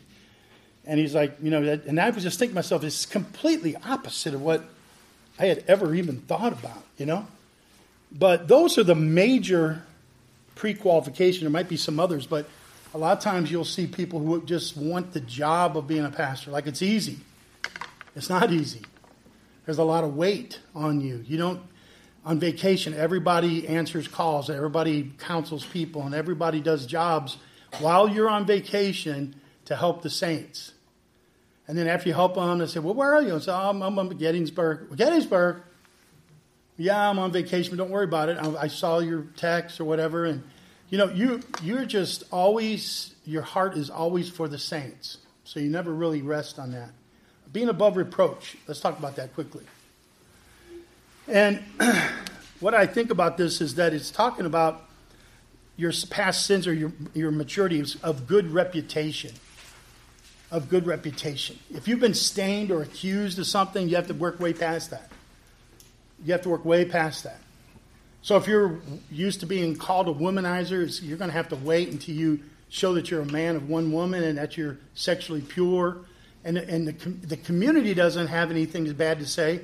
and 0.85 0.99
he's 0.99 1.15
like, 1.15 1.37
you 1.41 1.49
know, 1.49 1.79
and 1.87 1.99
I 1.99 2.09
was 2.09 2.23
just 2.23 2.39
thinking 2.39 2.53
to 2.53 2.57
myself, 2.57 2.83
it's 2.83 3.05
completely 3.05 3.75
opposite 3.75 4.33
of 4.33 4.41
what 4.41 4.63
I 5.39 5.45
had 5.45 5.63
ever 5.67 5.95
even 5.95 6.19
thought 6.21 6.53
about, 6.53 6.83
you 6.97 7.05
know? 7.05 7.27
But 8.11 8.47
those 8.47 8.77
are 8.77 8.83
the 8.83 8.95
major 8.95 9.83
pre 10.55 10.73
qualification. 10.73 11.41
There 11.41 11.49
might 11.49 11.69
be 11.69 11.77
some 11.77 11.99
others, 11.99 12.27
but 12.27 12.47
a 12.93 12.97
lot 12.97 13.17
of 13.17 13.23
times 13.23 13.49
you'll 13.49 13.65
see 13.65 13.87
people 13.87 14.19
who 14.19 14.43
just 14.43 14.77
want 14.77 15.13
the 15.13 15.21
job 15.21 15.77
of 15.77 15.87
being 15.87 16.05
a 16.05 16.11
pastor. 16.11 16.51
Like 16.51 16.67
it's 16.67 16.81
easy. 16.81 17.17
It's 18.15 18.29
not 18.29 18.51
easy. 18.51 18.83
There's 19.65 19.79
a 19.79 19.83
lot 19.83 20.03
of 20.03 20.15
weight 20.15 20.59
on 20.75 21.01
you. 21.01 21.23
You 21.25 21.37
don't, 21.37 21.61
on 22.25 22.39
vacation, 22.39 22.93
everybody 22.93 23.67
answers 23.67 24.07
calls, 24.07 24.49
everybody 24.49 25.13
counsels 25.17 25.65
people, 25.65 26.03
and 26.03 26.13
everybody 26.13 26.61
does 26.61 26.85
jobs 26.85 27.37
while 27.79 28.07
you're 28.07 28.29
on 28.29 28.45
vacation 28.45 29.35
to 29.65 29.75
help 29.75 30.01
the 30.01 30.09
saints. 30.09 30.73
And 31.67 31.77
then 31.77 31.87
after 31.87 32.09
you 32.09 32.15
help 32.15 32.35
them, 32.35 32.57
they 32.57 32.67
say, 32.67 32.79
Well, 32.79 32.93
where 32.93 33.13
are 33.13 33.21
you? 33.21 33.35
I 33.35 33.39
say, 33.39 33.51
oh, 33.51 33.69
I'm, 33.69 33.81
I'm 33.81 33.97
in 33.99 34.17
Gettysburg. 34.17 34.95
Gettysburg? 34.95 35.61
Yeah, 36.77 37.09
I'm 37.09 37.19
on 37.19 37.31
vacation, 37.31 37.75
but 37.75 37.77
don't 37.77 37.91
worry 37.91 38.05
about 38.05 38.29
it. 38.29 38.37
I, 38.37 38.63
I 38.63 38.67
saw 38.67 38.99
your 38.99 39.27
text 39.37 39.79
or 39.79 39.85
whatever. 39.85 40.25
And, 40.25 40.43
you 40.89 40.97
know, 40.97 41.09
you, 41.09 41.41
you're 41.61 41.85
just 41.85 42.23
always, 42.31 43.13
your 43.25 43.43
heart 43.43 43.77
is 43.77 43.89
always 43.89 44.29
for 44.29 44.47
the 44.47 44.57
saints. 44.57 45.19
So 45.43 45.59
you 45.59 45.69
never 45.69 45.93
really 45.93 46.21
rest 46.21 46.57
on 46.57 46.71
that. 46.71 46.89
Being 47.51 47.69
above 47.69 47.95
reproach. 47.95 48.57
Let's 48.67 48.79
talk 48.79 48.97
about 48.97 49.15
that 49.17 49.33
quickly. 49.35 49.65
And 51.27 51.63
what 52.59 52.73
I 52.73 52.87
think 52.87 53.11
about 53.11 53.37
this 53.37 53.61
is 53.61 53.75
that 53.75 53.93
it's 53.93 54.09
talking 54.09 54.45
about 54.45 54.89
your 55.77 55.91
past 56.09 56.45
sins 56.45 56.67
or 56.67 56.73
your, 56.73 56.91
your 57.13 57.31
maturity 57.31 57.83
of 58.01 58.27
good 58.27 58.51
reputation. 58.51 59.31
Of 60.53 60.69
good 60.69 60.85
reputation. 60.85 61.57
If 61.73 61.87
you've 61.87 61.99
been 61.99 62.13
stained 62.13 62.69
or 62.69 62.83
accused 62.83 63.39
of 63.39 63.47
something, 63.47 63.89
you 63.89 63.95
have 63.95 64.05
to 64.05 64.13
work 64.13 64.39
way 64.39 64.53
past 64.53 64.91
that. 64.91 65.09
You 66.23 66.31
have 66.33 66.43
to 66.43 66.49
work 66.49 66.63
way 66.63 66.85
past 66.85 67.23
that. 67.23 67.39
So 68.21 68.37
if 68.37 68.47
you're 68.47 68.79
used 69.09 69.39
to 69.39 69.47
being 69.47 69.75
called 69.75 70.07
a 70.07 70.13
womanizer, 70.13 71.01
you're 71.01 71.17
going 71.17 71.31
to 71.31 71.35
have 71.35 71.49
to 71.49 71.55
wait 71.55 71.89
until 71.89 72.13
you 72.13 72.39
show 72.69 72.93
that 72.93 73.09
you're 73.09 73.21
a 73.21 73.31
man 73.31 73.55
of 73.55 73.67
one 73.67 73.91
woman 73.91 74.23
and 74.23 74.37
that 74.37 74.55
you're 74.55 74.77
sexually 74.93 75.41
pure. 75.41 75.97
And, 76.43 76.59
and 76.59 76.87
the, 76.87 77.09
the 77.25 77.37
community 77.37 77.95
doesn't 77.95 78.27
have 78.27 78.51
anything 78.51 78.93
bad 78.93 79.17
to 79.19 79.25
say 79.25 79.61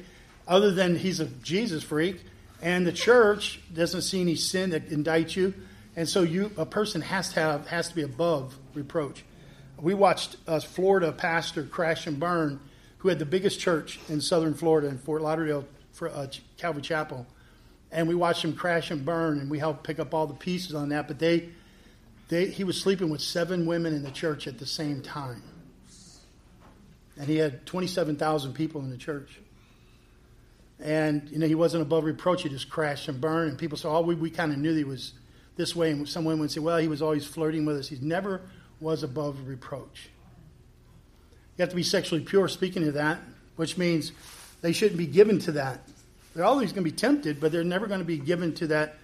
other 0.48 0.72
than 0.72 0.96
he's 0.96 1.20
a 1.20 1.26
Jesus 1.26 1.84
freak. 1.84 2.22
And 2.64 2.88
the 2.88 2.92
church 2.92 3.62
doesn't 3.76 4.02
see 4.02 4.22
any 4.22 4.36
sin 4.36 4.72
that 4.72 4.90
indicts 4.90 5.36
you. 5.36 5.54
And 5.96 6.10
so 6.10 6.24
you, 6.24 6.52
a 6.58 6.66
person 6.66 7.02
has 7.02 7.32
to 7.34 7.40
have, 7.42 7.68
has 7.68 7.90
to 7.90 7.96
be 7.96 8.02
above 8.02 8.58
reproach. 8.74 9.24
We 9.82 9.94
watched 9.94 10.38
a 10.46 10.60
Florida 10.60 11.12
pastor 11.12 11.64
crash 11.64 12.06
and 12.08 12.20
burn 12.20 12.60
who 13.00 13.10
had 13.10 13.20
the 13.20 13.26
biggest 13.26 13.60
church 13.60 14.00
in 14.10 14.20
southern 14.20 14.54
Florida 14.54 14.88
in 14.88 14.98
Fort 14.98 15.22
Lauderdale 15.22 15.66
for 15.94 16.10
uh, 16.10 16.28
Calvary 16.58 16.82
Chapel, 16.82 17.26
and 17.92 18.08
we 18.08 18.16
watched 18.16 18.44
him 18.44 18.54
crash 18.54 18.92
and 18.92 19.04
burn, 19.04 19.40
and 19.40 19.50
we 19.50 19.58
helped 19.58 19.84
pick 19.84 20.00
up 20.00 20.14
all 20.14 20.28
the 20.28 20.34
pieces 20.34 20.76
on 20.76 20.90
that. 20.90 21.08
But 21.08 21.18
they, 21.18 21.50
they, 22.28 22.46
he 22.48 22.64
was 22.64 22.80
sleeping 22.80 23.10
with 23.10 23.22
seven 23.22 23.66
women 23.66 23.94
in 23.94 24.04
the 24.04 24.12
church 24.12 24.48
at 24.48 24.60
the 24.60 24.66
same 24.66 25.02
time. 25.02 25.42
And 27.18 27.28
he 27.28 27.38
had 27.38 27.66
27,000 27.66 28.54
people 28.54 28.82
in 28.82 28.90
the 28.90 28.98
church. 28.98 29.40
And, 30.80 31.28
you 31.30 31.40
know, 31.40 31.48
he 31.48 31.56
wasn't 31.56 31.82
above 31.82 32.06
reproach. 32.06 32.44
He 32.44 32.50
just 32.50 32.70
crashed 32.70 33.10
and 33.10 33.20
burned. 33.20 33.50
And 33.50 33.60
people 33.60 33.78
said, 33.78 33.90
oh, 33.90 34.02
we, 34.02 34.16
we 34.16 34.30
kind 34.30 34.54
of 34.54 34.58
knew 34.58 34.74
he 34.74 34.86
was 34.86 35.14
this 35.58 35.76
way. 35.76 35.92
And 35.92 36.08
some 36.08 36.24
women 36.24 36.42
would 36.42 36.52
say, 36.52 36.62
well, 36.62 36.78
he 36.78 36.88
was 36.88 37.02
always 37.02 37.26
flirting 37.26 37.66
with 37.66 37.76
us. 37.76 37.90
He's 37.90 38.02
never 38.02 38.42
was 38.80 39.04
above 39.04 39.48
reproach. 39.48 40.10
You 41.58 41.64
have 41.64 41.70
to 41.70 41.76
be 41.76 41.84
sexually 41.84 42.22
pure, 42.22 42.48
speaking 42.48 42.88
of 42.88 42.94
that, 42.94 43.20
which 43.56 43.78
means 43.78 44.12
they 44.62 44.72
shouldn't 44.72 44.98
be 44.98 45.08
given 45.08 45.40
to 45.40 45.54
that. 45.54 45.82
They're 46.34 46.46
always 46.46 46.72
going 46.72 46.86
to 46.86 46.90
be 46.90 46.96
tempted, 46.96 47.40
but 47.40 47.52
they're 47.52 47.64
never 47.64 47.88
going 47.88 48.00
to 48.00 48.06
be 48.06 48.18
given 48.18 48.54
to 48.56 48.68
that 48.68 48.98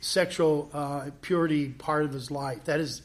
sexual 0.00 0.70
uh, 0.72 1.10
purity 1.20 1.68
part 1.68 2.04
of 2.04 2.12
his 2.12 2.30
life. 2.30 2.64
That 2.64 2.80
is, 2.80 3.02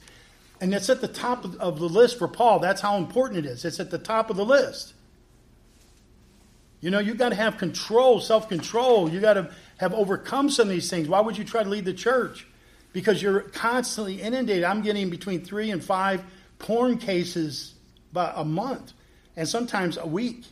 and 0.61 0.71
that's 0.71 0.89
at 0.89 1.01
the 1.01 1.07
top 1.07 1.43
of, 1.59 1.79
the 1.79 1.89
list 1.89 2.19
for 2.19 2.27
Paul. 2.27 2.59
That's 2.59 2.81
how 2.81 2.97
important 2.97 3.45
it 3.45 3.49
is. 3.49 3.65
It's 3.65 3.79
at 3.79 3.91
the 3.91 3.97
top 3.97 4.29
of 4.29 4.37
the 4.37 4.45
list. 4.45 4.93
You 6.79 6.91
know, 6.91 6.99
you 6.99 7.13
got 7.13 7.29
to 7.29 7.35
have 7.35 7.57
control, 7.57 8.19
self 8.19 8.47
control. 8.49 9.09
You 9.09 9.19
got 9.19 9.33
to 9.33 9.51
have 9.77 9.93
overcome 9.93 10.49
some 10.49 10.67
of 10.67 10.73
these 10.73 10.89
things. 10.89 11.07
Why 11.07 11.21
would 11.21 11.37
you 11.37 11.43
try 11.43 11.63
to 11.63 11.69
lead 11.69 11.85
the 11.85 11.93
church? 11.93 12.45
Because 12.93 13.21
you're 13.21 13.41
constantly 13.41 14.21
inundated. 14.21 14.63
I'm 14.63 14.81
getting 14.81 15.09
between 15.09 15.43
three 15.43 15.71
and 15.71 15.83
five 15.83 16.23
porn 16.59 16.97
cases 16.97 17.73
a 18.15 18.45
month, 18.45 18.93
and 19.35 19.47
sometimes 19.47 19.97
a 19.97 20.07
week. 20.07 20.43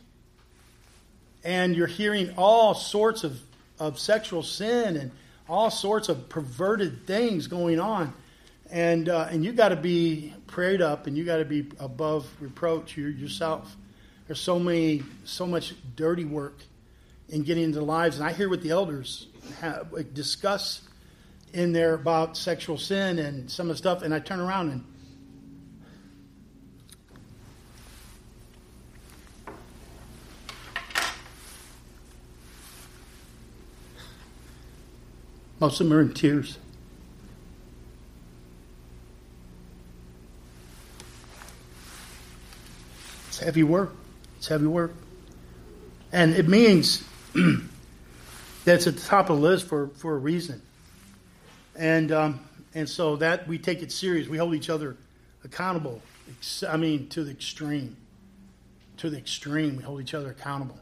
And 1.44 1.74
you're 1.74 1.86
hearing 1.86 2.34
all 2.36 2.74
sorts 2.74 3.24
of, 3.24 3.40
of 3.78 3.98
sexual 3.98 4.42
sin 4.42 4.96
and 4.96 5.10
all 5.48 5.70
sorts 5.70 6.08
of 6.08 6.28
perverted 6.28 7.06
things 7.06 7.46
going 7.46 7.80
on. 7.80 8.12
And, 8.70 9.08
uh, 9.08 9.28
and 9.30 9.44
you 9.44 9.52
got 9.52 9.68
to 9.68 9.76
be 9.76 10.32
prayed 10.46 10.80
up 10.80 11.06
and 11.06 11.16
you 11.16 11.24
got 11.24 11.38
to 11.38 11.44
be 11.44 11.66
above 11.78 12.26
reproach 12.40 12.96
yourself. 12.96 13.76
There's 14.26 14.40
so 14.40 14.58
many, 14.58 15.02
so 15.24 15.46
much 15.46 15.74
dirty 15.96 16.24
work 16.24 16.56
in 17.28 17.42
getting 17.42 17.64
into 17.64 17.82
lives. 17.82 18.18
And 18.18 18.26
I 18.26 18.32
hear 18.32 18.48
what 18.48 18.62
the 18.62 18.70
elders 18.70 19.26
have, 19.60 20.14
discuss 20.14 20.80
in 21.52 21.72
there 21.72 21.94
about 21.94 22.36
sexual 22.36 22.78
sin 22.78 23.18
and 23.18 23.50
some 23.50 23.68
of 23.68 23.74
the 23.74 23.78
stuff, 23.78 24.02
and 24.02 24.14
I 24.14 24.18
turn 24.18 24.40
around 24.40 24.70
and 24.70 24.84
Most 35.62 35.80
of 35.80 35.88
them 35.88 35.96
are 35.96 36.00
in 36.00 36.12
tears. 36.12 36.58
It's 43.28 43.38
heavy 43.38 43.62
work. 43.62 43.92
It's 44.38 44.48
heavy 44.48 44.66
work. 44.66 44.92
And 46.10 46.34
it 46.34 46.48
means 46.48 47.04
that 47.34 47.62
it's 48.66 48.88
at 48.88 48.96
the 48.96 49.02
top 49.02 49.30
of 49.30 49.36
the 49.36 49.42
list 49.42 49.68
for, 49.68 49.86
for 49.94 50.16
a 50.16 50.18
reason. 50.18 50.60
And, 51.76 52.12
um, 52.12 52.40
and 52.74 52.88
so 52.88 53.16
that 53.16 53.48
we 53.48 53.58
take 53.58 53.82
it 53.82 53.92
serious. 53.92 54.28
We 54.28 54.38
hold 54.38 54.54
each 54.54 54.70
other 54.70 54.96
accountable. 55.44 56.00
I 56.68 56.76
mean, 56.76 57.08
to 57.10 57.24
the 57.24 57.30
extreme. 57.30 57.96
To 58.98 59.10
the 59.10 59.18
extreme. 59.18 59.76
We 59.76 59.82
hold 59.82 60.00
each 60.00 60.14
other 60.14 60.30
accountable. 60.30 60.78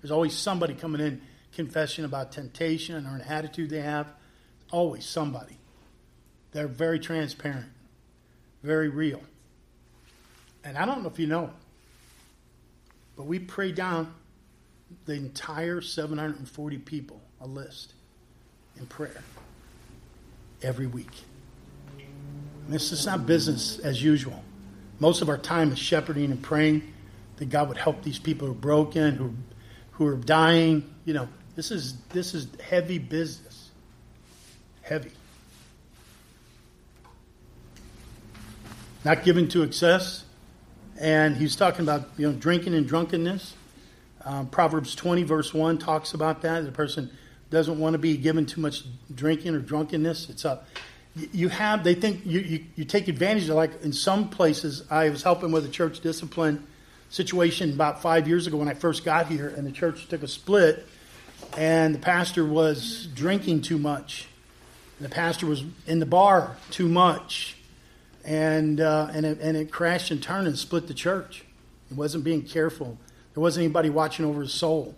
There's 0.00 0.10
always 0.10 0.34
somebody 0.34 0.74
coming 0.74 1.00
in 1.00 1.20
confession 1.52 2.04
about 2.04 2.32
temptation 2.32 3.06
or 3.06 3.14
an 3.16 3.22
attitude 3.22 3.70
they 3.70 3.80
have. 3.80 4.12
Always 4.70 5.06
somebody. 5.06 5.56
They're 6.52 6.68
very 6.68 6.98
transparent, 6.98 7.66
very 8.62 8.88
real. 8.88 9.20
And 10.62 10.78
I 10.78 10.86
don't 10.86 11.02
know 11.02 11.08
if 11.08 11.18
you 11.18 11.26
know, 11.26 11.50
but 13.16 13.26
we 13.26 13.38
pray 13.38 13.72
down 13.72 14.14
the 15.06 15.14
entire 15.14 15.80
740 15.80 16.78
people, 16.78 17.20
a 17.40 17.46
list, 17.46 17.92
in 18.78 18.86
prayer 18.86 19.22
every 20.64 20.86
week. 20.86 21.12
This 22.68 22.92
is 22.92 23.04
not 23.06 23.26
business 23.26 23.78
as 23.78 24.02
usual. 24.02 24.42
Most 24.98 25.20
of 25.22 25.28
our 25.28 25.36
time 25.36 25.70
is 25.72 25.78
shepherding 25.78 26.30
and 26.30 26.42
praying 26.42 26.92
that 27.36 27.50
God 27.50 27.68
would 27.68 27.76
help 27.76 28.02
these 28.02 28.18
people 28.18 28.46
who 28.46 28.52
are 28.52 28.56
broken, 28.56 29.16
who, 29.16 29.34
who 29.92 30.06
are 30.06 30.16
dying. 30.16 30.88
You 31.04 31.14
know, 31.14 31.28
this 31.56 31.70
is 31.70 31.96
this 32.10 32.34
is 32.34 32.48
heavy 32.60 32.98
business. 32.98 33.70
Heavy. 34.82 35.10
Not 39.04 39.24
given 39.24 39.48
to 39.48 39.62
excess. 39.62 40.24
And 40.98 41.36
he's 41.36 41.56
talking 41.56 41.82
about 41.82 42.08
you 42.16 42.30
know 42.30 42.38
drinking 42.38 42.74
and 42.74 42.86
drunkenness. 42.86 43.54
Um, 44.24 44.46
Proverbs 44.46 44.94
20 44.94 45.22
verse 45.24 45.52
1 45.52 45.76
talks 45.76 46.14
about 46.14 46.42
that. 46.42 46.64
The 46.64 46.72
person 46.72 47.10
doesn't 47.50 47.78
want 47.78 47.94
to 47.94 47.98
be 47.98 48.16
given 48.16 48.46
too 48.46 48.60
much 48.60 48.84
drinking 49.14 49.54
or 49.54 49.60
drunkenness. 49.60 50.30
It's 50.30 50.44
a 50.44 50.60
you 51.32 51.48
have 51.48 51.84
they 51.84 51.94
think 51.94 52.26
you, 52.26 52.40
you, 52.40 52.64
you 52.74 52.84
take 52.84 53.06
advantage 53.08 53.48
of 53.48 53.54
like 53.54 53.82
in 53.82 53.92
some 53.92 54.28
places 54.28 54.84
I 54.90 55.10
was 55.10 55.22
helping 55.22 55.52
with 55.52 55.64
a 55.64 55.68
church 55.68 56.00
discipline 56.00 56.66
situation 57.08 57.72
about 57.72 58.02
five 58.02 58.26
years 58.26 58.46
ago 58.46 58.56
when 58.56 58.68
I 58.68 58.74
first 58.74 59.04
got 59.04 59.28
here 59.28 59.48
and 59.48 59.64
the 59.66 59.70
church 59.70 60.08
took 60.08 60.24
a 60.24 60.28
split 60.28 60.84
and 61.56 61.94
the 61.94 61.98
pastor 62.00 62.44
was 62.44 63.06
drinking 63.14 63.62
too 63.62 63.78
much. 63.78 64.26
The 65.00 65.08
pastor 65.08 65.46
was 65.46 65.64
in 65.86 65.98
the 65.98 66.06
bar 66.06 66.56
too 66.70 66.88
much, 66.88 67.56
and 68.24 68.80
uh, 68.80 69.08
and 69.12 69.26
it, 69.26 69.40
and 69.40 69.56
it 69.56 69.70
crashed 69.70 70.10
and 70.10 70.22
turned 70.22 70.46
and 70.46 70.58
split 70.58 70.86
the 70.86 70.94
church. 70.94 71.44
He 71.88 71.94
wasn't 71.94 72.24
being 72.24 72.42
careful. 72.42 72.96
There 73.34 73.40
wasn't 73.40 73.64
anybody 73.64 73.90
watching 73.90 74.24
over 74.24 74.42
his 74.42 74.52
soul, 74.52 74.94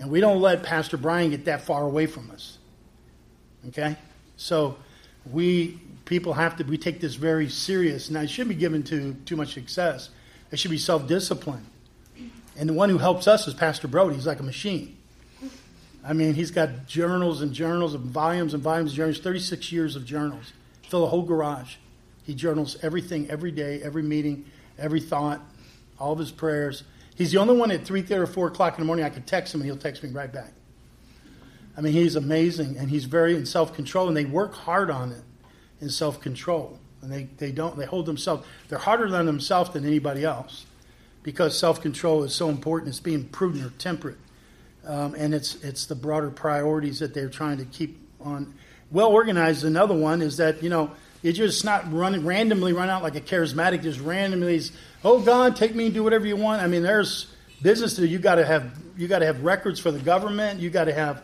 and 0.00 0.10
we 0.10 0.20
don't 0.20 0.40
let 0.40 0.62
Pastor 0.62 0.96
Brian 0.96 1.30
get 1.30 1.44
that 1.44 1.62
far 1.62 1.82
away 1.82 2.06
from 2.06 2.30
us. 2.30 2.58
Okay, 3.68 3.96
so 4.36 4.76
we 5.30 5.78
people 6.06 6.32
have 6.32 6.56
to 6.56 6.64
we 6.64 6.78
take 6.78 7.00
this 7.00 7.14
very 7.14 7.48
serious. 7.48 8.10
Now 8.10 8.22
it 8.22 8.30
shouldn't 8.30 8.48
be 8.48 8.54
given 8.60 8.82
to 8.84 9.14
too 9.26 9.36
much 9.36 9.52
success. 9.52 10.08
It 10.50 10.58
should 10.58 10.70
be 10.70 10.78
self 10.78 11.06
discipline, 11.06 11.64
and 12.56 12.68
the 12.68 12.72
one 12.72 12.88
who 12.88 12.98
helps 12.98 13.28
us 13.28 13.46
is 13.46 13.54
Pastor 13.54 13.86
Brody. 13.86 14.16
He's 14.16 14.26
like 14.26 14.40
a 14.40 14.44
machine. 14.44 14.96
I 16.02 16.14
mean, 16.14 16.32
he's 16.32 16.50
got 16.50 16.86
journals 16.86 17.42
and 17.42 17.52
journals 17.52 17.92
and 17.92 18.02
volumes 18.02 18.54
and 18.54 18.62
volumes 18.62 18.92
of 18.92 18.96
journals, 18.96 19.20
36 19.20 19.70
years 19.70 19.96
of 19.96 20.06
journals. 20.06 20.54
Fill 20.88 21.04
a 21.04 21.06
whole 21.06 21.22
garage. 21.22 21.76
He 22.24 22.34
journals 22.34 22.78
everything, 22.82 23.28
every 23.28 23.50
day, 23.50 23.82
every 23.82 24.02
meeting, 24.02 24.46
every 24.78 25.00
thought, 25.00 25.42
all 25.98 26.12
of 26.14 26.18
his 26.18 26.30
prayers. 26.30 26.84
He's 27.14 27.32
the 27.32 27.38
only 27.38 27.56
one 27.56 27.70
at 27.70 27.84
3 27.84 28.04
or 28.12 28.26
4 28.26 28.48
o'clock 28.48 28.78
in 28.78 28.82
the 28.82 28.86
morning 28.86 29.04
I 29.04 29.10
can 29.10 29.22
text 29.22 29.54
him 29.54 29.60
and 29.60 29.66
he'll 29.66 29.76
text 29.76 30.02
me 30.02 30.10
right 30.10 30.32
back. 30.32 30.52
I 31.76 31.80
mean, 31.80 31.92
he's 31.92 32.16
amazing 32.16 32.76
and 32.78 32.90
he's 32.90 33.04
very 33.04 33.36
in 33.36 33.46
self 33.46 33.74
control 33.74 34.08
and 34.08 34.16
they 34.16 34.24
work 34.24 34.54
hard 34.54 34.90
on 34.90 35.12
it 35.12 35.22
in 35.80 35.90
self 35.90 36.20
control. 36.20 36.78
And 37.02 37.10
they, 37.10 37.24
they 37.38 37.52
don't, 37.52 37.76
they 37.78 37.86
hold 37.86 38.06
themselves, 38.06 38.46
they're 38.68 38.78
harder 38.78 39.14
on 39.14 39.26
themselves 39.26 39.70
than 39.70 39.86
anybody 39.86 40.24
else 40.24 40.66
because 41.22 41.58
self 41.58 41.80
control 41.80 42.22
is 42.24 42.34
so 42.34 42.48
important. 42.48 42.90
It's 42.90 43.00
being 43.00 43.24
prudent 43.24 43.64
or 43.64 43.70
temperate 43.78 44.18
um, 44.86 45.14
and 45.14 45.34
it's 45.34 45.56
it's 45.56 45.86
the 45.86 45.94
broader 45.94 46.30
priorities 46.30 46.98
that 47.00 47.14
they're 47.14 47.28
trying 47.28 47.58
to 47.58 47.64
keep 47.64 47.98
on. 48.20 48.54
Well 48.90 49.08
organized. 49.08 49.64
Another 49.64 49.94
one 49.94 50.22
is 50.22 50.38
that 50.38 50.62
you 50.62 50.68
know 50.68 50.90
you 51.22 51.32
just 51.32 51.64
not 51.64 51.92
run 51.92 52.24
randomly 52.24 52.72
run 52.72 52.88
out 52.88 53.02
like 53.02 53.14
a 53.14 53.20
charismatic. 53.20 53.82
Just 53.82 54.00
randomly, 54.00 54.60
oh 55.04 55.20
God, 55.20 55.56
take 55.56 55.74
me 55.74 55.86
and 55.86 55.94
do 55.94 56.04
whatever 56.04 56.26
you 56.26 56.36
want. 56.36 56.62
I 56.62 56.66
mean, 56.66 56.82
there's 56.82 57.26
business 57.62 57.96
that 57.96 58.08
you 58.08 58.18
got 58.18 58.36
to 58.36 58.44
have. 58.44 58.70
You 58.96 59.08
got 59.08 59.20
to 59.20 59.26
have 59.26 59.42
records 59.42 59.80
for 59.80 59.90
the 59.90 59.98
government. 59.98 60.60
You 60.60 60.70
got 60.70 60.84
to 60.84 60.94
have 60.94 61.22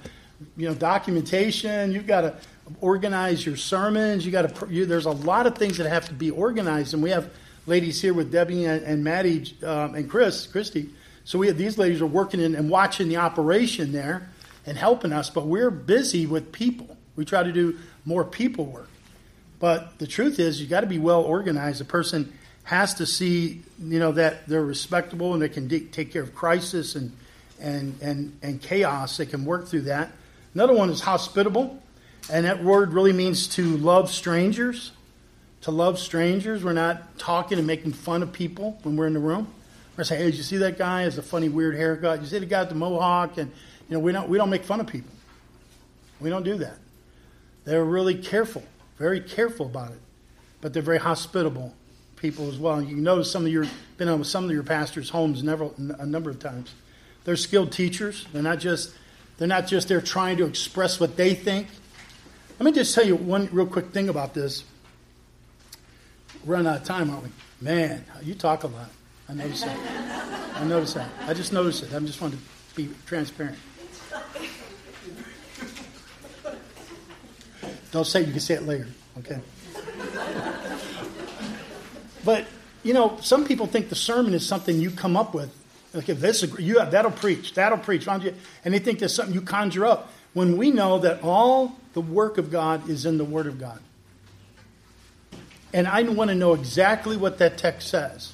you 0.56 0.68
know 0.68 0.74
documentation. 0.74 1.92
You 1.92 2.02
got 2.02 2.22
to 2.22 2.36
organize 2.80 3.44
your 3.44 3.56
sermons. 3.56 4.24
You 4.24 4.32
got 4.32 4.54
to. 4.54 4.72
You, 4.72 4.86
there's 4.86 5.06
a 5.06 5.10
lot 5.10 5.46
of 5.46 5.56
things 5.56 5.78
that 5.78 5.88
have 5.88 6.06
to 6.08 6.14
be 6.14 6.30
organized, 6.30 6.94
and 6.94 7.02
we 7.02 7.10
have 7.10 7.30
ladies 7.66 8.00
here 8.00 8.14
with 8.14 8.30
Debbie 8.30 8.64
and, 8.64 8.82
and 8.84 9.02
Maddie 9.02 9.56
um, 9.64 9.94
and 9.94 10.08
Chris, 10.08 10.46
Christy 10.46 10.90
so 11.26 11.40
we 11.40 11.48
have 11.48 11.58
these 11.58 11.76
ladies 11.76 12.00
are 12.00 12.06
working 12.06 12.40
in 12.40 12.54
and 12.54 12.70
watching 12.70 13.08
the 13.08 13.16
operation 13.16 13.90
there 13.90 14.28
and 14.64 14.78
helping 14.78 15.12
us, 15.12 15.28
but 15.28 15.44
we're 15.44 15.72
busy 15.72 16.24
with 16.24 16.52
people. 16.52 16.96
We 17.16 17.24
try 17.24 17.42
to 17.42 17.50
do 17.50 17.76
more 18.04 18.24
people 18.24 18.66
work. 18.66 18.88
But 19.58 19.98
the 19.98 20.06
truth 20.06 20.38
is, 20.38 20.60
you 20.60 20.68
got 20.68 20.82
to 20.82 20.86
be 20.86 21.00
well 21.00 21.22
organized. 21.22 21.80
A 21.80 21.84
person 21.84 22.32
has 22.66 22.94
to 22.94 23.06
see, 23.06 23.62
you 23.80 24.00
know, 24.00 24.10
that 24.10 24.48
they're 24.48 24.64
respectable 24.64 25.32
and 25.32 25.40
they 25.40 25.48
can 25.48 25.68
take 25.68 26.12
care 26.12 26.22
of 26.22 26.34
crisis 26.34 26.96
and, 26.96 27.12
and, 27.60 27.96
and, 28.02 28.36
and 28.42 28.60
chaos. 28.60 29.16
They 29.16 29.26
can 29.26 29.44
work 29.44 29.68
through 29.68 29.82
that. 29.82 30.10
Another 30.52 30.74
one 30.74 30.90
is 30.90 31.00
hospitable. 31.00 31.80
And 32.28 32.44
that 32.44 32.64
word 32.64 32.92
really 32.92 33.12
means 33.12 33.46
to 33.54 33.76
love 33.76 34.10
strangers. 34.10 34.90
To 35.60 35.70
love 35.70 36.00
strangers. 36.00 36.64
We're 36.64 36.72
not 36.72 37.18
talking 37.18 37.58
and 37.58 37.68
making 37.68 37.92
fun 37.92 38.24
of 38.24 38.32
people 38.32 38.80
when 38.82 38.96
we're 38.96 39.06
in 39.06 39.14
the 39.14 39.20
room. 39.20 39.46
Or 39.96 40.02
say, 40.02 40.16
hey, 40.16 40.24
did 40.24 40.34
you 40.34 40.42
see 40.42 40.56
that 40.56 40.76
guy? 40.76 41.02
Has 41.02 41.18
a 41.18 41.22
funny, 41.22 41.48
weird 41.48 41.76
haircut. 41.76 42.20
You 42.20 42.26
see 42.26 42.40
the 42.40 42.46
guy 42.46 42.60
with 42.62 42.70
the 42.70 42.74
mohawk? 42.74 43.38
And 43.38 43.52
you 43.88 43.94
know, 43.94 44.00
we 44.00 44.10
don't 44.10 44.28
we 44.28 44.38
don't 44.38 44.50
make 44.50 44.64
fun 44.64 44.80
of 44.80 44.88
people. 44.88 45.12
We 46.20 46.30
don't 46.30 46.42
do 46.42 46.56
that. 46.56 46.78
They're 47.64 47.84
really 47.84 48.16
careful, 48.16 48.64
very 48.98 49.20
careful 49.20 49.66
about 49.66 49.92
it. 49.92 50.00
but 50.60 50.72
they're 50.72 50.82
very 50.82 50.98
hospitable 50.98 51.72
people 52.16 52.48
as 52.48 52.58
well. 52.58 52.76
And 52.76 52.88
you 52.88 52.96
notice 52.96 53.30
some 53.30 53.46
of 53.46 53.52
your 53.52 53.66
been 53.96 54.08
on 54.08 54.22
some 54.24 54.44
of 54.44 54.50
your 54.50 54.62
pastors' 54.62 55.10
homes 55.10 55.42
never, 55.42 55.70
a 55.98 56.06
number 56.06 56.30
of 56.30 56.38
times. 56.38 56.74
They're 57.24 57.36
skilled 57.36 57.72
teachers. 57.72 58.26
They're 58.32 58.42
not 58.42 58.58
just 58.58 58.94
they're 59.38 59.48
not 59.48 59.66
just 59.66 59.88
there 59.88 60.00
trying 60.00 60.36
to 60.38 60.46
express 60.46 60.98
what 60.98 61.16
they 61.16 61.34
think. 61.34 61.68
Let 62.58 62.64
me 62.64 62.72
just 62.72 62.94
tell 62.94 63.06
you 63.06 63.16
one 63.16 63.48
real 63.52 63.66
quick 63.66 63.86
thing 63.86 64.08
about 64.08 64.32
this. 64.32 64.64
We're 66.44 66.54
running 66.54 66.68
out 66.68 66.78
of 66.78 66.84
time, 66.84 67.10
aren't 67.10 67.24
we? 67.24 67.30
Man, 67.60 68.04
you 68.22 68.34
talk 68.34 68.64
a 68.64 68.68
lot. 68.68 68.88
I 69.28 69.34
notice 69.34 69.62
that. 69.62 70.56
I 70.56 70.64
notice 70.64 70.94
that. 70.94 71.08
I 71.26 71.34
just 71.34 71.52
noticed 71.52 71.82
it. 71.82 71.92
I 71.92 71.98
just 72.00 72.20
wanted 72.20 72.38
to 72.38 72.74
be 72.76 72.88
transparent. 73.04 73.58
Don't 77.92 78.06
say 78.06 78.20
you 78.20 78.30
can 78.30 78.40
say 78.40 78.54
it 78.54 78.62
later, 78.62 78.88
okay? 79.18 79.40
But, 82.26 82.44
you 82.82 82.92
know, 82.92 83.16
some 83.22 83.46
people 83.46 83.66
think 83.66 83.88
the 83.88 83.94
sermon 83.94 84.34
is 84.34 84.44
something 84.44 84.80
you 84.80 84.90
come 84.90 85.16
up 85.16 85.32
with. 85.32 85.50
Like 85.94 86.10
if 86.10 86.20
this, 86.20 86.42
you 86.58 86.80
have, 86.80 86.90
that'll 86.90 87.12
preach, 87.12 87.54
that'll 87.54 87.78
preach. 87.78 88.06
And 88.06 88.74
they 88.74 88.80
think 88.80 88.98
there's 88.98 89.14
something 89.14 89.34
you 89.34 89.40
conjure 89.40 89.86
up. 89.86 90.12
When 90.34 90.58
we 90.58 90.70
know 90.70 90.98
that 90.98 91.22
all 91.22 91.76
the 91.94 92.02
work 92.02 92.36
of 92.36 92.50
God 92.50 92.90
is 92.90 93.06
in 93.06 93.16
the 93.16 93.24
Word 93.24 93.46
of 93.46 93.58
God. 93.58 93.80
And 95.72 95.86
I 95.86 96.02
want 96.02 96.28
to 96.30 96.34
know 96.34 96.52
exactly 96.52 97.16
what 97.16 97.38
that 97.38 97.56
text 97.56 97.88
says. 97.88 98.32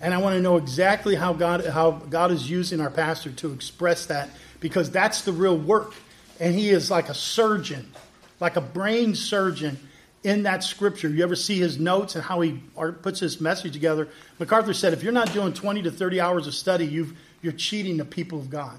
And 0.00 0.14
I 0.14 0.18
want 0.18 0.34
to 0.34 0.40
know 0.40 0.56
exactly 0.56 1.14
how 1.14 1.34
God, 1.34 1.64
how 1.66 1.90
God 1.90 2.32
is 2.32 2.48
using 2.48 2.80
our 2.80 2.90
pastor 2.90 3.30
to 3.32 3.52
express 3.52 4.06
that 4.06 4.30
because 4.58 4.90
that's 4.90 5.20
the 5.22 5.32
real 5.32 5.56
work. 5.56 5.94
And 6.40 6.54
he 6.54 6.70
is 6.70 6.90
like 6.90 7.10
a 7.10 7.14
surgeon, 7.14 7.92
like 8.40 8.56
a 8.56 8.60
brain 8.62 9.14
surgeon 9.14 9.78
in 10.22 10.42
that 10.42 10.62
scripture. 10.62 11.08
You 11.08 11.22
ever 11.22 11.36
see 11.36 11.58
his 11.58 11.78
notes 11.78 12.14
and 12.14 12.24
how 12.24 12.40
he 12.40 12.60
puts 13.02 13.20
his 13.20 13.40
message 13.40 13.72
together? 13.72 14.08
MacArthur 14.38 14.74
said, 14.74 14.92
if 14.92 15.02
you're 15.02 15.12
not 15.12 15.32
doing 15.32 15.52
20 15.52 15.82
to 15.82 15.90
30 15.90 16.20
hours 16.20 16.46
of 16.46 16.54
study, 16.54 16.86
you 16.86 17.16
you're 17.42 17.52
cheating 17.54 17.96
the 17.96 18.04
people 18.04 18.38
of 18.38 18.50
God. 18.50 18.78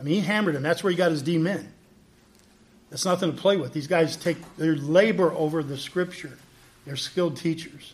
I 0.00 0.02
mean, 0.02 0.14
he 0.14 0.20
hammered 0.20 0.54
him. 0.54 0.62
That's 0.62 0.82
where 0.82 0.90
he 0.90 0.96
got 0.96 1.10
his 1.10 1.22
D 1.22 1.36
men. 1.36 1.70
That's 2.90 3.04
nothing 3.04 3.32
to 3.32 3.36
play 3.36 3.56
with. 3.56 3.72
These 3.72 3.86
guys 3.86 4.16
take 4.16 4.38
their 4.56 4.76
labor 4.76 5.32
over 5.32 5.62
the 5.62 5.76
scripture. 5.76 6.38
They're 6.86 6.96
skilled 6.96 7.36
teachers. 7.36 7.92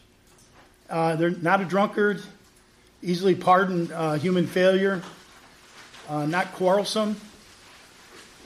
Uh, 0.89 1.17
they're 1.17 1.31
not 1.31 1.61
a 1.61 1.65
drunkard, 1.65 2.23
easily 3.03 3.35
pardon 3.35 3.91
uh, 3.93 4.15
human 4.15 4.47
failure, 4.47 5.03
uh, 6.09 6.27
not 6.27 6.53
quarrelsome. 6.53 7.17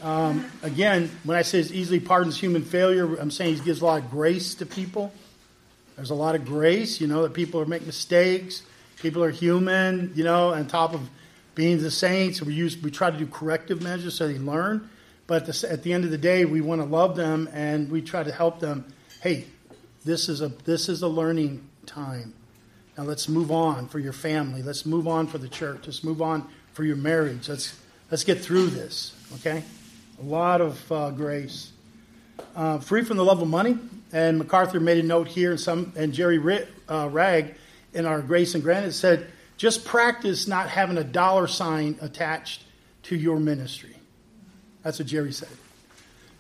Um, 0.05 0.45
again, 0.63 1.11
when 1.25 1.39
I 1.39 1.41
say 1.41 1.63
he 1.63 1.81
easily 1.81 1.99
pardons 1.99 2.39
human 2.39 2.63
failure, 2.63 3.17
I'm 3.17 3.31
saying 3.31 3.55
he 3.55 3.61
gives 3.65 3.81
a 3.81 3.87
lot 3.87 4.03
of 4.03 4.11
grace 4.11 4.55
to 4.57 4.67
people. 4.67 5.11
There's 5.97 6.11
a 6.11 6.15
lot 6.15 6.35
of 6.35 6.45
grace, 6.45 7.01
you 7.01 7.07
know, 7.07 7.23
that 7.23 7.33
people 7.33 7.59
are 7.59 7.65
make 7.65 7.87
mistakes. 7.87 8.63
People 8.99 9.25
are 9.25 9.31
human, 9.31 10.13
you 10.15 10.23
know, 10.23 10.53
on 10.53 10.67
top 10.67 10.93
of 10.93 11.01
being 11.55 11.81
the 11.81 11.91
saints. 11.91 12.43
We 12.43 12.53
use 12.53 12.77
we 12.77 12.91
try 12.91 13.11
to 13.11 13.17
do 13.17 13.27
corrective 13.27 13.81
measures 13.81 14.15
so 14.15 14.29
they 14.29 14.39
learn. 14.39 14.91
But 15.27 15.49
at 15.49 15.55
the, 15.55 15.73
at 15.73 15.83
the 15.83 15.95
end 15.95 16.05
of 16.05 16.11
the 16.11 16.19
day, 16.19 16.45
we 16.45 16.61
want 16.61 16.83
to 16.83 16.87
love 16.87 17.17
them 17.17 17.49
and 17.55 17.91
we 17.91 18.03
try 18.03 18.23
to 18.23 18.33
help 18.33 18.61
them. 18.61 18.85
Hey, 19.23 19.47
this 20.05 20.29
is 20.29 20.43
a 20.43 20.49
this 20.49 20.91
is 20.91 21.01
a 21.01 21.09
learning 21.09 21.67
time. 21.87 22.35
Now 22.99 23.05
let's 23.05 23.27
move 23.27 23.51
on 23.51 23.89
for 23.89 24.01
your 24.01 24.13
family. 24.13 24.63
Let's 24.63 24.85
move 24.85 25.09
on 25.09 25.29
for 25.29 25.39
the 25.39 25.49
church. 25.49 25.87
Let's 25.87 26.05
move 26.05 26.21
on 26.21 26.47
for 26.75 26.85
your 26.85 26.97
marriage. 26.97 27.49
Let's 27.49 27.75
let's 28.11 28.25
get 28.25 28.41
through 28.41 28.67
this. 28.67 29.15
Okay, 29.37 29.65
a 30.21 30.25
lot 30.25 30.61
of 30.61 30.93
uh, 30.93 31.11
grace. 31.11 31.73
Uh, 32.57 32.79
free 32.79 33.05
from 33.05 33.17
the 33.17 33.25
love 33.25 33.43
of 33.43 33.49
money. 33.49 33.79
And 34.13 34.39
MacArthur 34.39 34.79
made 34.79 34.99
a 34.99 35.07
note 35.07 35.27
here, 35.27 35.51
and 35.51 35.61
some 35.61 35.93
and 35.97 36.13
Jerry 36.13 36.39
uh, 36.89 37.09
Wragg 37.11 37.55
in 37.93 38.07
our 38.07 38.23
Grace 38.23 38.55
and 38.55 38.63
Granted 38.63 38.93
said, 38.93 39.27
just 39.57 39.85
practice 39.85 40.47
not 40.47 40.69
having 40.69 40.99
a 40.99 41.05
dollar 41.05 41.47
sign 41.47 41.97
attached 42.01 42.63
to 43.05 43.17
your 43.17 43.39
ministry. 43.39 43.97
That's 44.83 44.99
what 44.99 45.09
Jerry 45.09 45.33
said. 45.33 45.49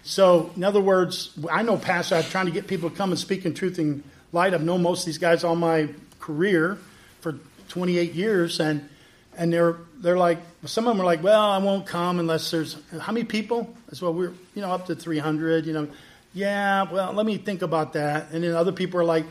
So, 0.02 0.50
in 0.56 0.64
other 0.64 0.80
words, 0.80 1.30
I 1.50 1.62
know 1.62 1.78
pastor. 1.78 2.16
I'm 2.16 2.24
trying 2.24 2.46
to 2.46 2.52
get 2.52 2.66
people 2.66 2.90
to 2.90 2.96
come 2.96 3.10
and 3.10 3.18
speak 3.18 3.46
in 3.46 3.54
truth 3.54 3.78
and 3.78 4.02
light. 4.32 4.52
I've 4.52 4.62
known 4.62 4.82
most 4.82 5.00
of 5.00 5.06
these 5.06 5.18
guys 5.18 5.44
all 5.44 5.56
my 5.56 5.88
career 6.20 6.78
for 7.20 7.38
28 7.68 8.12
years, 8.12 8.60
and 8.60 8.88
and 9.36 9.52
they're 9.52 9.76
they're 9.96 10.18
like 10.18 10.38
some 10.66 10.86
of 10.86 10.94
them 10.94 11.00
are 11.00 11.04
like, 11.04 11.22
well, 11.22 11.50
I 11.50 11.58
won't 11.58 11.86
come 11.86 12.18
unless 12.18 12.50
there's 12.50 12.76
how 13.00 13.12
many 13.12 13.24
people? 13.24 13.74
As 13.90 14.00
well, 14.00 14.12
we're 14.12 14.32
you 14.54 14.62
know 14.62 14.70
up 14.70 14.86
to 14.86 14.94
300. 14.94 15.66
You 15.66 15.72
know, 15.72 15.88
yeah. 16.32 16.90
Well, 16.90 17.12
let 17.12 17.26
me 17.26 17.38
think 17.38 17.62
about 17.62 17.92
that. 17.94 18.30
And 18.32 18.44
then 18.44 18.54
other 18.54 18.72
people 18.72 19.00
are 19.00 19.04
like, 19.04 19.26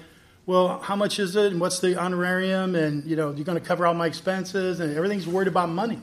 well, 0.46 0.80
how 0.80 0.96
much 0.96 1.20
is 1.20 1.36
it, 1.36 1.52
and 1.52 1.62
what's 1.62 1.80
the 1.80 1.98
honorarium, 1.98 2.76
and 2.76 3.06
you 3.06 3.16
know, 3.16 3.32
you're 3.32 3.46
going 3.46 3.60
to 3.60 3.66
cover 3.66 3.86
all 3.86 3.94
my 3.94 4.08
expenses, 4.08 4.80
and 4.80 4.96
everything's 4.96 5.28
worried 5.28 5.48
about 5.48 5.70
money. 5.70 6.00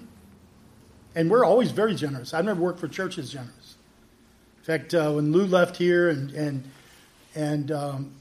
And 1.15 1.31
we're 1.31 1.45
always 1.45 1.73
very 1.73 1.95
generous. 1.95 2.33
I've 2.33 2.45
never 2.45 2.61
worked 2.61 2.81
for 2.81 2.89
churches 2.89 3.31
generous. 3.33 3.77
In 4.59 4.65
fact, 4.65 4.95
uh, 4.95 5.13
when 5.13 5.33
Lou 5.33 5.47
left 5.47 5.77
here 5.77 6.09
and 6.09 6.31
and 6.33 6.65
and 7.35 7.73
um, 7.73 8.13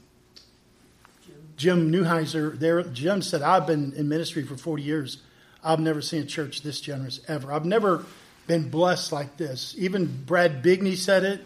Jim 1.56 1.90
Newheiser, 1.90 2.58
there, 2.58 2.82
Jim 2.82 3.22
said, 3.22 3.42
"I've 3.42 3.66
been 3.66 3.92
in 3.94 4.08
ministry 4.08 4.44
for 4.44 4.56
40 4.56 4.82
years. 4.82 5.18
I've 5.62 5.80
never 5.80 6.00
seen 6.00 6.22
a 6.22 6.26
church 6.26 6.62
this 6.62 6.80
generous 6.80 7.20
ever. 7.28 7.52
I've 7.52 7.64
never 7.64 8.04
been 8.46 8.70
blessed 8.70 9.12
like 9.12 9.36
this." 9.36 9.74
Even 9.78 10.24
Brad 10.26 10.62
Bigney 10.62 10.96
said 10.96 11.24
it. 11.24 11.40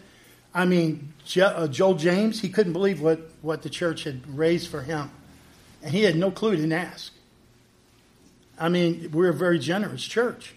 I 0.54 0.64
mean, 0.64 1.12
uh, 1.40 1.66
Joel 1.66 1.94
James, 1.94 2.40
he 2.40 2.48
couldn't 2.48 2.72
believe 2.72 3.00
what 3.00 3.20
what 3.42 3.62
the 3.62 3.70
church 3.70 4.04
had 4.04 4.22
raised 4.36 4.68
for 4.68 4.82
him, 4.82 5.10
and 5.82 5.92
he 5.92 6.02
had 6.02 6.16
no 6.16 6.30
clue. 6.30 6.56
Didn't 6.56 6.72
ask. 6.72 7.12
I 8.58 8.68
mean, 8.68 9.10
we're 9.12 9.30
a 9.30 9.34
very 9.34 9.58
generous 9.58 10.04
church, 10.04 10.54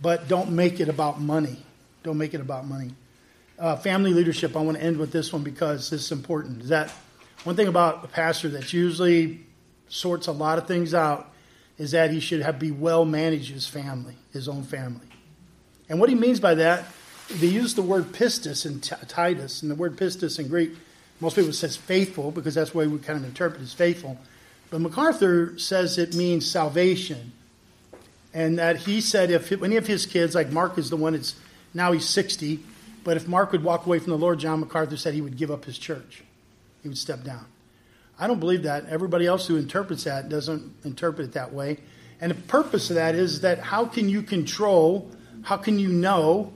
but 0.00 0.28
don't 0.28 0.50
make 0.52 0.80
it 0.80 0.88
about 0.88 1.20
money. 1.20 1.64
Don't 2.02 2.18
make 2.18 2.34
it 2.34 2.40
about 2.40 2.66
money. 2.66 2.90
Uh, 3.58 3.76
family 3.76 4.12
leadership, 4.12 4.56
I 4.56 4.60
want 4.60 4.76
to 4.76 4.82
end 4.82 4.98
with 4.98 5.10
this 5.10 5.32
one 5.32 5.42
because 5.42 5.88
this 5.88 6.02
is 6.02 6.12
important. 6.12 6.62
Is 6.62 6.68
that 6.68 6.90
one 7.44 7.56
thing 7.56 7.68
about 7.68 8.04
a 8.04 8.08
pastor 8.08 8.48
that 8.50 8.72
usually 8.72 9.40
sorts 9.88 10.26
a 10.26 10.32
lot 10.32 10.58
of 10.58 10.66
things 10.66 10.92
out 10.92 11.30
is 11.78 11.90
that 11.90 12.10
he 12.10 12.20
should 12.20 12.42
have 12.42 12.58
be 12.58 12.70
well 12.70 13.04
manage 13.04 13.50
his 13.50 13.66
family, 13.66 14.14
his 14.32 14.48
own 14.48 14.62
family. 14.62 15.06
And 15.88 16.00
what 16.00 16.08
he 16.08 16.14
means 16.14 16.40
by 16.40 16.54
that, 16.54 16.84
they 17.30 17.46
use 17.46 17.74
the 17.74 17.82
word 17.82 18.12
pistis 18.12 18.66
in 18.66 18.80
t- 18.80 18.94
Titus, 19.08 19.62
and 19.62 19.70
the 19.70 19.74
word 19.74 19.96
pistis 19.96 20.38
in 20.38 20.48
Greek, 20.48 20.72
most 21.20 21.36
people 21.36 21.52
says 21.52 21.76
faithful 21.76 22.30
because 22.30 22.54
that's 22.54 22.72
the 22.72 22.78
way 22.78 22.86
we 22.86 22.98
kind 22.98 23.18
of 23.18 23.24
interpret 23.24 23.62
as 23.62 23.72
faithful. 23.72 24.18
But 24.70 24.80
MacArthur 24.80 25.58
says 25.58 25.98
it 25.98 26.14
means 26.14 26.50
salvation. 26.50 27.32
And 28.32 28.58
that 28.58 28.78
he 28.78 29.00
said 29.00 29.30
if 29.30 29.52
any 29.52 29.76
of 29.76 29.86
his 29.86 30.06
kids, 30.06 30.34
like 30.34 30.50
Mark 30.50 30.76
is 30.76 30.90
the 30.90 30.96
one 30.96 31.12
that's 31.12 31.36
now 31.72 31.92
he's 31.92 32.08
60, 32.08 32.60
but 33.04 33.16
if 33.16 33.28
Mark 33.28 33.52
would 33.52 33.62
walk 33.62 33.86
away 33.86 33.98
from 33.98 34.10
the 34.10 34.18
Lord, 34.18 34.38
John 34.38 34.60
MacArthur 34.60 34.96
said 34.96 35.14
he 35.14 35.20
would 35.20 35.36
give 35.36 35.50
up 35.50 35.64
his 35.64 35.78
church. 35.78 36.22
He 36.82 36.88
would 36.88 36.98
step 36.98 37.22
down. 37.22 37.46
I 38.18 38.26
don't 38.26 38.40
believe 38.40 38.62
that. 38.62 38.86
Everybody 38.86 39.26
else 39.26 39.46
who 39.46 39.56
interprets 39.56 40.04
that 40.04 40.28
doesn't 40.28 40.74
interpret 40.84 41.28
it 41.28 41.32
that 41.32 41.52
way. 41.52 41.78
And 42.20 42.30
the 42.30 42.36
purpose 42.36 42.90
of 42.90 42.96
that 42.96 43.14
is 43.14 43.40
that 43.40 43.58
how 43.58 43.86
can 43.86 44.08
you 44.08 44.22
control, 44.22 45.10
how 45.42 45.56
can 45.56 45.78
you 45.78 45.88
know 45.88 46.52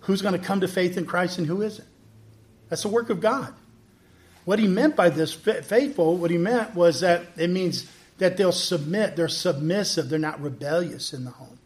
who's 0.00 0.22
going 0.22 0.38
to 0.38 0.44
come 0.44 0.60
to 0.60 0.68
faith 0.68 0.96
in 0.96 1.06
Christ 1.06 1.38
and 1.38 1.46
who 1.46 1.62
isn't? 1.62 1.88
That's 2.68 2.82
the 2.82 2.88
work 2.88 3.10
of 3.10 3.20
God. 3.20 3.52
What 4.44 4.58
he 4.58 4.66
meant 4.66 4.96
by 4.96 5.10
this 5.10 5.32
faithful, 5.32 6.16
what 6.16 6.30
he 6.30 6.38
meant 6.38 6.74
was 6.74 7.00
that 7.00 7.26
it 7.36 7.50
means 7.50 7.90
that 8.18 8.36
they'll 8.36 8.52
submit, 8.52 9.16
they're 9.16 9.28
submissive, 9.28 10.08
they're 10.08 10.18
not 10.18 10.40
rebellious 10.40 11.12
in 11.12 11.24
the 11.24 11.30
home. 11.30 11.58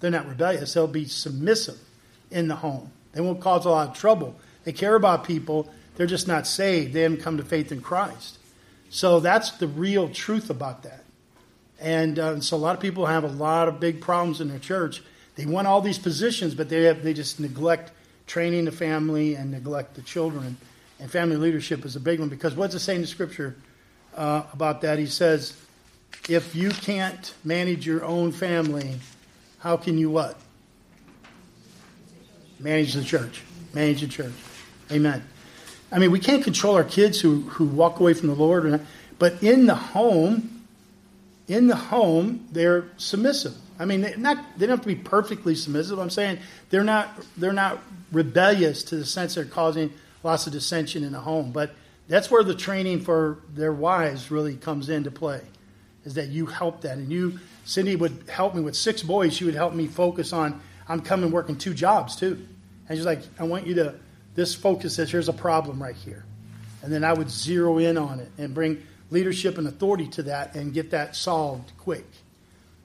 They're 0.00 0.10
not 0.10 0.26
rebellious, 0.26 0.74
they'll 0.74 0.86
be 0.86 1.06
submissive 1.06 1.78
in 2.30 2.48
the 2.48 2.56
home. 2.56 2.90
They 3.12 3.20
won't 3.20 3.40
cause 3.40 3.64
a 3.64 3.70
lot 3.70 3.88
of 3.88 3.94
trouble. 3.94 4.36
They 4.64 4.72
care 4.72 4.94
about 4.94 5.24
people. 5.24 5.70
They're 5.96 6.06
just 6.06 6.28
not 6.28 6.46
saved. 6.46 6.92
They 6.92 7.02
haven't 7.02 7.20
come 7.20 7.36
to 7.36 7.44
faith 7.44 7.72
in 7.72 7.80
Christ. 7.80 8.38
So 8.88 9.20
that's 9.20 9.52
the 9.52 9.68
real 9.68 10.08
truth 10.08 10.50
about 10.50 10.82
that. 10.84 11.04
And 11.78 12.18
uh, 12.18 12.40
so 12.40 12.56
a 12.56 12.58
lot 12.58 12.74
of 12.74 12.80
people 12.80 13.06
have 13.06 13.24
a 13.24 13.28
lot 13.28 13.68
of 13.68 13.80
big 13.80 14.00
problems 14.00 14.40
in 14.40 14.48
their 14.48 14.58
church. 14.58 15.02
They 15.36 15.46
want 15.46 15.66
all 15.66 15.80
these 15.80 15.98
positions, 15.98 16.54
but 16.54 16.68
they 16.68 16.84
have, 16.84 17.02
they 17.02 17.14
just 17.14 17.40
neglect 17.40 17.92
training 18.26 18.66
the 18.66 18.72
family 18.72 19.34
and 19.34 19.50
neglect 19.50 19.94
the 19.94 20.02
children. 20.02 20.56
And 20.98 21.10
family 21.10 21.36
leadership 21.36 21.84
is 21.84 21.96
a 21.96 22.00
big 22.00 22.20
one 22.20 22.28
because 22.28 22.54
what's 22.54 22.74
it 22.74 22.80
say 22.80 22.96
in 22.96 23.06
scripture 23.06 23.56
uh, 24.14 24.42
about 24.52 24.82
that? 24.82 24.98
He 24.98 25.06
says, 25.06 25.56
if 26.28 26.54
you 26.54 26.70
can't 26.70 27.32
manage 27.44 27.86
your 27.86 28.04
own 28.04 28.32
family, 28.32 29.00
how 29.58 29.76
can 29.76 29.96
you 29.96 30.10
what? 30.10 30.36
manage 32.60 32.94
the 32.94 33.02
church. 33.02 33.42
Manage 33.74 34.02
the 34.02 34.08
church. 34.08 34.32
Amen. 34.90 35.22
I 35.92 35.98
mean, 35.98 36.10
we 36.10 36.20
can't 36.20 36.44
control 36.44 36.74
our 36.76 36.84
kids 36.84 37.20
who, 37.20 37.40
who 37.42 37.64
walk 37.64 38.00
away 38.00 38.14
from 38.14 38.28
the 38.28 38.34
Lord, 38.34 38.80
but 39.18 39.42
in 39.42 39.66
the 39.66 39.74
home, 39.74 40.64
in 41.48 41.66
the 41.66 41.76
home, 41.76 42.46
they're 42.52 42.84
submissive. 42.96 43.54
I 43.78 43.86
mean, 43.86 44.02
they 44.02 44.14
not 44.16 44.36
they 44.56 44.66
don't 44.66 44.76
have 44.76 44.82
to 44.82 44.94
be 44.94 44.94
perfectly 44.94 45.54
submissive. 45.54 45.98
I'm 45.98 46.10
saying 46.10 46.38
they're 46.68 46.84
not 46.84 47.08
they're 47.36 47.52
not 47.52 47.82
rebellious 48.12 48.84
to 48.84 48.96
the 48.96 49.06
sense 49.06 49.34
they're 49.34 49.44
causing 49.44 49.92
lots 50.22 50.46
of 50.46 50.52
dissension 50.52 51.02
in 51.02 51.12
the 51.12 51.20
home, 51.20 51.50
but 51.50 51.74
That's 52.10 52.28
where 52.28 52.42
the 52.42 52.56
training 52.56 53.02
for 53.02 53.38
their 53.54 53.72
wives 53.72 54.32
really 54.32 54.56
comes 54.56 54.88
into 54.88 55.12
play, 55.12 55.42
is 56.04 56.14
that 56.14 56.26
you 56.26 56.44
help 56.46 56.80
that. 56.80 56.98
And 56.98 57.10
you, 57.10 57.38
Cindy 57.64 57.94
would 57.94 58.24
help 58.28 58.56
me 58.56 58.62
with 58.62 58.74
six 58.74 59.00
boys. 59.00 59.32
She 59.32 59.44
would 59.44 59.54
help 59.54 59.74
me 59.74 59.86
focus 59.86 60.32
on, 60.32 60.60
I'm 60.88 61.02
coming 61.02 61.30
working 61.30 61.56
two 61.56 61.72
jobs 61.72 62.16
too. 62.16 62.44
And 62.88 62.98
she's 62.98 63.06
like, 63.06 63.20
I 63.38 63.44
want 63.44 63.64
you 63.64 63.74
to, 63.74 63.94
this 64.34 64.54
focus 64.54 64.94
says, 64.94 65.10
here's 65.10 65.28
a 65.28 65.32
problem 65.32 65.82
right 65.82 65.96
here. 65.96 66.24
And 66.82 66.92
then 66.92 67.04
I 67.04 67.12
would 67.12 67.30
zero 67.30 67.78
in 67.78 67.98
on 67.98 68.20
it 68.20 68.30
and 68.38 68.54
bring 68.54 68.82
leadership 69.10 69.58
and 69.58 69.66
authority 69.66 70.06
to 70.08 70.22
that 70.24 70.54
and 70.54 70.72
get 70.72 70.90
that 70.90 71.16
solved 71.16 71.72
quick. 71.78 72.06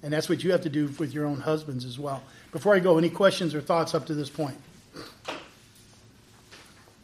And 0.04 0.12
that's 0.14 0.28
what 0.30 0.44
you 0.44 0.52
have 0.52 0.62
to 0.62 0.70
do 0.70 0.88
with 1.00 1.14
your 1.14 1.26
own 1.26 1.40
husbands 1.40 1.86
as 1.86 1.98
well. 1.98 2.22
Before 2.52 2.76
I 2.76 2.80
go, 2.80 2.98
any 2.98 3.10
questions 3.10 3.56
or 3.56 3.62
thoughts 3.62 3.96
up 3.96 4.06
to 4.08 4.14
this 4.14 4.30
point? 4.30 4.58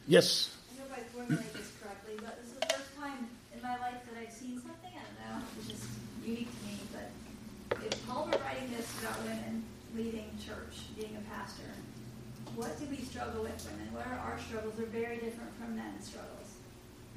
Yes. 0.08 0.56
I 0.78 0.82
hope 0.82 0.92
I 0.92 1.00
formulate 1.14 1.54
this 1.54 1.72
correctly, 1.82 2.16
but 2.18 2.38
this 2.42 2.52
is 2.52 2.60
the 2.60 2.66
first 2.68 2.96
time 3.00 3.30
in 3.56 3.62
my 3.62 3.78
life 3.78 4.02
that 4.06 4.20
I've 4.20 4.34
seen 4.34 4.60
something, 4.60 4.92
I 4.92 5.02
don't 5.06 5.39
know, 5.39 5.46
which 5.58 5.74
is 5.74 5.88
unique 6.26 6.50
to 6.50 6.66
me, 6.68 6.78
but 6.92 7.84
if 7.86 8.08
Paul 8.08 8.26
were 8.26 8.38
writing 8.44 8.72
this 8.76 8.88
about 9.00 9.22
women 9.24 9.64
leading 9.96 10.30
church, 10.46 10.88
being 10.98 11.16
a 11.16 11.36
pastor, 11.36 11.64
what 12.56 12.78
do 12.80 12.86
we 12.92 12.98
struggle 13.22 13.44
with 13.44 13.70
women? 13.70 13.94
What 13.94 14.08
are 14.08 14.18
our 14.18 14.40
struggles? 14.40 14.74
They're 14.78 14.88
very 14.88 15.18
different 15.18 15.54
from 15.60 15.76
men's 15.76 16.08
struggles, 16.08 16.58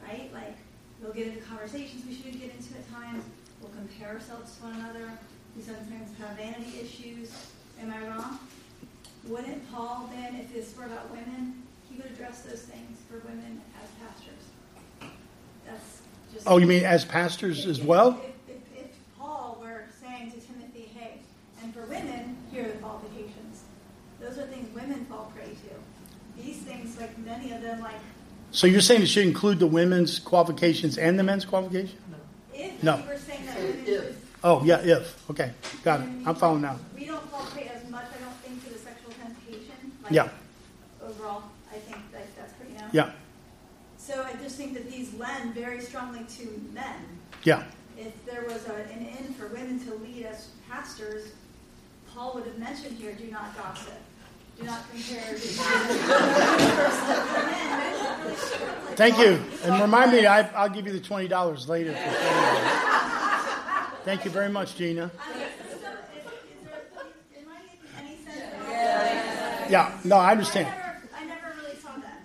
right? 0.07 0.31
Like, 0.35 0.57
we'll 1.01 1.15
get 1.15 1.29
into 1.29 1.41
conversations 1.41 2.05
we 2.07 2.15
shouldn't 2.15 2.41
get 2.41 2.53
into 2.53 2.75
at 2.77 2.85
times. 2.93 3.25
We'll 3.61 3.73
compare 3.73 4.09
ourselves 4.09 4.57
to 4.57 4.65
one 4.65 4.75
another. 4.77 5.09
We 5.57 5.63
sometimes 5.63 6.11
have 6.19 6.37
vanity 6.37 6.81
issues. 6.83 7.33
Am 7.81 7.91
I 7.91 8.07
wrong? 8.09 8.39
Wouldn't 9.29 9.73
Paul 9.73 10.11
then, 10.13 10.37
if 10.37 10.53
this 10.53 10.77
were 10.77 10.85
about 10.85 11.11
women, 11.11 11.63
he 11.89 11.97
would 11.97 12.07
address 12.07 12.43
those 12.43 12.61
things 12.61 12.99
for 13.09 13.27
women 13.27 13.63
as 13.83 13.89
pastors? 14.05 14.45
That's 15.65 16.03
just. 16.35 16.47
Oh, 16.47 16.59
you 16.59 16.67
mean 16.67 16.85
as 16.85 17.07
pastors 17.07 17.65
as 17.65 17.81
well? 17.81 18.21
If, 18.47 18.57
if, 18.57 18.85
if 18.85 18.91
Paul 19.19 19.57
were 19.59 19.85
saying 20.03 20.33
to 20.33 20.41
Timothy, 20.41 20.91
hey, 20.95 21.21
and 21.63 21.73
for 21.73 21.87
women, 21.87 22.37
here 22.53 22.67
are 22.67 22.73
the 22.73 22.79
qualifications. 22.79 23.63
Those 24.21 24.37
are 24.37 24.47
things 24.47 24.69
women 24.75 25.07
fall 25.07 25.33
prey 25.35 25.49
to. 25.49 25.84
These 26.95 27.07
things, 27.07 27.27
like 27.27 27.27
many 27.41 27.53
of 27.53 27.63
them, 27.63 27.81
like 27.81 27.95
So 28.53 28.67
you're 28.67 28.81
saying 28.81 29.03
it 29.03 29.07
should 29.07 29.27
include 29.27 29.59
the 29.59 29.67
women's 29.67 30.19
qualifications 30.19 30.99
and 30.99 31.19
the 31.19 31.23
men's 31.23 31.45
qualifications? 31.45 32.01
if 32.53 32.83
No. 32.83 32.99
you 32.99 33.05
were 33.05 33.19
saying 33.19 33.47
that 33.47 33.57
women 33.59 33.79
If. 33.81 33.87
should. 33.87 34.17
Oh, 34.45 34.63
yeah, 34.65 34.79
if. 34.81 35.31
Okay, 35.31 35.53
got 35.83 36.01
it. 36.01 36.09
I'm 36.27 36.35
following 36.35 36.63
now. 36.63 36.79
We 36.97 37.07
don't 37.07 37.29
fall 37.31 37.47
prey 37.47 37.71
as 37.75 37.89
much, 37.91 38.05
I 38.15 38.23
don't 38.25 38.37
think, 38.45 38.63
to 38.65 38.73
the 38.73 38.79
sexual 38.79 39.13
temptation. 39.13 39.93
Like, 40.03 40.13
Yeah. 40.13 40.29
Overall, 41.03 41.45
I 41.73 41.77
think 41.79 41.99
that 42.13 42.27
that's 42.37 42.53
pretty 42.55 42.75
known. 42.75 42.91
Yeah, 42.93 43.11
So 43.99 44.23
I 44.23 44.35
just 44.43 44.57
think 44.57 44.75
that 44.75 44.91
these 44.91 45.13
lend 45.15 45.55
very 45.55 45.81
strongly 45.81 46.25
to 46.39 46.63
men. 46.73 46.95
yeah. 47.43 47.65
If 47.97 48.13
there 48.27 48.43
was 48.43 48.67
a, 48.67 48.75
an 48.93 49.07
in 49.19 49.35
for 49.35 49.47
women 49.49 49.79
to 49.87 49.95
lead 49.95 50.27
as 50.27 50.49
pastors, 50.69 51.29
Paul 52.13 52.35
would 52.35 52.45
have 52.45 52.59
mentioned 52.59 52.99
here, 52.99 53.13
do 53.13 53.31
not 53.31 53.57
gossip. 53.57 53.95
Do 54.59 54.63
not 54.65 54.91
compare. 54.91 55.35
Thank 58.97 59.17
Thank 59.17 59.19
you. 59.19 59.41
And 59.65 59.81
remind 59.83 60.13
me, 60.13 60.27
I, 60.27 60.43
I'll 60.53 60.69
give 60.69 60.87
you 60.87 60.93
the 60.93 61.01
$20 61.01 61.69
later. 61.69 61.93
For. 61.93 61.99
Thank 64.05 64.25
you 64.25 64.31
very 64.31 64.49
much, 64.49 64.77
Gina. 64.77 65.11
Yeah, 69.69 69.99
no, 70.05 70.17
I 70.17 70.33
understand. 70.33 70.69
I 70.69 70.71
never, 70.71 71.09
I 71.17 71.25
never 71.25 71.57
really 71.63 71.77
saw 71.77 71.97
that. 71.97 72.21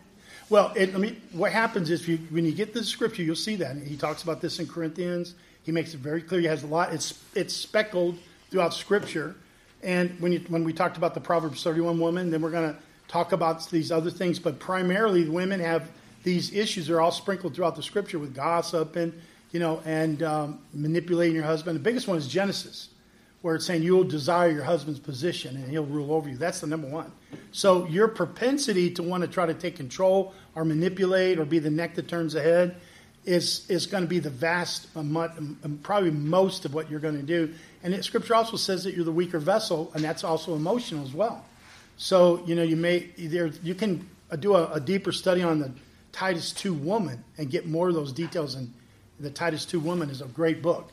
Well, 0.49 0.73
it, 0.75 0.93
I 0.93 0.97
mean, 0.97 1.21
what 1.31 1.53
happens 1.53 1.89
is 1.89 2.05
you, 2.07 2.17
when 2.29 2.45
you 2.45 2.51
get 2.51 2.73
the 2.73 2.83
scripture, 2.83 3.23
you'll 3.23 3.35
see 3.35 3.55
that. 3.55 3.77
He 3.77 3.95
talks 3.95 4.23
about 4.23 4.41
this 4.41 4.59
in 4.59 4.67
Corinthians. 4.67 5.35
He 5.63 5.71
makes 5.71 5.93
it 5.93 5.99
very 5.99 6.21
clear. 6.21 6.41
He 6.41 6.47
has 6.47 6.63
a 6.63 6.67
lot. 6.67 6.93
It's 6.93 7.23
it's 7.35 7.53
speckled 7.53 8.17
throughout 8.49 8.73
Scripture. 8.73 9.35
And 9.81 10.19
when 10.19 10.31
you, 10.31 10.39
when 10.49 10.63
we 10.63 10.73
talked 10.73 10.97
about 10.97 11.13
the 11.13 11.21
Proverbs 11.21 11.63
31 11.63 11.99
woman, 11.99 12.31
then 12.31 12.41
we're 12.41 12.51
going 12.51 12.73
to 12.73 12.79
talk 13.07 13.31
about 13.31 13.69
these 13.69 13.91
other 13.91 14.11
things. 14.11 14.39
But 14.39 14.59
primarily, 14.59 15.27
women 15.27 15.59
have 15.59 15.89
these 16.23 16.53
issues. 16.53 16.87
They're 16.87 17.01
all 17.01 17.11
sprinkled 17.11 17.55
throughout 17.55 17.75
the 17.75 17.83
Scripture 17.83 18.19
with 18.19 18.35
gossip 18.35 18.95
and 18.95 19.13
you 19.51 19.59
know 19.59 19.81
and 19.85 20.21
um, 20.23 20.59
manipulating 20.73 21.35
your 21.35 21.45
husband. 21.45 21.75
The 21.75 21.81
biggest 21.81 22.07
one 22.07 22.17
is 22.17 22.27
Genesis, 22.27 22.89
where 23.41 23.55
it's 23.55 23.65
saying 23.65 23.83
you 23.83 23.95
will 23.95 24.03
desire 24.03 24.49
your 24.49 24.63
husband's 24.63 24.99
position 24.99 25.55
and 25.55 25.69
he'll 25.69 25.85
rule 25.85 26.13
over 26.13 26.29
you. 26.29 26.37
That's 26.37 26.59
the 26.59 26.67
number 26.67 26.87
one. 26.87 27.11
So 27.51 27.87
your 27.87 28.07
propensity 28.07 28.91
to 28.91 29.03
want 29.03 29.21
to 29.21 29.27
try 29.27 29.45
to 29.45 29.53
take 29.53 29.75
control 29.75 30.33
or 30.55 30.65
manipulate 30.65 31.39
or 31.39 31.45
be 31.45 31.59
the 31.59 31.69
neck 31.69 31.95
that 31.95 32.07
turns 32.07 32.33
the 32.33 32.41
head 32.41 32.75
is 33.25 33.69
is 33.69 33.85
going 33.85 34.03
to 34.03 34.07
be 34.07 34.19
the 34.19 34.29
vast, 34.29 34.87
probably 35.83 36.11
most 36.11 36.65
of 36.65 36.73
what 36.73 36.89
you're 36.89 36.99
going 36.99 37.17
to 37.17 37.23
do. 37.23 37.53
And 37.83 37.93
it, 37.93 38.03
Scripture 38.03 38.35
also 38.35 38.57
says 38.57 38.83
that 38.83 38.93
you're 38.93 39.05
the 39.05 39.11
weaker 39.11 39.39
vessel, 39.39 39.91
and 39.93 40.03
that's 40.03 40.23
also 40.23 40.55
emotional 40.55 41.03
as 41.03 41.13
well. 41.13 41.45
So 41.97 42.43
you 42.45 42.55
know 42.55 42.63
you 42.63 42.75
may 42.75 43.09
either 43.17 43.47
you 43.63 43.75
can 43.75 44.09
do 44.39 44.55
a, 44.55 44.73
a 44.73 44.79
deeper 44.79 45.11
study 45.11 45.41
on 45.41 45.59
the 45.59 45.71
Titus 46.11 46.51
two 46.51 46.73
woman 46.73 47.23
and 47.37 47.49
get 47.49 47.65
more 47.65 47.89
of 47.89 47.95
those 47.95 48.11
details. 48.11 48.55
And 48.55 48.73
the 49.19 49.29
Titus 49.29 49.65
two 49.65 49.79
woman 49.79 50.09
is 50.09 50.21
a 50.21 50.25
great 50.25 50.61
book. 50.61 50.91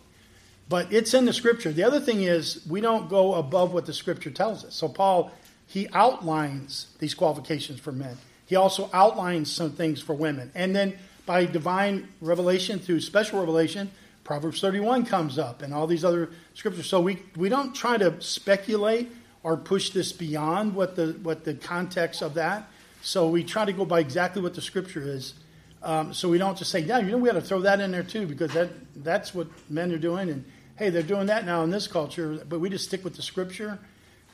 But 0.68 0.92
it's 0.92 1.14
in 1.14 1.26
the 1.26 1.32
scripture. 1.32 1.72
The 1.72 1.84
other 1.84 2.00
thing 2.00 2.22
is, 2.22 2.66
we 2.68 2.80
don't 2.80 3.08
go 3.08 3.34
above 3.34 3.72
what 3.72 3.86
the 3.86 3.92
scripture 3.92 4.30
tells 4.30 4.64
us. 4.64 4.74
So, 4.74 4.88
Paul, 4.88 5.30
he 5.66 5.88
outlines 5.92 6.88
these 6.98 7.14
qualifications 7.14 7.78
for 7.78 7.92
men. 7.92 8.16
He 8.46 8.56
also 8.56 8.90
outlines 8.92 9.50
some 9.50 9.70
things 9.70 10.00
for 10.00 10.14
women. 10.14 10.50
And 10.54 10.74
then 10.74 10.98
by 11.24 11.44
divine 11.44 12.08
revelation 12.20 12.78
through 12.78 13.00
special 13.00 13.38
revelation, 13.40 13.90
Proverbs 14.26 14.60
31 14.60 15.06
comes 15.06 15.38
up 15.38 15.62
and 15.62 15.72
all 15.72 15.86
these 15.86 16.04
other 16.04 16.30
scriptures. 16.52 16.86
So, 16.86 17.00
we, 17.00 17.22
we 17.36 17.48
don't 17.48 17.74
try 17.74 17.96
to 17.96 18.20
speculate 18.20 19.10
or 19.42 19.56
push 19.56 19.90
this 19.90 20.12
beyond 20.12 20.74
what 20.74 20.96
the, 20.96 21.12
what 21.22 21.44
the 21.44 21.54
context 21.54 22.22
of 22.22 22.34
that. 22.34 22.68
So, 23.00 23.28
we 23.28 23.44
try 23.44 23.64
to 23.64 23.72
go 23.72 23.84
by 23.84 24.00
exactly 24.00 24.42
what 24.42 24.54
the 24.54 24.60
scripture 24.60 25.02
is. 25.02 25.34
Um, 25.82 26.12
so 26.12 26.28
we 26.28 26.38
don't 26.38 26.58
just 26.58 26.72
say, 26.72 26.80
yeah, 26.80 26.98
you 26.98 27.12
know, 27.12 27.18
we 27.18 27.28
got 27.28 27.36
to 27.36 27.40
throw 27.40 27.60
that 27.60 27.80
in 27.80 27.92
there 27.92 28.02
too, 28.02 28.26
because 28.26 28.52
that 28.54 28.70
that's 29.04 29.32
what 29.32 29.46
men 29.70 29.92
are 29.92 29.98
doing, 29.98 30.30
and 30.30 30.44
hey, 30.76 30.90
they're 30.90 31.02
doing 31.02 31.26
that 31.26 31.46
now 31.46 31.62
in 31.62 31.70
this 31.70 31.86
culture. 31.86 32.42
But 32.48 32.58
we 32.58 32.70
just 32.70 32.86
stick 32.86 33.04
with 33.04 33.14
the 33.14 33.22
scripture 33.22 33.78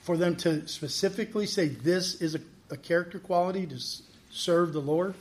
for 0.01 0.17
them 0.17 0.35
to 0.37 0.67
specifically 0.67 1.47
say 1.47 1.69
this 1.69 2.15
is 2.23 2.35
a, 2.35 2.41
a 2.71 2.77
character 2.77 3.19
quality 3.19 3.67
to 3.67 3.75
s- 3.75 4.03
serve 4.31 4.73
the 4.73 4.81
Lord. 4.81 5.15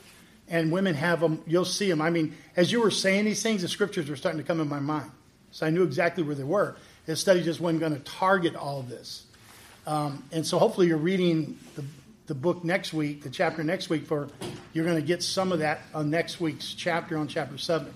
And 0.48 0.72
women 0.72 0.96
have 0.96 1.22
them. 1.22 1.42
You'll 1.48 1.66
see 1.66 1.90
them. 1.90 2.02
I 2.02 2.10
mean, 2.10 2.36
as 2.56 2.72
you 2.72 2.82
were 2.82 2.92
saying 2.92 3.26
these 3.26 3.42
things, 3.42 3.62
the 3.62 3.68
scriptures 3.68 4.10
were 4.10 4.16
starting 4.16 4.42
to 4.42 4.46
come 4.46 4.60
in 4.60 4.68
my 4.68 4.80
mind, 4.80 5.12
so 5.52 5.66
I 5.66 5.70
knew 5.70 5.84
exactly 5.84 6.24
where 6.24 6.36
they 6.36 6.44
were. 6.44 6.76
The 7.06 7.16
study 7.16 7.42
just 7.42 7.60
wasn't 7.60 7.80
going 7.80 7.94
to 7.94 8.00
target 8.00 8.56
all 8.56 8.80
of 8.80 8.90
this. 8.90 9.26
Um, 9.88 10.24
and 10.32 10.46
so 10.46 10.60
hopefully 10.60 10.88
you're 10.88 10.98
reading 10.98 11.58
the, 11.76 11.84
the 12.28 12.36
book 12.36 12.64
next 12.64 12.94
week, 12.94 13.24
the 13.24 13.30
chapter 13.30 13.64
next 13.64 13.90
week, 13.90 14.06
for 14.06 14.30
you're 14.74 14.86
going 14.86 14.98
to 14.98 15.02
get 15.02 15.24
some 15.24 15.52
of 15.52 15.60
that 15.60 15.82
on 15.94 16.10
next 16.10 16.40
week's 16.40 16.74
chapter 16.74 17.18
on 17.18 17.28
chapter 17.28 17.58
7. 17.58 17.92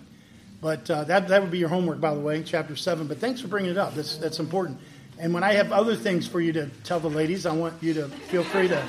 But 0.62 0.90
uh, 0.90 1.04
that, 1.04 1.28
that 1.28 1.42
would 1.42 1.52
be 1.52 1.60
your 1.60 1.70
homework, 1.70 2.02
by 2.02 2.14
the 2.14 2.20
way, 2.20 2.42
chapter 2.42 2.76
7. 2.76 3.08
But 3.08 3.20
thanks 3.20 3.42
for 3.42 3.48
bringing 3.48 3.72
it 3.72 3.78
up. 3.78 3.94
That's, 3.94 4.18
that's 4.18 4.40
important. 4.40 4.80
And 5.20 5.34
when 5.34 5.44
I 5.44 5.54
have 5.54 5.72
other 5.72 5.96
things 5.96 6.28
for 6.28 6.42
you 6.42 6.52
to 6.54 6.70
tell 6.84 7.00
the 7.00 7.10
ladies, 7.10 7.46
I 7.46 7.54
want 7.54 7.82
you 7.82 7.94
to 7.94 8.08
feel 8.08 8.44
free 8.44 8.68
to 8.68 8.84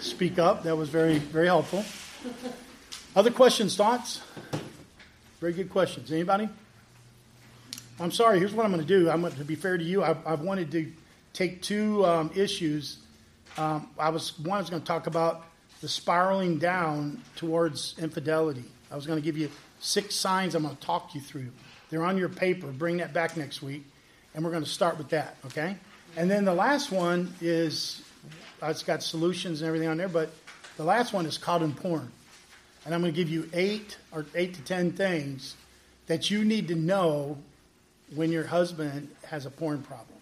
speak 0.00 0.38
up. 0.38 0.62
That 0.64 0.76
was 0.76 0.88
very, 0.88 1.18
very 1.18 1.46
helpful. 1.46 1.84
Other 3.14 3.30
questions, 3.30 3.76
thoughts? 3.76 4.22
Very 5.38 5.52
good 5.52 5.68
questions. 5.68 6.10
Anybody? 6.10 6.48
I'm 8.00 8.10
sorry. 8.10 8.38
Here's 8.38 8.54
what 8.54 8.64
I'm 8.64 8.72
going 8.72 8.80
to 8.80 8.88
do. 8.88 9.10
I'm 9.10 9.20
going 9.20 9.34
to 9.34 9.44
be 9.44 9.54
fair 9.54 9.76
to 9.76 9.84
you. 9.84 10.02
I've, 10.02 10.26
I've 10.26 10.40
wanted 10.40 10.72
to 10.72 10.90
take 11.34 11.60
two 11.60 12.06
um, 12.06 12.30
issues. 12.34 12.96
Um, 13.58 13.90
I 13.98 14.08
was 14.08 14.38
one. 14.38 14.56
I 14.56 14.60
was 14.60 14.70
going 14.70 14.80
to 14.80 14.86
talk 14.86 15.08
about 15.08 15.44
the 15.82 15.88
spiraling 15.88 16.56
down 16.56 17.20
towards 17.36 17.96
infidelity. 17.98 18.64
I 18.90 18.96
was 18.96 19.06
going 19.06 19.18
to 19.18 19.24
give 19.24 19.36
you 19.36 19.50
six 19.78 20.14
signs. 20.14 20.54
I'm 20.54 20.62
going 20.62 20.74
to 20.74 20.80
talk 20.80 21.14
you 21.14 21.20
through. 21.20 21.50
They're 21.90 22.04
on 22.04 22.16
your 22.16 22.30
paper. 22.30 22.68
Bring 22.68 22.96
that 22.96 23.12
back 23.12 23.36
next 23.36 23.60
week, 23.60 23.84
and 24.34 24.42
we're 24.42 24.52
going 24.52 24.64
to 24.64 24.70
start 24.70 24.96
with 24.96 25.10
that. 25.10 25.36
Okay. 25.44 25.76
And 26.16 26.30
then 26.30 26.46
the 26.46 26.54
last 26.54 26.90
one 26.90 27.34
is 27.42 28.02
it's 28.62 28.82
got 28.82 29.02
solutions 29.02 29.60
and 29.60 29.68
everything 29.68 29.88
on 29.88 29.98
there, 29.98 30.08
but 30.08 30.30
the 30.78 30.84
last 30.84 31.12
one 31.12 31.26
is 31.26 31.36
caught 31.36 31.60
in 31.60 31.74
porn. 31.74 32.10
And 32.84 32.94
I'm 32.94 33.00
going 33.00 33.12
to 33.12 33.16
give 33.16 33.28
you 33.28 33.48
eight 33.52 33.96
or 34.10 34.26
eight 34.34 34.54
to 34.54 34.62
ten 34.62 34.92
things 34.92 35.56
that 36.06 36.30
you 36.30 36.44
need 36.44 36.68
to 36.68 36.74
know 36.74 37.38
when 38.14 38.32
your 38.32 38.44
husband 38.44 39.08
has 39.26 39.46
a 39.46 39.50
porn 39.50 39.82
problem. 39.82 40.18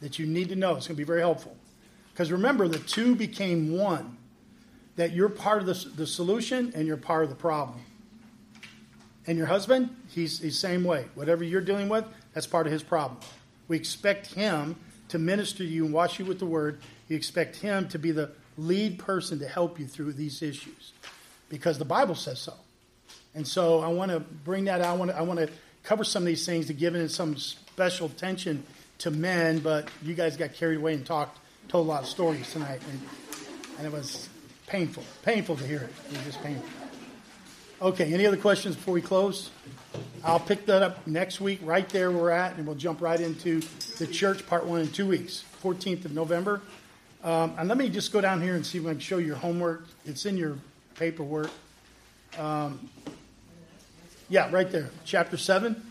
That 0.00 0.18
you 0.18 0.26
need 0.26 0.48
to 0.48 0.56
know. 0.56 0.76
It's 0.76 0.86
going 0.86 0.96
to 0.96 1.00
be 1.00 1.04
very 1.04 1.20
helpful. 1.20 1.56
Because 2.12 2.32
remember, 2.32 2.66
the 2.66 2.78
two 2.78 3.14
became 3.14 3.76
one. 3.76 4.16
That 4.96 5.12
you're 5.12 5.28
part 5.28 5.60
of 5.60 5.66
the, 5.66 5.90
the 5.96 6.06
solution 6.06 6.72
and 6.74 6.86
you're 6.86 6.96
part 6.96 7.24
of 7.24 7.30
the 7.30 7.36
problem. 7.36 7.80
And 9.26 9.36
your 9.36 9.46
husband, 9.46 9.94
he's 10.08 10.40
the 10.40 10.50
same 10.50 10.82
way. 10.82 11.04
Whatever 11.14 11.44
you're 11.44 11.60
dealing 11.60 11.88
with, 11.88 12.04
that's 12.32 12.46
part 12.46 12.66
of 12.66 12.72
his 12.72 12.82
problem. 12.82 13.20
We 13.68 13.76
expect 13.76 14.32
him 14.32 14.76
to 15.08 15.18
minister 15.18 15.58
to 15.58 15.64
you 15.64 15.84
and 15.84 15.92
wash 15.92 16.18
you 16.18 16.24
with 16.24 16.38
the 16.38 16.46
word. 16.46 16.80
You 17.08 17.16
expect 17.16 17.56
him 17.56 17.88
to 17.88 17.98
be 17.98 18.10
the 18.10 18.30
lead 18.56 18.98
person 18.98 19.38
to 19.38 19.46
help 19.46 19.78
you 19.78 19.86
through 19.86 20.14
these 20.14 20.42
issues 20.42 20.92
because 21.48 21.78
the 21.78 21.84
Bible 21.84 22.14
says 22.14 22.38
so. 22.38 22.54
And 23.34 23.46
so 23.46 23.80
I 23.80 23.88
want 23.88 24.10
to 24.10 24.20
bring 24.20 24.64
that 24.64 24.80
out. 24.80 24.88
I 24.88 24.92
want 24.94 25.10
to, 25.10 25.16
I 25.16 25.22
want 25.22 25.40
to 25.40 25.48
cover 25.82 26.04
some 26.04 26.22
of 26.22 26.26
these 26.26 26.44
things 26.44 26.66
to 26.66 26.72
give 26.72 26.94
it 26.94 27.08
some 27.10 27.36
special 27.36 28.06
attention 28.06 28.64
to 28.98 29.10
men, 29.10 29.60
but 29.60 29.88
you 30.02 30.14
guys 30.14 30.36
got 30.36 30.54
carried 30.54 30.78
away 30.78 30.94
and 30.94 31.06
talked, 31.06 31.38
told 31.68 31.86
a 31.86 31.88
lot 31.88 32.02
of 32.02 32.08
stories 32.08 32.50
tonight. 32.52 32.80
And, 32.90 33.00
and 33.78 33.86
it 33.86 33.92
was 33.92 34.28
painful, 34.66 35.04
painful 35.22 35.56
to 35.56 35.66
hear 35.66 35.80
it. 35.80 35.90
It 36.10 36.16
was 36.16 36.24
just 36.24 36.42
painful. 36.42 36.68
Okay, 37.80 38.12
any 38.12 38.26
other 38.26 38.36
questions 38.36 38.74
before 38.74 38.94
we 38.94 39.00
close? 39.00 39.50
I'll 40.24 40.40
pick 40.40 40.66
that 40.66 40.82
up 40.82 41.06
next 41.06 41.40
week, 41.40 41.60
right 41.62 41.88
there 41.88 42.10
we're 42.10 42.30
at, 42.30 42.56
and 42.56 42.66
we'll 42.66 42.74
jump 42.74 43.00
right 43.00 43.20
into 43.20 43.60
the 43.98 44.06
church 44.06 44.44
part 44.48 44.66
one 44.66 44.80
in 44.80 44.88
two 44.88 45.06
weeks, 45.06 45.44
14th 45.62 46.04
of 46.04 46.12
November. 46.12 46.60
Um, 47.22 47.54
and 47.56 47.68
let 47.68 47.78
me 47.78 47.88
just 47.88 48.12
go 48.12 48.20
down 48.20 48.42
here 48.42 48.56
and 48.56 48.66
see 48.66 48.78
if 48.78 48.86
I 48.86 48.90
can 48.90 48.98
show 48.98 49.18
your 49.18 49.36
homework. 49.36 49.84
It's 50.04 50.26
in 50.26 50.36
your 50.36 50.58
paperwork. 50.98 51.50
Um, 52.38 52.88
yeah, 54.28 54.50
right 54.50 54.70
there, 54.70 54.90
chapter 55.04 55.36
7. 55.36 55.82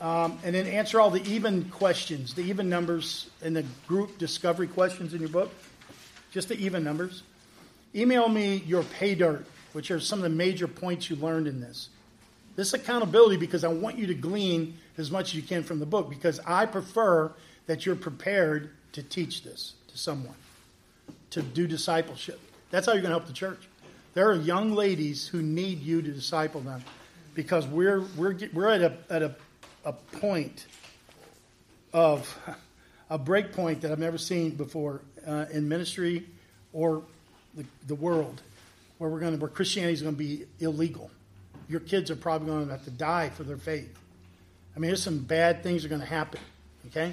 Um, 0.00 0.38
and 0.44 0.54
then 0.54 0.66
answer 0.66 1.00
all 1.00 1.10
the 1.10 1.22
even 1.24 1.64
questions, 1.70 2.34
the 2.34 2.42
even 2.42 2.68
numbers 2.68 3.28
in 3.42 3.52
the 3.52 3.64
group 3.86 4.16
discovery 4.18 4.66
questions 4.66 5.12
in 5.12 5.20
your 5.20 5.28
book. 5.28 5.52
Just 6.30 6.48
the 6.48 6.58
even 6.58 6.84
numbers. 6.84 7.22
Email 7.94 8.28
me 8.28 8.62
your 8.66 8.82
pay 8.82 9.14
dirt, 9.14 9.44
which 9.72 9.90
are 9.90 10.00
some 10.00 10.20
of 10.20 10.22
the 10.22 10.30
major 10.30 10.68
points 10.68 11.10
you 11.10 11.16
learned 11.16 11.48
in 11.48 11.60
this. 11.60 11.88
This 12.56 12.72
accountability 12.72 13.36
because 13.36 13.64
I 13.64 13.68
want 13.68 13.98
you 13.98 14.06
to 14.06 14.14
glean 14.14 14.78
as 14.96 15.10
much 15.10 15.30
as 15.30 15.34
you 15.34 15.42
can 15.42 15.62
from 15.62 15.80
the 15.80 15.86
book 15.86 16.08
because 16.08 16.40
I 16.46 16.66
prefer 16.66 17.32
that 17.66 17.84
you're 17.84 17.96
prepared 17.96 18.70
to 18.92 19.02
teach 19.02 19.42
this 19.42 19.74
to 19.88 19.98
someone, 19.98 20.34
to 21.30 21.42
do 21.42 21.66
discipleship. 21.66 22.40
That's 22.70 22.86
how 22.86 22.92
you're 22.92 23.02
going 23.02 23.12
to 23.12 23.18
help 23.18 23.26
the 23.26 23.32
church. 23.32 23.69
There 24.12 24.28
are 24.28 24.34
young 24.34 24.72
ladies 24.72 25.28
who 25.28 25.40
need 25.40 25.80
you 25.80 26.02
to 26.02 26.10
disciple 26.10 26.60
them 26.60 26.82
because 27.34 27.66
we're, 27.66 28.00
we're, 28.16 28.36
we're 28.52 28.68
at, 28.68 28.80
a, 28.82 28.96
at 29.08 29.22
a, 29.22 29.34
a 29.84 29.92
point 29.92 30.66
of 31.92 32.38
a 33.08 33.18
break 33.18 33.52
point 33.52 33.82
that 33.82 33.92
I've 33.92 33.98
never 33.98 34.18
seen 34.18 34.50
before 34.50 35.00
uh, 35.26 35.46
in 35.52 35.68
ministry 35.68 36.26
or 36.72 37.02
the, 37.54 37.64
the 37.86 37.94
world 37.94 38.42
where 38.98 39.08
we're 39.08 39.20
going 39.20 39.34
to, 39.34 39.40
where 39.40 39.48
Christianity 39.48 39.94
is 39.94 40.02
going 40.02 40.14
to 40.14 40.18
be 40.18 40.44
illegal. 40.58 41.10
Your 41.68 41.80
kids 41.80 42.10
are 42.10 42.16
probably 42.16 42.48
going 42.48 42.66
to 42.66 42.72
have 42.72 42.84
to 42.84 42.90
die 42.90 43.30
for 43.30 43.44
their 43.44 43.56
faith. 43.56 43.96
I 44.74 44.78
mean, 44.78 44.88
there's 44.88 45.02
some 45.02 45.18
bad 45.18 45.62
things 45.62 45.82
that 45.82 45.86
are 45.86 45.90
going 45.90 46.00
to 46.00 46.06
happen. 46.06 46.40
Okay, 46.88 47.12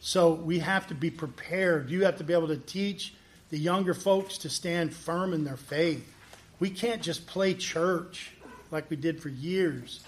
so 0.00 0.34
we 0.34 0.60
have 0.60 0.86
to 0.88 0.94
be 0.94 1.10
prepared. 1.10 1.90
You 1.90 2.04
have 2.04 2.18
to 2.18 2.24
be 2.24 2.32
able 2.32 2.48
to 2.48 2.56
teach 2.56 3.14
the 3.50 3.58
younger 3.58 3.94
folks 3.94 4.38
to 4.38 4.48
stand 4.48 4.94
firm 4.94 5.32
in 5.32 5.44
their 5.44 5.56
faith. 5.56 6.12
We 6.58 6.70
can't 6.70 7.02
just 7.02 7.26
play 7.26 7.54
church 7.54 8.32
like 8.70 8.88
we 8.90 8.96
did 8.96 9.20
for 9.20 9.28
years. 9.28 10.00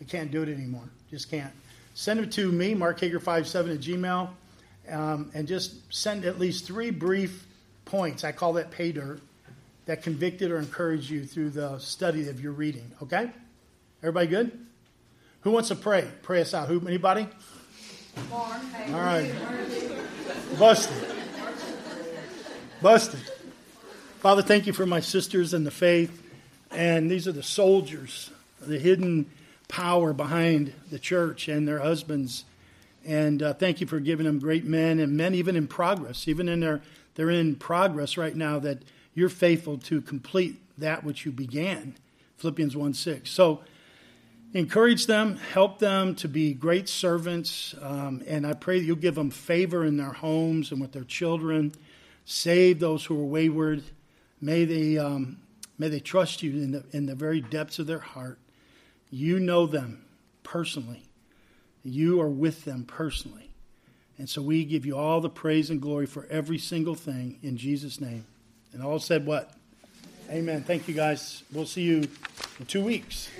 We 0.00 0.06
can't 0.06 0.30
do 0.30 0.42
it 0.42 0.48
anymore. 0.48 0.88
Just 1.10 1.30
can't. 1.30 1.52
Send 1.94 2.20
it 2.20 2.32
to 2.32 2.52
me, 2.52 2.74
Mark 2.74 3.00
markhager57 3.00 3.74
at 3.74 3.80
gmail, 3.80 4.28
um, 4.90 5.30
and 5.34 5.48
just 5.48 5.92
send 5.92 6.24
at 6.24 6.38
least 6.38 6.66
three 6.66 6.90
brief 6.90 7.46
points. 7.84 8.22
I 8.22 8.32
call 8.32 8.52
that 8.54 8.70
pay 8.70 8.92
dirt 8.92 9.20
that 9.86 10.02
convicted 10.02 10.50
or 10.50 10.58
encouraged 10.58 11.08
you 11.08 11.24
through 11.24 11.50
the 11.50 11.78
study 11.78 12.28
of 12.28 12.40
your 12.40 12.52
reading. 12.52 12.90
Okay? 13.02 13.30
Everybody 14.02 14.26
good? 14.26 14.66
Who 15.42 15.52
wants 15.52 15.68
to 15.68 15.76
pray? 15.76 16.08
Pray 16.22 16.40
us 16.40 16.52
out. 16.54 16.68
Who? 16.68 16.86
Anybody? 16.86 17.28
All 18.32 18.50
right. 18.92 19.32
Busted. 20.58 21.16
Busted. 22.82 23.20
Father, 24.20 24.40
thank 24.40 24.66
you 24.66 24.72
for 24.72 24.86
my 24.86 25.00
sisters 25.00 25.52
in 25.52 25.64
the 25.64 25.70
faith. 25.70 26.22
And 26.70 27.10
these 27.10 27.28
are 27.28 27.32
the 27.32 27.42
soldiers, 27.42 28.30
the 28.60 28.78
hidden 28.78 29.30
power 29.68 30.14
behind 30.14 30.72
the 30.90 30.98
church 30.98 31.48
and 31.48 31.68
their 31.68 31.80
husbands. 31.80 32.44
And 33.04 33.42
uh, 33.42 33.52
thank 33.54 33.80
you 33.80 33.86
for 33.86 34.00
giving 34.00 34.24
them 34.24 34.38
great 34.38 34.64
men 34.64 35.00
and 35.00 35.16
men 35.18 35.34
even 35.34 35.54
in 35.54 35.68
progress, 35.68 36.26
even 36.28 36.48
in 36.48 36.60
their 36.60 36.80
they're 37.14 37.30
in 37.30 37.56
progress 37.56 38.16
right 38.16 38.34
now 38.34 38.58
that 38.58 38.78
you're 39.14 39.28
faithful 39.28 39.78
to 39.78 40.00
complete 40.00 40.60
that 40.78 41.04
which 41.04 41.24
you 41.24 41.32
began. 41.32 41.94
Philippians 42.38 42.76
1 42.76 42.94
6. 42.94 43.30
So 43.30 43.60
encourage 44.54 45.06
them, 45.06 45.36
help 45.36 45.78
them 45.78 46.14
to 46.16 46.28
be 46.28 46.54
great 46.54 46.88
servants, 46.88 47.74
um, 47.80 48.22
and 48.26 48.46
I 48.46 48.54
pray 48.54 48.78
that 48.78 48.84
you'll 48.84 48.96
give 48.96 49.14
them 49.14 49.30
favor 49.30 49.84
in 49.84 49.98
their 49.98 50.12
homes 50.12 50.72
and 50.72 50.80
with 50.80 50.92
their 50.92 51.04
children. 51.04 51.72
Save 52.24 52.80
those 52.80 53.04
who 53.04 53.18
are 53.20 53.24
wayward. 53.24 53.82
May 54.46 54.64
they, 54.64 54.96
um, 54.96 55.38
may 55.76 55.88
they 55.88 55.98
trust 55.98 56.40
you 56.40 56.52
in 56.52 56.70
the, 56.70 56.84
in 56.92 57.06
the 57.06 57.16
very 57.16 57.40
depths 57.40 57.80
of 57.80 57.88
their 57.88 57.98
heart. 57.98 58.38
You 59.10 59.40
know 59.40 59.66
them 59.66 60.04
personally, 60.44 61.02
you 61.82 62.20
are 62.20 62.28
with 62.28 62.64
them 62.64 62.84
personally. 62.84 63.50
And 64.18 64.30
so 64.30 64.40
we 64.40 64.64
give 64.64 64.86
you 64.86 64.96
all 64.96 65.20
the 65.20 65.28
praise 65.28 65.68
and 65.68 65.82
glory 65.82 66.06
for 66.06 66.28
every 66.30 66.58
single 66.58 66.94
thing 66.94 67.40
in 67.42 67.56
Jesus' 67.56 68.00
name. 68.00 68.24
And 68.72 68.84
all 68.84 69.00
said 69.00 69.26
what? 69.26 69.52
Amen. 70.30 70.62
Thank 70.62 70.86
you 70.86 70.94
guys. 70.94 71.42
We'll 71.52 71.66
see 71.66 71.82
you 71.82 72.08
in 72.60 72.66
two 72.66 72.84
weeks. 72.84 73.28